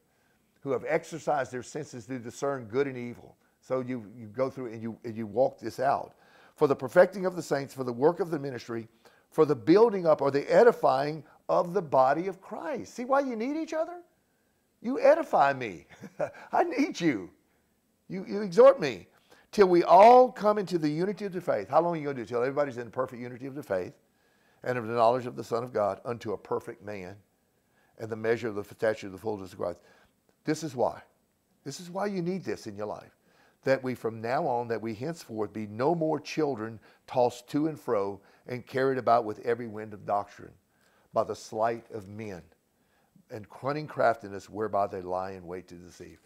[0.62, 3.36] who have exercised their senses to discern good and evil.
[3.62, 6.16] So you, you go through and you, and you walk this out.
[6.56, 8.88] For the perfecting of the saints, for the work of the ministry,
[9.30, 12.96] for the building up or the edifying of the body of Christ.
[12.96, 14.02] See why you need each other?
[14.82, 15.86] You edify me.
[16.52, 17.30] I need you.
[18.08, 19.08] You, you exhort me
[19.52, 21.70] till we all come into the unity of the faith.
[21.70, 22.28] How long are you going to do?
[22.28, 23.94] Till everybody's in the perfect unity of the faith
[24.64, 27.16] and of the knowledge of the Son of God unto a perfect man
[27.98, 29.82] and the measure of the stature of the fullness of Christ.
[30.46, 31.02] This is why.
[31.64, 33.16] This is why you need this in your life.
[33.64, 37.78] That we from now on, that we henceforth be no more children tossed to and
[37.78, 40.54] fro and carried about with every wind of doctrine
[41.14, 42.42] by the sleight of men
[43.32, 46.20] and cunning craftiness whereby they lie in wait to deceive.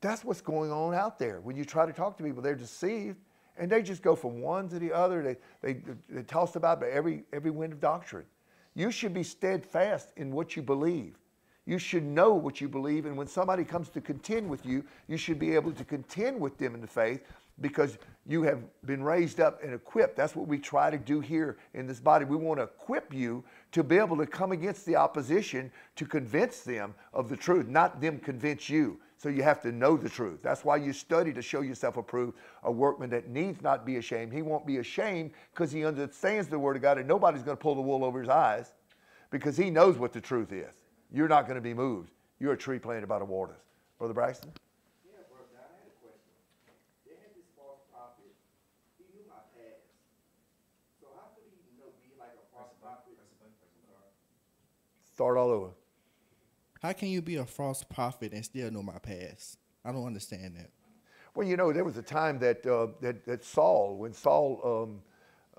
[0.00, 1.40] That's what's going on out there.
[1.40, 3.18] When you try to talk to people, they're deceived
[3.56, 5.22] and they just go from one to the other.
[5.22, 8.24] They, they, they toss about by every, every wind of doctrine.
[8.74, 11.18] You should be steadfast in what you believe.
[11.66, 13.04] You should know what you believe.
[13.04, 16.56] And when somebody comes to contend with you, you should be able to contend with
[16.56, 17.22] them in the faith
[17.60, 20.16] because you have been raised up and equipped.
[20.16, 22.24] That's what we try to do here in this body.
[22.24, 26.60] We want to equip you to be able to come against the opposition to convince
[26.60, 29.00] them of the truth, not them convince you.
[29.18, 30.42] So you have to know the truth.
[30.42, 34.32] That's why you study to show yourself approved, a workman that needs not be ashamed.
[34.32, 37.60] He won't be ashamed because he understands the word of God and nobody's going to
[37.60, 38.74] pull the wool over his eyes
[39.30, 40.72] because he knows what the truth is.
[41.12, 42.12] You're not going to be moved.
[42.38, 43.58] You're a tree planted by the waters.
[43.98, 44.52] Brother Braxton?
[45.02, 46.30] Yeah, bro, now I had a question.
[47.02, 48.30] They had this false prophet.
[49.02, 49.82] He knew my past.
[51.02, 53.18] So how could he know, be like a false prophet?
[55.12, 55.70] Start all over.
[56.82, 59.58] How can you be a false prophet and still know my past?
[59.84, 60.70] I don't understand that.
[61.34, 65.02] Well, you know, there was a time that uh, that, that Saul, when Saul, um,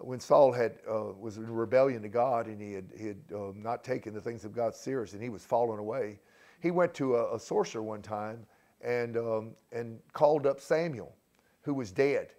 [0.05, 3.61] when Saul had uh, was in rebellion to God and he had he had um,
[3.61, 6.19] not taken the things of God serious and he was falling away,
[6.61, 8.45] he went to a, a sorcerer one time
[8.81, 11.13] and um, and called up Samuel,
[11.61, 12.29] who was dead,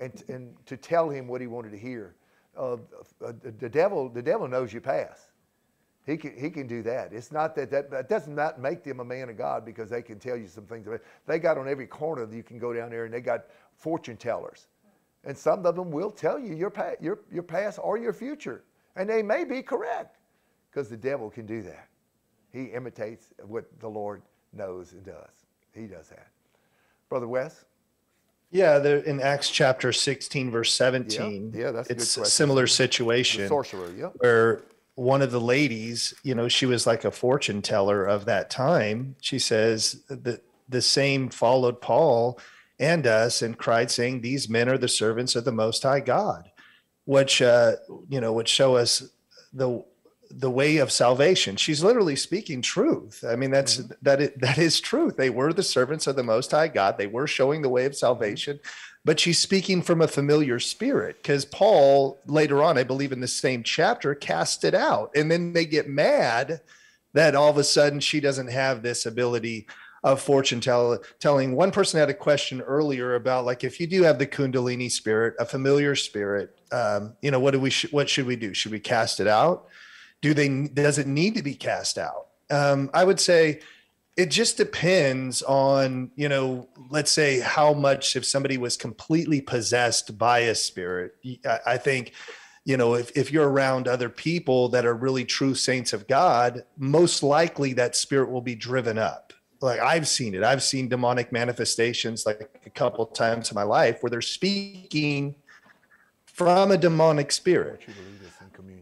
[0.00, 2.14] and and to tell him what he wanted to hear.
[2.56, 2.74] Uh,
[3.24, 5.31] uh, the devil, the devil knows your past.
[6.04, 7.12] He can, he can do that.
[7.12, 10.02] It's not that, that that does not make them a man of God because they
[10.02, 10.86] can tell you some things.
[11.26, 13.44] They got on every corner that you can go down there and they got
[13.76, 14.66] fortune tellers.
[15.24, 18.64] And some of them will tell you your, pa- your, your past or your future.
[18.96, 20.18] And they may be correct
[20.70, 21.86] because the devil can do that.
[22.52, 24.22] He imitates what the Lord
[24.52, 25.46] knows and does.
[25.72, 26.28] He does that.
[27.08, 27.64] Brother Wes?
[28.50, 31.52] Yeah, there in Acts chapter 16, verse 17.
[31.56, 34.08] yeah, that's a it's a similar The situation sorcerer, yeah.
[34.18, 34.62] where
[34.94, 39.16] one of the ladies, you know, she was like a fortune teller of that time.
[39.20, 42.38] She says that the same followed Paul
[42.78, 46.50] and us and cried, saying, These men are the servants of the Most High God,
[47.04, 47.76] which, uh,
[48.08, 49.08] you know, would show us
[49.52, 49.84] the
[50.34, 51.56] the way of salvation.
[51.56, 53.22] She's literally speaking truth.
[53.26, 55.16] I mean, that's that is, that is truth.
[55.16, 56.96] They were the servants of the Most High God.
[56.96, 58.58] They were showing the way of salvation,
[59.04, 63.28] but she's speaking from a familiar spirit because Paul later on, I believe in the
[63.28, 66.60] same chapter, cast it out, and then they get mad
[67.14, 69.66] that all of a sudden she doesn't have this ability
[70.04, 71.54] of fortune tell, telling.
[71.54, 75.34] One person had a question earlier about like if you do have the Kundalini spirit,
[75.38, 78.54] a familiar spirit, um, you know, what do we sh- what should we do?
[78.54, 79.68] Should we cast it out?
[80.22, 83.60] do they does it need to be cast out um, i would say
[84.16, 90.18] it just depends on you know let's say how much if somebody was completely possessed
[90.18, 91.14] by a spirit.
[91.66, 92.12] I, think
[92.64, 96.64] you know if, if you're around other people that are really true saints of god
[96.76, 99.32] most likely that spirit will be driven up.
[99.60, 100.42] Like i've seen it.
[100.42, 105.36] I've seen demonic manifestations like a couple times in my life where they're speaking
[106.26, 107.82] from a demonic spirit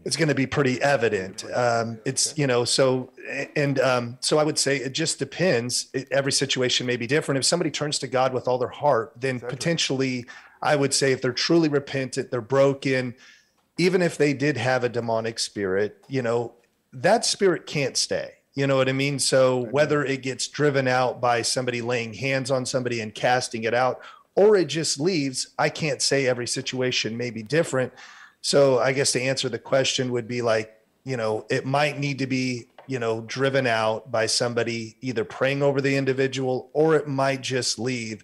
[0.03, 1.43] it's going to be pretty evident.
[1.53, 3.11] Um, it's you know so
[3.55, 5.89] and um, so I would say it just depends.
[5.93, 7.37] It, every situation may be different.
[7.39, 10.25] If somebody turns to God with all their heart, then potentially
[10.61, 13.15] I would say if they're truly repentant, they're broken,
[13.77, 16.53] even if they did have a demonic spirit, you know
[16.93, 18.33] that spirit can't stay.
[18.53, 19.17] You know what I mean?
[19.17, 23.73] So whether it gets driven out by somebody laying hands on somebody and casting it
[23.73, 24.01] out,
[24.35, 27.93] or it just leaves, I can't say every situation may be different.
[28.41, 32.19] So I guess to answer the question would be like, you know, it might need
[32.19, 37.07] to be, you know, driven out by somebody either praying over the individual or it
[37.07, 38.23] might just leave.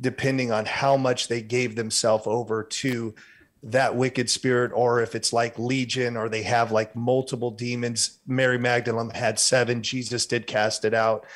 [0.00, 3.14] depending on how much they gave themselves over to
[3.62, 8.18] that wicked spirit, or if it's like legion, or they have like multiple demons.
[8.26, 11.26] Mary Magdalene had seven, Jesus did cast it out.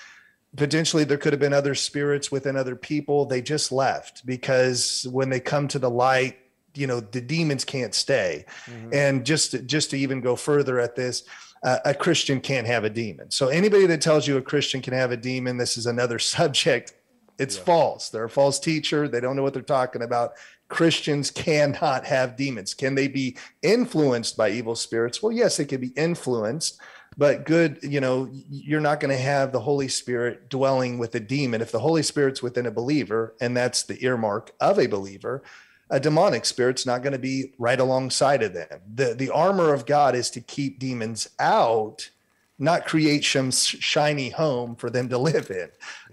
[0.56, 3.24] Potentially, there could have been other spirits within other people.
[3.24, 6.38] They just left because when they come to the light,
[6.80, 8.46] you know, the demons can't stay.
[8.92, 11.24] And just to, just to even go further at this,
[11.62, 13.30] uh, a Christian can't have a demon.
[13.30, 16.94] So anybody that tells you a Christian can have a demon, this is another subject.
[17.38, 18.10] It's false.
[18.10, 19.08] They're a false teacher.
[19.08, 20.32] They don't know what they're talking about.
[20.68, 22.74] Christians cannot have demons.
[22.74, 25.22] Can they be influenced by evil spirits?
[25.22, 26.80] Well, yes, they can be influenced,
[27.16, 31.20] but good, you know, you're not going to have the Holy Spirit dwelling with a
[31.20, 31.60] demon.
[31.60, 35.42] If the Holy Spirit's within a believer, and that's the earmark of a believer,
[35.90, 38.80] a demonic spirit's not going to be right alongside of them.
[38.94, 42.10] The the armor of God is to keep demons out,
[42.58, 45.68] not create some shiny home for them to live in.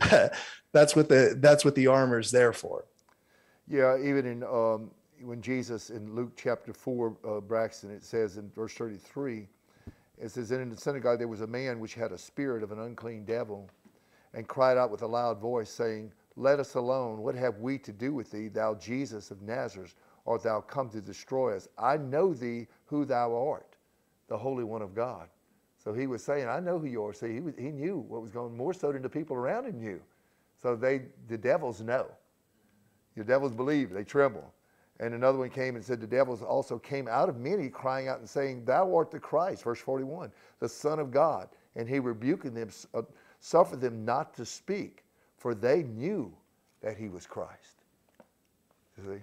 [0.74, 2.86] that's what the that's what the armor is there for.
[3.68, 4.92] Yeah, even in um,
[5.22, 9.48] when Jesus in Luke chapter four, uh, Braxton, it says in verse thirty-three,
[10.20, 12.72] it says, "And in the synagogue there was a man which had a spirit of
[12.72, 13.70] an unclean devil,
[14.34, 17.22] and cried out with a loud voice, saying, Let us alone.
[17.24, 19.96] What have we to do with thee, thou Jesus of Nazareth?
[20.26, 21.68] Art thou come to destroy us?
[21.78, 23.76] I know thee who thou art,
[24.28, 25.30] the Holy One of God."
[25.78, 28.22] So he was saying, "I know who you are." See, he was, he knew what
[28.22, 30.02] was going more so than the people around him knew.
[30.62, 32.08] So they the devils know.
[33.16, 34.54] The devils believe, they tremble.
[35.00, 38.20] And another one came and said, The devils also came out of many, crying out
[38.20, 41.50] and saying, Thou art the Christ, verse 41, the Son of God.
[41.76, 43.04] And he rebuking them, uh,
[43.40, 45.04] suffered them not to speak,
[45.48, 46.30] for they knew
[46.84, 47.80] that he was Christ.
[48.98, 49.22] You see?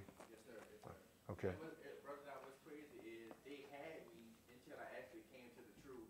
[1.28, 1.52] Okay.
[1.60, 5.60] What, eh, Brother Doc, what's crazy is they had me until I actually came to
[5.60, 6.08] the truth.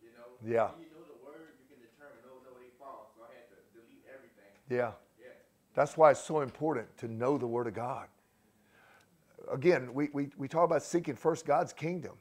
[0.00, 0.40] You know?
[0.40, 0.72] Yeah.
[0.80, 3.12] You know the word, you can determine, no, no, they false.
[3.12, 4.56] So I had to delete everything.
[4.70, 4.96] Yeah.
[5.20, 5.36] Yeah.
[5.74, 8.08] That's why it's so important to know the Word of God.
[9.52, 12.16] Again, we, we, we talk about seeking first God's kingdom.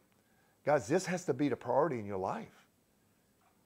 [0.65, 2.67] Guys, this has to be the priority in your life.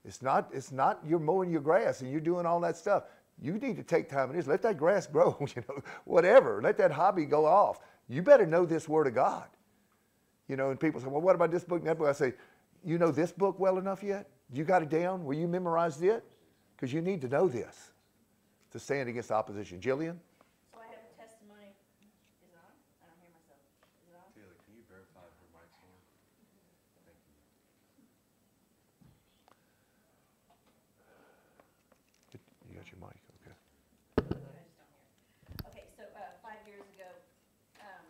[0.06, 3.06] It's not, it's not you're mowing your grass and you're doing all that stuff.
[3.42, 6.62] You need to take time and just let that grass grow, you know, whatever.
[6.62, 7.80] Let that hobby go off.
[8.08, 9.48] You better know this Word of God.
[10.48, 12.08] You know, and people say, well, what about this book and that book?
[12.08, 12.34] I say,
[12.84, 14.30] you know this book well enough yet?
[14.54, 15.24] You got it down?
[15.26, 16.24] Were you memorized it?
[16.76, 17.92] Because you need to know this
[18.72, 19.80] to stand against opposition.
[19.80, 20.20] Jillian?
[20.70, 21.74] So I have a testimony.
[22.46, 22.70] Is it on?
[23.02, 23.58] I don't hear myself.
[24.06, 24.30] Is it on?
[24.38, 25.90] Taylor, can you verify if her mic's on?
[27.10, 27.42] Thank you.
[32.70, 33.56] You got your mic, okay.
[34.20, 35.74] I just don't hear.
[35.74, 37.10] Okay, so, uh, five years ago,
[37.82, 38.06] um,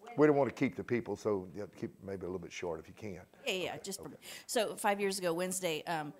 [0.00, 0.09] when.
[0.20, 2.38] We don't want to keep the people, so you have to keep maybe a little
[2.38, 3.22] bit short if you can.
[3.46, 4.00] Yeah, yeah, just,
[4.46, 6.12] so five years ago, Wednesday, um,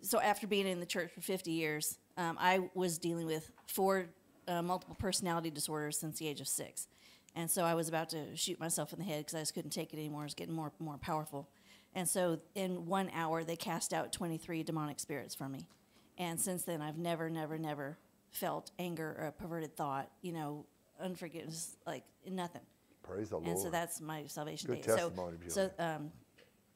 [0.00, 4.06] so after being in the church for 50 years, um, I was dealing with four
[4.48, 6.88] uh, multiple personality disorders since the age of six.
[7.36, 9.72] And so I was about to shoot myself in the head because I just couldn't
[9.72, 10.22] take it anymore.
[10.22, 11.50] It was getting more, more powerful.
[11.94, 15.68] And so in one hour, they cast out 23 demonic spirits from me.
[16.16, 17.98] And since then, I've never, never, never
[18.30, 20.64] felt anger or a perverted thought, you know,
[20.98, 22.62] unforgiveness, like nothing.
[23.02, 23.48] Praise the Lord.
[23.48, 24.84] And so that's my salvation Good date.
[24.84, 25.96] So, testimony, so Julia.
[25.96, 26.12] um,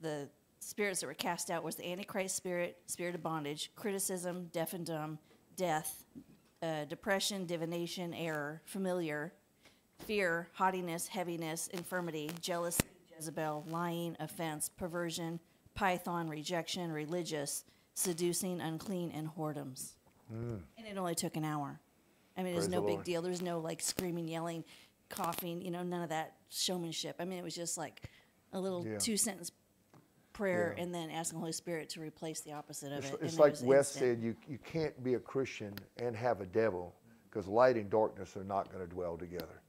[0.00, 0.28] the
[0.60, 4.84] spirits that were cast out was the Antichrist spirit, spirit of bondage, criticism, deaf and
[4.84, 5.18] dumb,
[5.56, 6.04] death,
[6.62, 9.32] uh, depression, divination, error, familiar,
[10.00, 12.82] fear, haughtiness, heaviness, infirmity, jealousy,
[13.14, 15.40] Jezebel, lying, offense, perversion,
[15.74, 19.92] python, rejection, religious, seducing, unclean, and whoredoms.
[20.30, 21.80] And it only took an hour.
[22.36, 23.22] I mean, it was no big deal.
[23.22, 24.64] There was no like screaming, yelling,
[25.08, 27.16] coughing, you know, none of that showmanship.
[27.18, 28.08] I mean, it was just like
[28.52, 28.98] a little Yeah.
[28.98, 29.50] two sentence
[30.32, 30.82] prayer Yeah.
[30.84, 33.18] and then asking the Holy Spirit to replace the opposite of It's, it.
[33.22, 34.18] it's and like was Wes instant.
[34.18, 36.94] said, you, you can't be a Christian and have a devil
[37.30, 39.60] because light and darkness are not going to dwell together.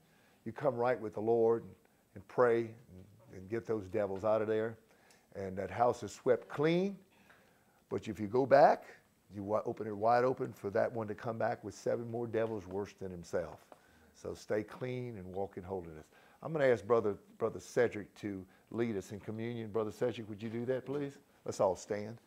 [0.45, 1.71] You come right with the Lord and,
[2.15, 4.77] and pray and, and get those devils out of there.
[5.35, 6.97] And that house is swept clean.
[7.89, 8.85] But if you go back,
[9.33, 12.65] you open it wide open for that one to come back with seven more devils
[12.67, 13.66] worse than himself.
[14.21, 16.07] So stay clean and walk in holiness.
[16.41, 19.69] I'm going to ask Brother, Brother Cedric to lead us in communion.
[19.69, 21.13] Brother Cedric, would you do that, please?
[21.45, 22.17] Let's all stand.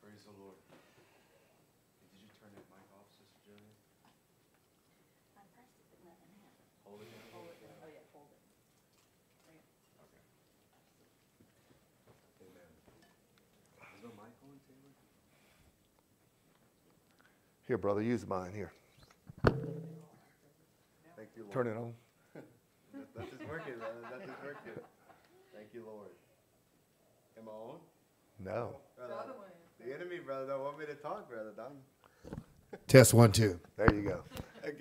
[0.00, 0.54] Praise the Lord.
[2.00, 3.74] Did you turn that mic off, Sister Jillian?
[6.86, 7.26] Hold it down.
[7.34, 7.74] Hold it down.
[7.82, 8.38] Oh, yeah, hold it.
[9.50, 10.22] Okay.
[12.46, 12.70] Amen.
[13.96, 14.94] Is no mic on, Taylor?
[17.66, 18.72] Here, brother, use mine here.
[19.44, 19.58] Thank
[21.36, 21.52] you, Lord.
[21.52, 21.92] Turn it on.
[23.14, 23.94] That is working, brother.
[24.10, 24.82] That is working.
[25.54, 26.08] Thank you, Lord.
[27.38, 27.78] Am I on?
[28.42, 28.76] No.
[29.84, 31.52] The enemy, brother, don't want me to talk, brother.
[31.56, 31.74] Don't.
[32.88, 33.60] Test one, two.
[33.76, 34.22] There you go.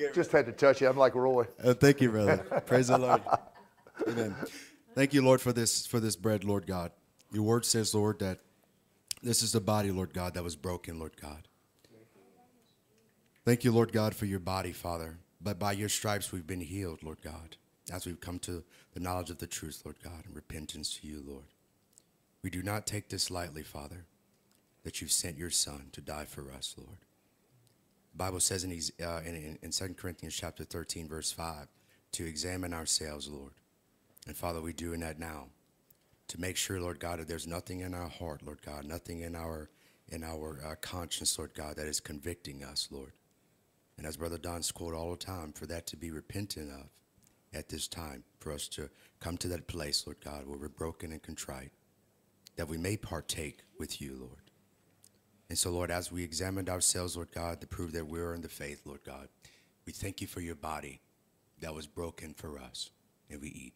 [0.14, 0.88] Just had to touch you.
[0.88, 1.46] I'm like Roy.
[1.64, 2.38] Uh, thank you, brother.
[2.66, 3.22] Praise the Lord.
[4.08, 4.36] Amen.
[4.94, 6.92] Thank you, Lord, for this for this bread, Lord God.
[7.32, 8.40] Your word says, Lord, that
[9.22, 11.48] this is the body, Lord God, that was broken, Lord God.
[13.46, 15.20] Thank you, Lord God, for your body, Father.
[15.40, 17.58] But by your stripes we've been healed, Lord God,
[17.94, 18.64] as we've come to
[18.96, 21.46] the knowledge of the truth, Lord God, and repentance to you, Lord.
[22.42, 24.06] We do not take this lightly, Father,
[24.84, 26.98] that you've sent your Son to die for us, Lord.
[28.14, 28.72] The Bible says in,
[29.06, 31.68] uh, in, in, in 2 Corinthians chapter 13, verse 5,
[32.14, 33.54] to examine ourselves, Lord.
[34.26, 35.50] And Father, we're doing that now
[36.30, 39.36] to make sure, Lord God, that there's nothing in our heart, Lord God, nothing in
[39.36, 39.70] our
[40.10, 43.12] in our uh, conscience, Lord God, that is convicting us, Lord.
[43.98, 46.90] And as Brother Don's quote all the time, for that to be repentant of
[47.54, 48.90] at this time, for us to
[49.20, 51.72] come to that place, Lord God, where we're broken and contrite,
[52.58, 54.52] that we may partake with you, Lord.
[55.50, 58.50] And so, Lord, as we examined ourselves, Lord God, to prove that we're in the
[58.50, 59.30] faith, Lord God,
[59.86, 61.02] we thank you for your body
[61.62, 62.90] that was broken for us,
[63.30, 63.74] and we eat.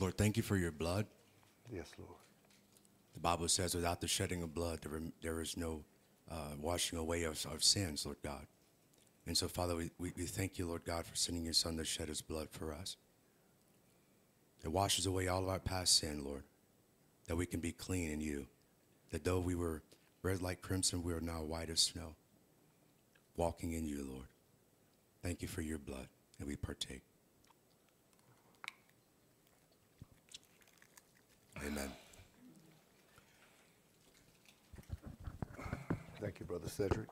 [0.00, 1.06] Lord, thank you for your blood.
[1.70, 2.10] Yes, Lord.
[3.12, 5.84] The Bible says, without the shedding of blood, there, there is no
[6.30, 8.46] uh, washing away of, of sins, Lord God.
[9.26, 11.84] And so, Father, we, we, we thank you, Lord God, for sending your Son to
[11.84, 12.96] shed his blood for us.
[14.64, 16.44] It washes away all of our past sin, Lord,
[17.26, 18.46] that we can be clean in you.
[19.10, 19.82] That though we were
[20.22, 22.14] red like crimson, we are now white as snow,
[23.36, 24.26] walking in you, Lord.
[25.22, 26.08] Thank you for your blood,
[26.38, 27.02] and we partake.
[31.66, 31.90] Amen.
[36.20, 37.08] Thank you, Brother Cedric.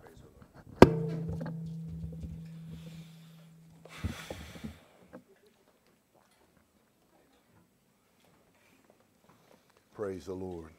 [9.95, 10.71] Praise the Lord.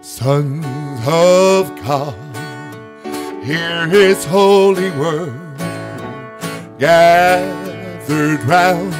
[0.00, 0.66] Sons
[1.06, 2.29] of God,
[3.42, 5.32] hear his holy word,
[6.78, 8.92] gathered round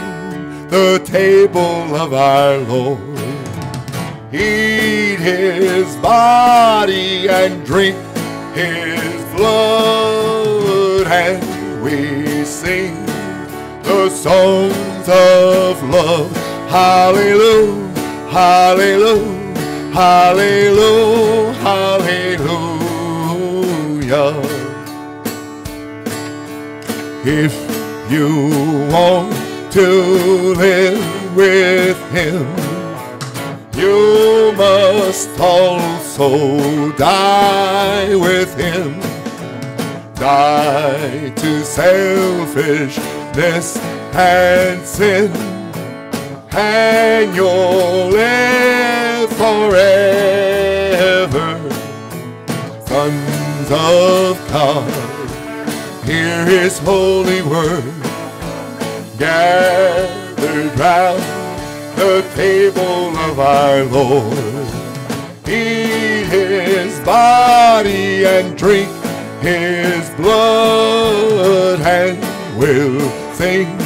[0.71, 3.01] the table of our Lord.
[4.33, 7.97] Eat his body and drink
[8.55, 12.95] his blood, and we sing
[13.83, 16.31] the songs of love.
[16.71, 22.80] Hallelujah, hallelujah, hallelujah, hallelujah.
[27.23, 27.55] If
[28.11, 29.33] you want
[29.73, 32.45] to live with him,
[33.73, 38.99] you must also die with him.
[40.17, 43.77] Die to selfishness
[44.13, 45.31] and sin,
[46.51, 50.01] and you'll live forever.
[53.73, 57.85] Of God, hear his holy word
[59.17, 61.23] gathered round
[61.97, 64.37] the table of our Lord.
[65.47, 68.91] Eat his body and drink
[69.41, 72.19] his blood, and
[72.59, 73.01] we'll
[73.35, 73.77] sing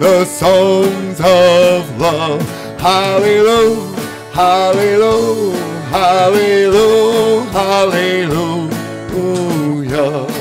[0.00, 2.42] the songs of love.
[2.80, 3.96] Hallelujah,
[4.32, 5.60] hallelujah,
[5.90, 8.73] hallelujah, hallelujah.
[9.14, 10.33] 우야.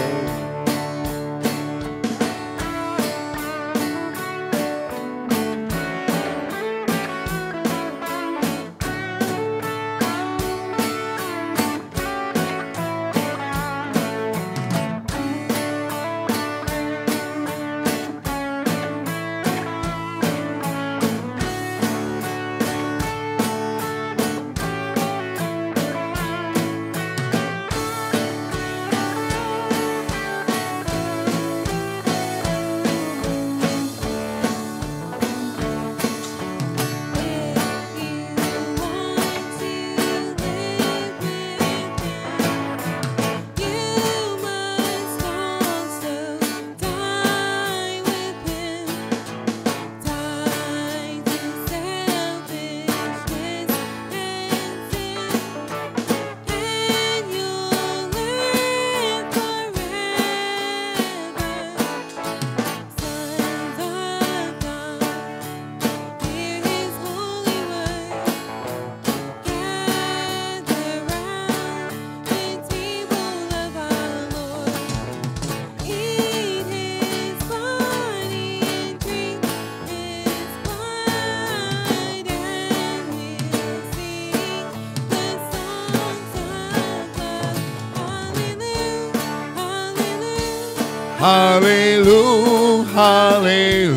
[91.23, 93.93] Hallelujah, hallelujah.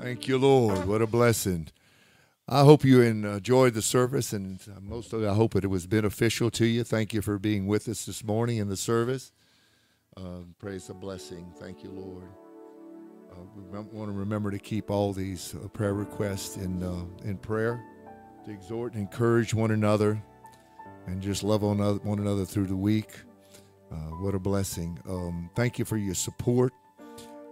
[0.00, 0.86] Thank you, Lord.
[0.86, 1.70] What a blessing.
[2.46, 6.52] I hope you enjoyed the service, and most of it, I hope it was beneficial
[6.52, 6.84] to you.
[6.84, 9.32] Thank you for being with us this morning in the service.
[10.16, 11.52] Uh, praise the blessing.
[11.58, 12.28] Thank you, Lord.
[13.32, 17.38] Uh, we want to remember to keep all these uh, prayer requests in uh, in
[17.38, 17.82] prayer,
[18.44, 20.22] to exhort and encourage one another,
[21.06, 23.10] and just love on one another through the week.
[24.20, 24.98] What a blessing!
[25.08, 26.72] Um, thank you for your support.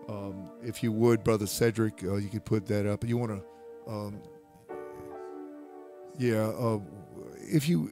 [0.08, 3.04] Um, if you would, Brother Cedric, you could put that up.
[3.04, 4.22] You want to, um,
[6.18, 6.46] yeah.
[6.46, 6.78] Uh,
[7.38, 7.90] if you,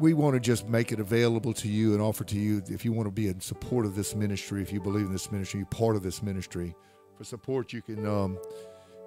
[0.00, 2.62] we want to just make it available to you and offer to you.
[2.68, 5.30] If you want to be in support of this ministry, if you believe in this
[5.30, 6.74] ministry, you're part of this ministry.
[7.16, 8.38] For support, you can, um,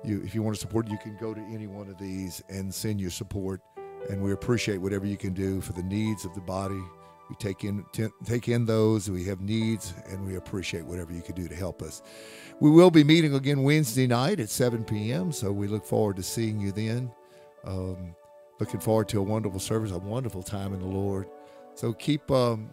[0.04, 2.74] you if you want to support, you can go to any one of these and
[2.74, 3.62] send your support.
[4.10, 6.82] And we appreciate whatever you can do for the needs of the body.
[7.30, 7.84] We take in
[8.26, 9.10] take in those.
[9.10, 12.02] We have needs, and we appreciate whatever you can do to help us.
[12.60, 15.32] We will be meeting again Wednesday night at 7 p.m.
[15.32, 17.12] So we look forward to seeing you then.
[17.64, 18.14] Um,
[18.60, 21.28] looking forward to a wonderful service, a wonderful time in the Lord.
[21.76, 22.70] So keep um,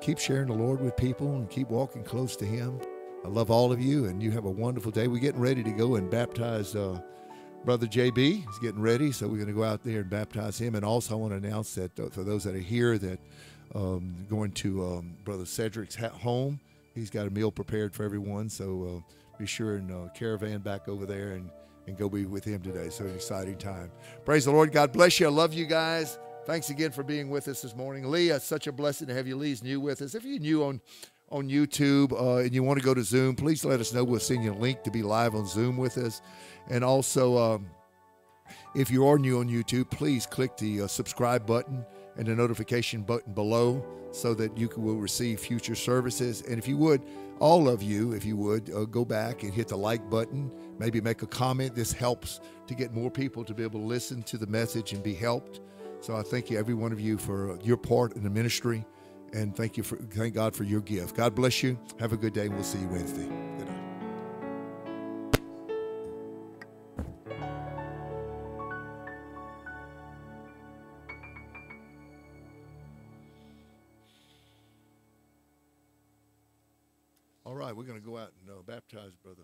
[0.00, 2.80] keep sharing the Lord with people and keep walking close to Him.
[3.24, 5.08] I love all of you, and you have a wonderful day.
[5.08, 7.00] We're getting ready to go and baptize uh,
[7.64, 8.16] Brother JB.
[8.16, 10.74] He's getting ready, so we're going to go out there and baptize him.
[10.74, 13.18] And also, I want to announce that uh, for those that are here, that
[13.74, 16.60] um, going to um, Brother Cedric's home.
[16.94, 20.88] He's got a meal prepared for everyone, so uh, be sure and uh, caravan back
[20.88, 21.50] over there and,
[21.86, 22.88] and go be with him today.
[22.90, 23.90] So an exciting time.
[24.24, 24.72] Praise the Lord.
[24.72, 25.26] God bless you.
[25.26, 26.18] I love you guys.
[26.46, 28.10] Thanks again for being with us this morning.
[28.10, 29.36] Lee, it's such a blessing to have you.
[29.36, 30.14] Lee's new with us.
[30.14, 30.80] If you're new on
[31.30, 34.04] on YouTube uh, and you want to go to Zoom, please let us know.
[34.04, 36.20] We'll send you a link to be live on Zoom with us.
[36.68, 37.70] And also, um,
[38.74, 41.84] if you are new on YouTube, please click the uh, subscribe button
[42.16, 46.42] and the notification button below so that you will receive future services.
[46.42, 47.02] And if you would,
[47.40, 51.00] all of you, if you would, uh, go back and hit the like button, maybe
[51.00, 51.74] make a comment.
[51.74, 55.02] This helps to get more people to be able to listen to the message and
[55.02, 55.60] be helped.
[56.00, 58.84] So I thank you, every one of you, for your part in the ministry.
[59.32, 61.16] And thank you for thank God for your gift.
[61.16, 61.78] God bless you.
[61.98, 62.46] Have a good day.
[62.46, 63.26] And we'll see you Wednesday.
[63.58, 63.83] Good night.
[77.66, 79.42] Right, we're going to go out and uh, baptize Brother